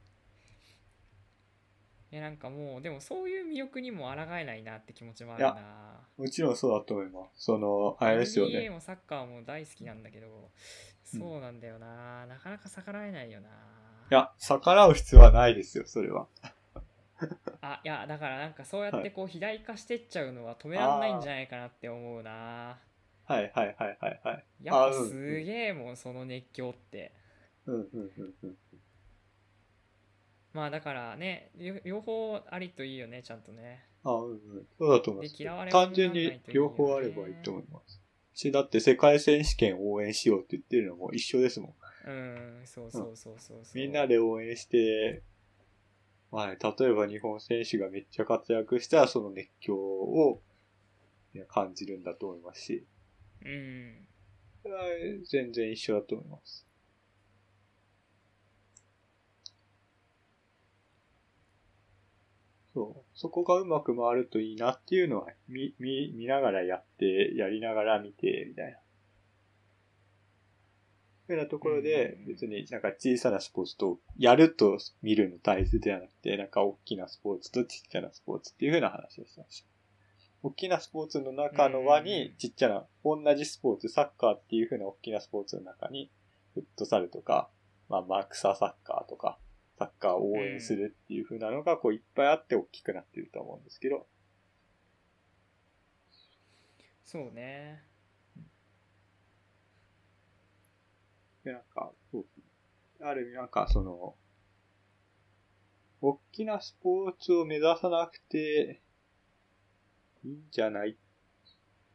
[2.12, 7.44] いやなんかもうでもそういう魅力にも抗えないなって気持ちもあるなもちろんそうだと思います。
[7.44, 8.70] その、あれですよ NBA ね。
[8.70, 10.50] もサッカーも大好きなんだけど
[11.04, 13.71] そうなんだよな、なかなか逆らえないよない
[14.12, 16.26] や、逆らう必要はないですよ、それは。
[17.60, 22.78] あいやだからなんかそうやってこう肥大化してっちゃうのは止めらんないんじゃないかなって思うな
[23.24, 24.44] はいはいはいはいはい。
[24.62, 27.12] やっぱすげえもんその熱狂って
[27.66, 28.56] うんうんうんうん。
[30.52, 34.38] まあだからね両両方ありといいよねちゃんとねあ、うんうん。
[34.78, 35.70] そうだと思います。
[35.70, 38.00] 単純に両方あればいいと思います。
[38.34, 41.74] し、だって世界選手権応援しようって言ってるのも一緒ですもん。
[42.04, 45.22] うんそうそうそうそうそうみんなで応援して、
[46.30, 50.40] まあね、例えば日本選手がめっちゃ活躍したらその熱狂を
[51.34, 52.86] いや感じるんだと思いますし、
[53.44, 54.08] うん
[54.62, 54.80] それは
[55.28, 56.66] 全然一緒だと思います。
[62.74, 63.04] そう。
[63.14, 68.78] そこがうまく回るといいなっていうのは、見、見、見ながらやって、やりながら見て、みたいな。
[71.32, 79.68] そうなところでうん、別になんか小さなスポーツと、やると見るの大切ではなくて、なんか大きなスポーツとちっちゃなスポーツっていうふうな話をしてました。
[80.42, 86.10] 大きなスポーツの中の輪うんに、ちっちゃな、同じスポーツ、サッカーっていうふうな大きなスポーツの中に、
[86.52, 87.48] フットサルとか、
[87.88, 89.38] まあ、マークサーサッカーとか、
[89.78, 94.06] サッカーを応援するっていう風なのが、こういっぱいあって大きくなってると思うんですけど、
[97.06, 97.91] そうね
[101.44, 102.44] で、なんか、そうですね。
[103.08, 104.14] ある意味なんか、その、
[106.00, 108.80] 大きなスポーツを目指さなくて、
[110.24, 110.96] いいんじゃない？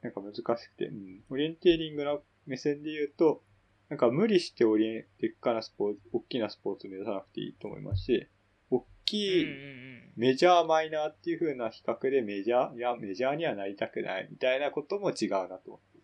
[0.01, 1.23] なんか難しくて、うん。
[1.29, 3.43] オリエンテーリングの目線で言うと、
[3.89, 8.27] なんか無理してオリエン、でっかなスポーツ、大きなスポーツを目指さなくていいと思いますし、
[8.69, 9.45] 大きい
[10.17, 15.96] メジャーマイナーっていう風な比較でメジャー、いや、メジャーにはなりたくないみたいなことも違うなと思って、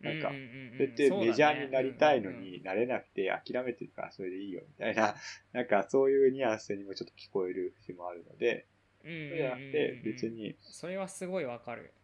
[0.00, 0.72] なんかうううんうん。
[0.72, 5.14] それってメジャーになりたいのうんうんになれなくて諦めてるからそれでいいよみたいな、
[5.52, 8.66] なんかそういうニュアンスにもちょっと聞こえる節もあるので、
[9.04, 11.94] うんうんうんそうじゃなくて別に、それはすごいわかる。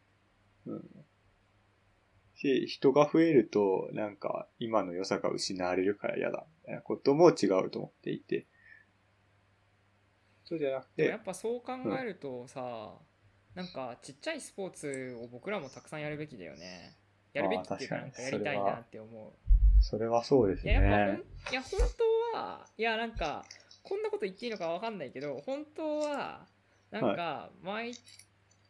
[0.67, 1.07] うん。
[2.37, 8.47] し、人が増えると、なんか今の良さが失われるから嫌だみたいなことも違うと思っていて、
[10.45, 12.95] そうじゃなくてやっ、ぱそう考えるとさ、
[13.55, 16.97] なんかちっちゃいスポーツを僕らもたくさんやるべきだよね
[17.37, 21.53] やるべきっていうかなんかやりたいなって思うそれはそうですいややっぱ。
[21.53, 21.81] いや本
[22.33, 23.45] 当はいやなんか
[23.83, 26.47] こんなこと言っていいのかわかんないけど本当は
[26.91, 27.93] なんか毎,、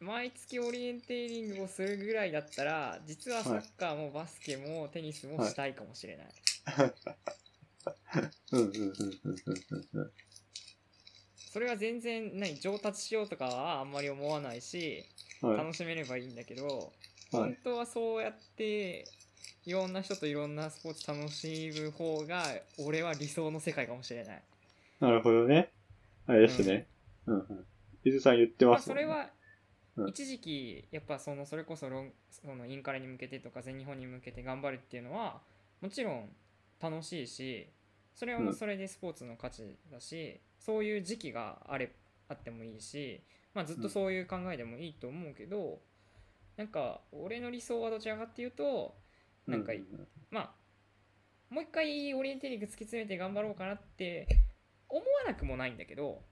[0.01, 6.27] 毎月オリエンテーリングをするぐらいだったら実はサッカーもバスケもテニスもしたいかもしれない。
[11.53, 15.05] それは全然何上達しようとかはあんまり思わないし
[15.41, 15.57] はい。
[15.57, 16.87] 楽しめればいいんだけど、はい
[17.31, 19.05] 本当はそうやって
[19.65, 22.45] いろんな人といろんなスポーツ楽しむ方が
[22.79, 24.43] 俺は理想の世界かもしれない。
[25.01, 25.71] なるほどね。
[26.27, 26.87] あれですね。
[27.27, 27.65] うんうん。
[28.05, 29.03] 伊豆さん言ってまあ、ますもんね。
[29.03, 29.31] それは
[29.97, 35.41] うん一時期やっぱそのそれこそロンそのインカレに向けてとか全日本に向けて頑張るっていうのは
[35.81, 36.29] もちろん
[36.81, 37.67] 楽しいし
[38.17, 41.93] それはもうそれでスポーツの価値だし、そういう時期があれ
[42.31, 43.21] あってもいいし、
[43.55, 45.79] まあ、ずっとそういう考えでもいいと思うけど、
[46.57, 48.97] なんか俺の理想はどちらかっていうと
[49.47, 50.51] なんかううまあ
[51.51, 54.27] もう一回オリエンテーリング突き詰めて頑張ろうかなって
[54.89, 56.23] 思わなくもないんだけど。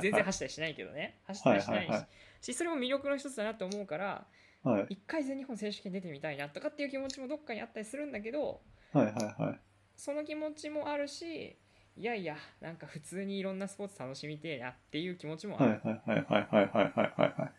[0.00, 2.08] 全然走ったりしないけどね走ったりしないし,、はいはいは
[2.40, 4.26] しそれも魅力の一つだなと思うから
[4.62, 8.62] はい一回全日本選手権出てみたいなとかっていう気持ちもどっかにあったりするんだけど
[8.94, 9.60] はいはいはい。
[9.94, 11.58] その気持ちもあるし
[11.96, 17.52] いやいやなんか普通にいろんなスポーツ楽しみてえなっていう気持ちもある、はいはいはいはいはいはいはいはい。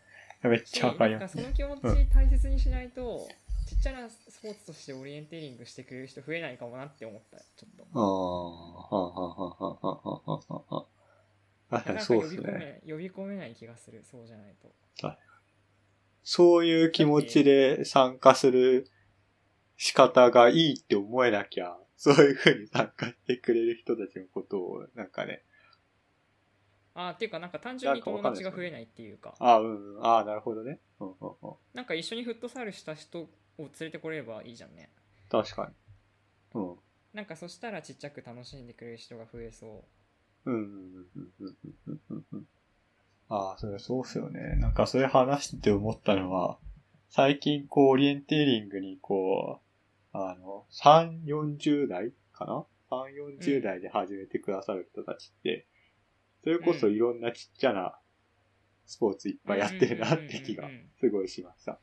[0.50, 1.38] めっしちゃわかりなんかます。
[1.38, 3.28] その気持ち大切にしないと、
[3.68, 7.86] ちっちゃなスポーツとしてオリエンテーリングしてくれる人増えないかもなって思ったちょっと。
[7.94, 10.88] ああ、はあはあはあはあはあはあは
[11.70, 11.80] あ。
[11.80, 12.82] 確かそうです呼び込め、ね。
[12.86, 14.72] 呼び込めない気がするそうじゃないと。
[16.24, 18.88] そういう気持ちで参加する
[19.78, 25.44] 仕方がいいって思えなきゃ、そういう風に参加してくれる人たちのことを、なんかね、
[27.08, 30.80] あーっていうかなんか単純に友達が増えないっていうかああ、うん、うんああ、なるほどね。
[31.00, 31.54] うんうんうん。
[31.74, 34.90] なんか一緒にフットサルした人を連れてこれればいいじゃんね
[35.30, 35.70] 確か
[36.56, 36.62] に。
[36.62, 36.76] うん。
[37.14, 39.84] なんかそしたらちっちゃく楽しんでくれる人が増えそ
[40.46, 41.56] うんうんうんうん
[41.88, 42.48] うんうんうん
[43.30, 44.58] ああ、それそうっすよね。
[44.58, 46.58] なんかそれ話してて思ったのは、
[47.10, 49.62] 最近こうオリエンテーリングにこ
[50.14, 55.66] う、あの、3、40代かな ?3、40代で始めてくださる人たちって、
[56.44, 57.96] それこそいろんなちっちゃな
[58.86, 60.70] スポーツいっうぱいやってるなって気が
[61.00, 61.80] すごいしました。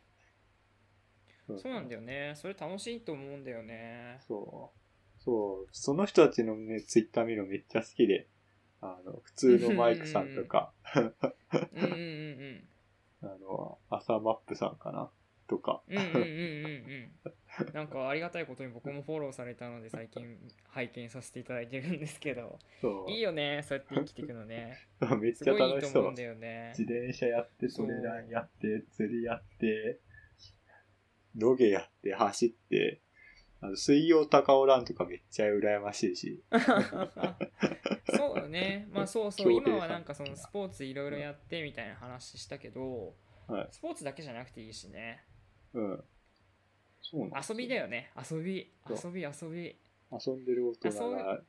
[1.48, 1.54] う。
[1.54, 2.34] んそうなんだよね。
[2.36, 4.18] それ楽しいと思うんだよね。
[4.26, 5.22] そう。
[5.22, 5.68] そう。
[5.72, 8.28] その人たちのね、ツイッター見るのめっちゃ好きで、
[8.80, 11.94] あの、普通のマイクさんとか、うんうんう
[12.44, 12.68] ん。
[13.22, 15.10] あの、朝マップさんかな
[15.48, 15.82] とか。
[15.88, 17.10] うんうんうんうん
[17.72, 20.38] なんかありがたいことに僕もフォローされたので最近
[20.68, 23.10] 拝見させていただいてるんですけどそう。
[23.10, 24.78] いいよねそうやって生きていくのね
[25.20, 26.14] めっちゃ楽しそうと思うん。
[26.14, 29.98] だよね自転車やって、トレランやって、釣りやって、
[31.34, 33.00] ロゲやって、走って、
[33.60, 36.42] あの水曜高尾ランとかめっちゃ羨ましいし。
[38.14, 43.14] そうだねまあそうそう今はなんかそのスポーツいろいろやってみたいな話したけど
[43.48, 43.68] はい。
[43.70, 45.24] スポーツだけじゃなくていいしね
[45.74, 46.04] うん。
[47.00, 48.10] そうなん遊びだよね。
[48.30, 48.70] 遊び。
[48.86, 49.76] そ遊び遊び。
[50.10, 51.40] 遊んでる大人が、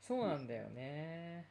[0.00, 1.48] そうなんだよね。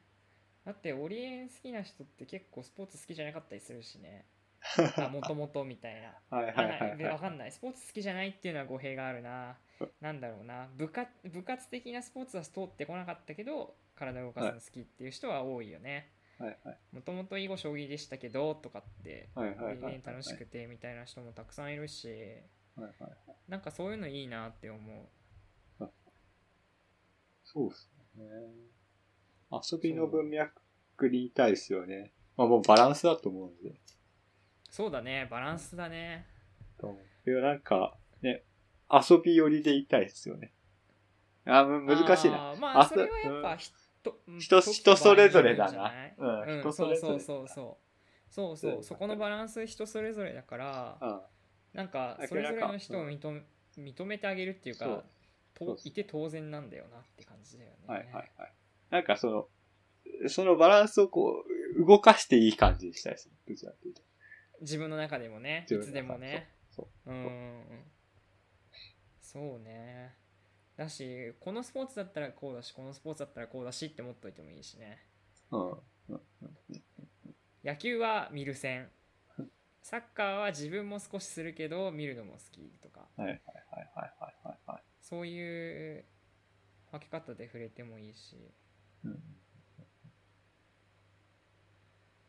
[0.66, 4.26] だってオリエン好きな人って結構スポーツ好きじゃなかったりするしね。
[4.98, 6.20] あもともとみたいな。
[6.30, 7.04] はいはいはいはい。
[7.06, 7.52] わかんない。
[7.52, 9.58] スポーツ好きじゃないっていうのは語弊があるな。
[10.00, 10.70] なんだろうな。
[10.76, 15.90] 部活部活的なスポーツは通ってこなかったけど体を動かすの好きっていう人は多いよね。
[15.90, 16.08] はいはい
[16.92, 22.08] もともと囲碁将棋でしたけどとかって楽しくてみたいな人もたくさんいるし
[22.76, 23.12] はいはい。
[23.48, 25.86] なんかそういうのいいなって思う
[27.44, 28.24] そうっすね。
[29.52, 30.62] 遊びの文脈
[31.10, 32.14] に言いたいですよね。
[32.38, 33.76] まあもうバランスだと思うんで。
[34.70, 36.26] そうだねバランスだね。
[37.28, 38.44] いや、なんか、ね、
[38.90, 40.54] 遊び寄りでいたいですよね。
[41.46, 42.56] あ、む難しいな。
[42.60, 43.58] まああそれはやっぱうん
[44.04, 45.92] 人うん人、それぞれだな。
[46.18, 47.20] うん、うん、人そそうそうれぞれ。
[47.20, 47.78] そうそう
[48.32, 51.22] そうそううんそこの場バランス人それぞれだからあ
[51.74, 53.44] なんかあそれぞれの人を認め
[53.78, 55.04] 認めてあげるっていうか
[55.84, 57.78] いて当然なんだよなって感じだよね。
[57.88, 58.54] はいはいはい。
[58.90, 59.48] なんかその、
[60.28, 61.44] そのバランスをこ
[61.78, 63.36] う、動かしていい感じにしたいですね。
[63.48, 64.02] どちらかというと。
[64.62, 67.12] 自分の中でもねいつでもねそう。
[67.12, 67.62] うんうんうん
[69.22, 70.14] そうね
[70.84, 75.00] だしこのスポーツだったらこうだしこのスポーツだったらこうだしって持っといてもいいしね。
[77.64, 78.90] 野球は見る線
[79.84, 84.84] サッカーは自分も少しするけど見るのも好きとかはいはいはいはいはいはいはい。
[85.00, 86.06] そういう
[86.92, 88.38] 分け方で触れてもいいし
[89.04, 89.12] うん。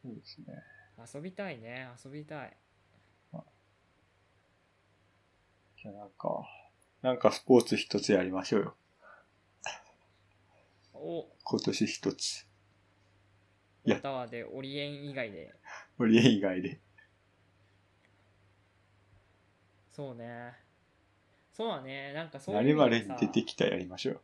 [0.03, 0.55] そうですね。
[1.15, 2.57] 遊びたいね遊びたい
[5.83, 6.29] じゃあなんか、
[7.03, 8.77] なんかスポーツ一つやりましょうよ。
[10.95, 11.27] お。
[11.43, 12.47] 今年一つ。
[13.85, 15.53] いやタワーでオリエン以外で。
[15.99, 16.79] オリエン以外で。
[19.91, 20.55] そうね。
[21.53, 22.13] そうだね。
[22.13, 24.21] なんかそういう何に出てきたやりましょう。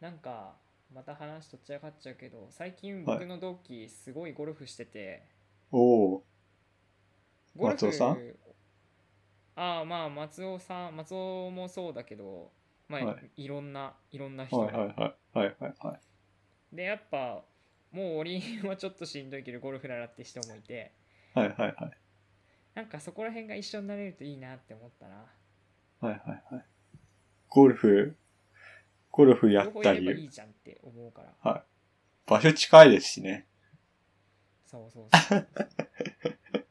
[0.00, 0.56] なんか
[0.92, 5.22] また話とっちらかっちゃうけど最近はい僕の同期すごいゴルフしてて、
[5.70, 6.24] おお
[7.56, 8.18] ゴルフ松尾さん？
[9.56, 12.50] ああまあ松尾さん松尾もそうだけど
[12.88, 15.38] まあ、、はいろんないろんな人、はいはいはい。
[15.38, 15.94] はいはいは
[16.72, 16.76] い。
[16.76, 17.42] でやっぱ
[17.92, 20.92] もうオリエンはちょっとしんどいけどゴルフならって人もいて
[21.34, 21.74] はいはいはい。
[22.74, 25.24] なんかそこら辺が一緒になれるといいなって思ったなは
[26.02, 26.64] いはいはい。
[27.48, 28.16] ゴルフ、
[29.10, 31.64] ゴルフやった両方やればいり、いじゃんって思うから
[32.26, 33.46] 場所近いですしね。
[34.66, 35.46] そうそうそう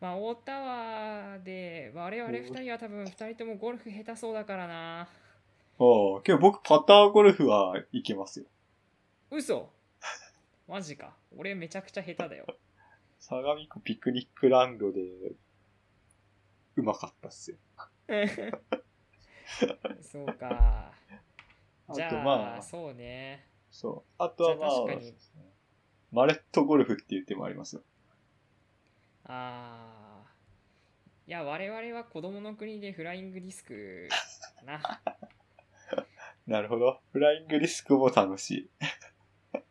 [0.00, 5.08] まあ大田はで我々二人は多分二人ともゴルフ下手そうだからな。
[5.78, 8.46] おおけど僕パターゴルフは行けますよ。
[9.30, 9.70] 嘘。
[10.68, 11.14] マジか。
[11.36, 12.46] 俺めちゃくちゃ下手だよ。
[13.20, 15.00] 相模湖ピクニックランドで、
[16.76, 17.56] うまかったっすよ。
[20.02, 20.92] そうか。
[21.88, 23.46] あじゃあ、とまあ、そうね。
[23.70, 24.12] そう。
[24.18, 24.70] あとはまあ
[26.12, 27.82] マレットゴルフっていう手もありますよ。
[29.28, 30.36] ああ
[31.26, 34.08] いや我々は子供の国でフライングディスク
[34.60, 35.00] かな
[36.46, 37.00] なるほど。
[37.12, 38.70] フライングリスクも楽しい。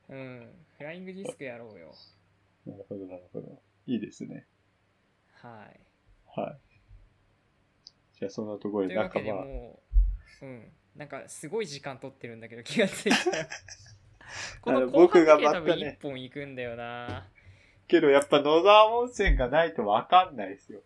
[0.10, 1.94] うんフライングディスクやろうよ
[2.66, 3.62] なるほど、なるほど。
[3.88, 4.46] いいですね。
[5.42, 5.80] はい
[6.36, 6.60] はい。
[8.20, 9.24] じゃあそんなところで、なんかう
[10.42, 13.48] うんなんかすごい時間取ってるんだけど気がついたら
[14.62, 17.28] この後半僕がだけ多分またね1本いくんだよな
[17.88, 20.82] けどやっぱ野沢温泉がないとわかんないですよ。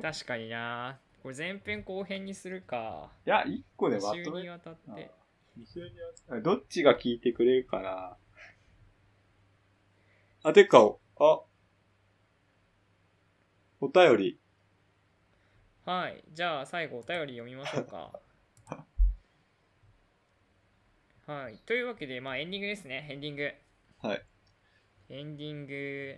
[0.00, 0.98] 確かにな。
[1.22, 3.10] これ前編後編にするか。
[3.26, 5.10] いや、一個で2まとめ週にわたっあて
[5.56, 5.90] 二週にわ
[6.28, 8.16] たどっちが聞いてくれるかな。
[10.42, 10.78] あ、てか、
[11.18, 11.40] あ、
[13.80, 14.38] お便り。
[15.86, 16.22] はい。
[16.32, 18.20] じゃあ最後お便り読みましょうか。
[21.32, 21.56] はい。
[21.64, 23.06] というわけでまあエンディングですね。
[23.10, 23.54] エンディング。
[24.02, 24.24] はい。
[25.08, 26.14] エンディング。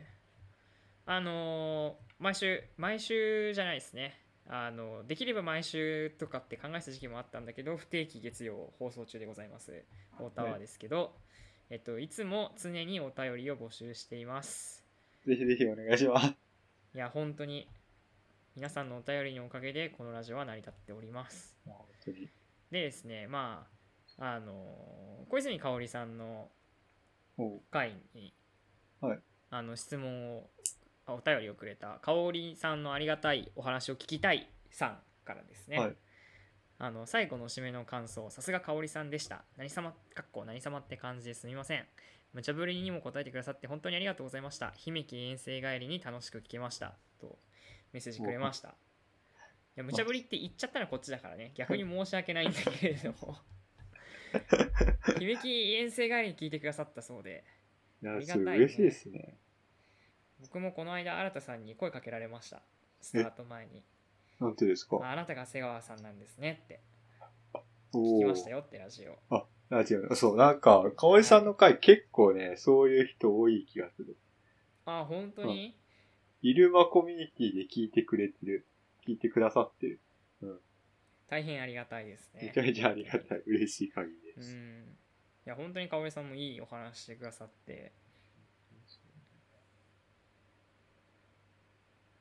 [1.07, 4.19] あのー毎週毎週じゃないですね。
[4.49, 9.85] あのできれば毎週とかって考えた時期もあったんだけど不定期月曜放送中でございます。
[10.19, 11.15] オタワーですけど、
[11.69, 14.83] えっといつも常にお便りを募集しています。
[15.27, 16.29] ぜひぜひお願いします。
[16.95, 17.69] いや本当に
[18.55, 21.55] 皆さんのお便りのおかげでこのラジオは成り立っております。
[22.71, 23.67] でですねま
[24.19, 24.55] ああの
[25.29, 26.49] 小泉香織さんの
[27.71, 28.33] 回に、
[29.01, 29.19] はい。
[29.51, 30.51] あの質問を
[31.07, 35.97] あお便りをくれた香織さんのありがたいお話を聞きたいさんからですね、はい。
[36.79, 39.45] あの最後の締めの感想さすが香織さんでした。
[39.57, 41.87] 何様かっこ何様って感じですみません。
[42.33, 44.73] 無茶ぶりにも答えてくださって本当にありがとうございました。
[44.77, 46.95] 姫木遠征帰りに楽しく聞けました。
[47.21, 47.39] と
[47.93, 48.69] メッセージくれました。
[48.69, 48.73] い
[49.77, 51.53] や無茶ぶりって言っちゃったらこっちだからね。
[51.55, 53.37] 逆に申し訳ないんだけれども。
[55.19, 57.45] 姫木遠征帰りに聞いてくださったそうで
[58.03, 59.37] いや、いねすごい嬉しいですね。
[60.41, 62.63] 僕もこの間新さんに声かけられました
[63.01, 63.83] スタート前に
[64.39, 64.99] なんてですか？
[65.03, 66.81] ああなたが瀬川さんなんですねって
[67.93, 70.15] お聞きおましたよってラジオあ、違う。
[70.15, 74.17] そう、なんか、かおりさんの回結構ね、そういう人多い気がする。
[74.85, 75.77] あ本当に、
[76.43, 78.67] イルマコミュニティで聞いてくれてる。
[79.09, 80.01] 聞いてくださってる。
[81.29, 83.43] 大変ありがたいですねめちゃめちゃありがたい。
[83.47, 84.55] 嬉しい限りです。
[84.55, 85.06] うんい
[85.49, 87.93] や本当に香織さんもいいお話してくださって。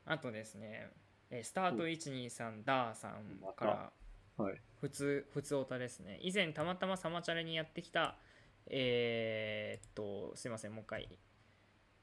[0.08, 0.92] あとですね
[1.32, 3.92] えスタート123ダーさんから
[4.38, 4.62] はい。
[4.82, 6.20] 普通普通オタですね。
[6.22, 8.18] 以前たまたまサマチャレにやってきた
[8.68, 11.10] えーっとすいませんもう一回。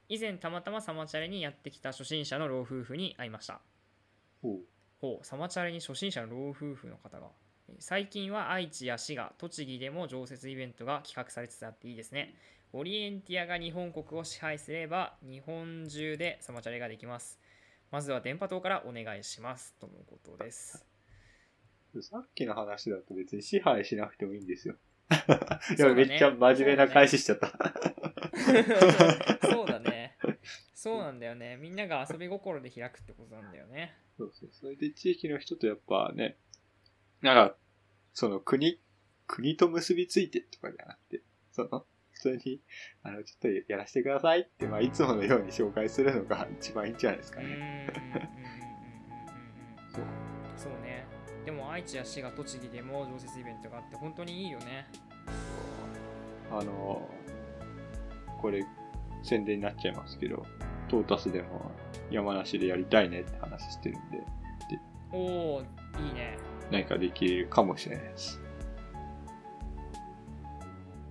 [0.09, 3.61] 以前たまたまサマチャレにやってきた初心者の老夫婦に会いました。
[4.99, 5.25] ほう。
[5.25, 7.27] サマチャレに初心者の老夫婦の方が。
[7.27, 7.42] え
[7.79, 12.35] 最近は愛知や滋賀栃木でも常設イベントが企画されつつあっていいですね。
[12.73, 17.39] オリエンティアが日本国を支配すれば日本中でサマチャレができます。
[17.91, 20.85] まずは電波塔からお願いしますとのことです。
[22.01, 24.75] さっきの話だと別に支配しなくてもいいんですよ。
[25.77, 27.51] いや、ねめっちゃ真面目な返ししちゃった。
[29.47, 30.17] そうだね。
[30.73, 31.57] そうなんだよね。
[31.57, 33.95] みんなが遊び心で開くってことなんだよね。
[34.17, 34.49] そうそう。
[34.51, 36.37] それで地域の人とやっぱね、
[37.21, 37.55] なんか、
[38.13, 38.79] その国、
[39.27, 41.21] 国と結びついてとかじゃなくて、
[41.51, 42.61] その、普通に、
[43.01, 47.91] あの、ちょっとやらせてくださいって、まあ、いつものように紹介するのが一番いいんじゃないですかね。
[49.93, 50.03] そう。
[50.55, 51.05] そうね。
[51.45, 54.87] でも愛知や滋賀栃木でも常設イベントがあって本当にいいよね。
[56.51, 57.09] あの、
[58.41, 58.63] これ、
[59.23, 60.45] 宣伝になっちゃいますけど、
[60.89, 61.71] トータスでも
[62.11, 64.23] 山梨でやりたいねって話してるんで、
[65.11, 65.17] お
[65.57, 66.37] おいいね
[66.73, 68.41] 何かできるかもしれないです。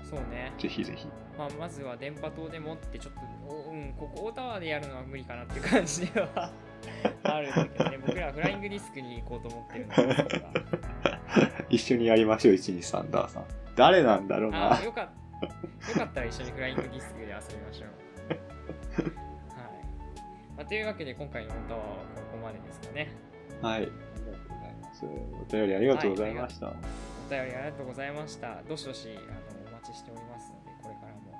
[0.02, 1.06] そうね、ぜひぜひ。
[1.38, 6.52] まあ、まずは電波塔でもってちょっとおうんここ大タワーでやるのは無理かなっていう感じでは
[7.22, 10.52] あるんだけどね僕らはフライングディスクに行こうと思ってるんで すが
[11.70, 13.44] 一緒にやりましょう、123ダーさん。
[13.76, 14.82] 誰なんだろうなあ。
[14.82, 15.08] よかっ
[15.40, 19.10] たよかったら一緒にフライングディスクで遊びましょう はい、
[20.58, 23.08] まあ、というわけで今回の大タワーはここまでですかね
[23.62, 23.88] はい。
[25.06, 26.68] お便りありがとうございました。
[26.68, 26.80] お便
[27.30, 28.62] りありがとうございました。
[28.68, 29.32] どしどしあ
[29.64, 31.38] のお待ちしておりますので、これからもよ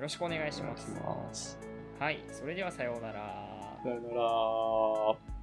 [0.00, 0.90] ろしくお願いします。
[0.90, 1.58] いします。
[1.98, 3.78] はい、それではさようなら。
[3.82, 5.33] さよなら。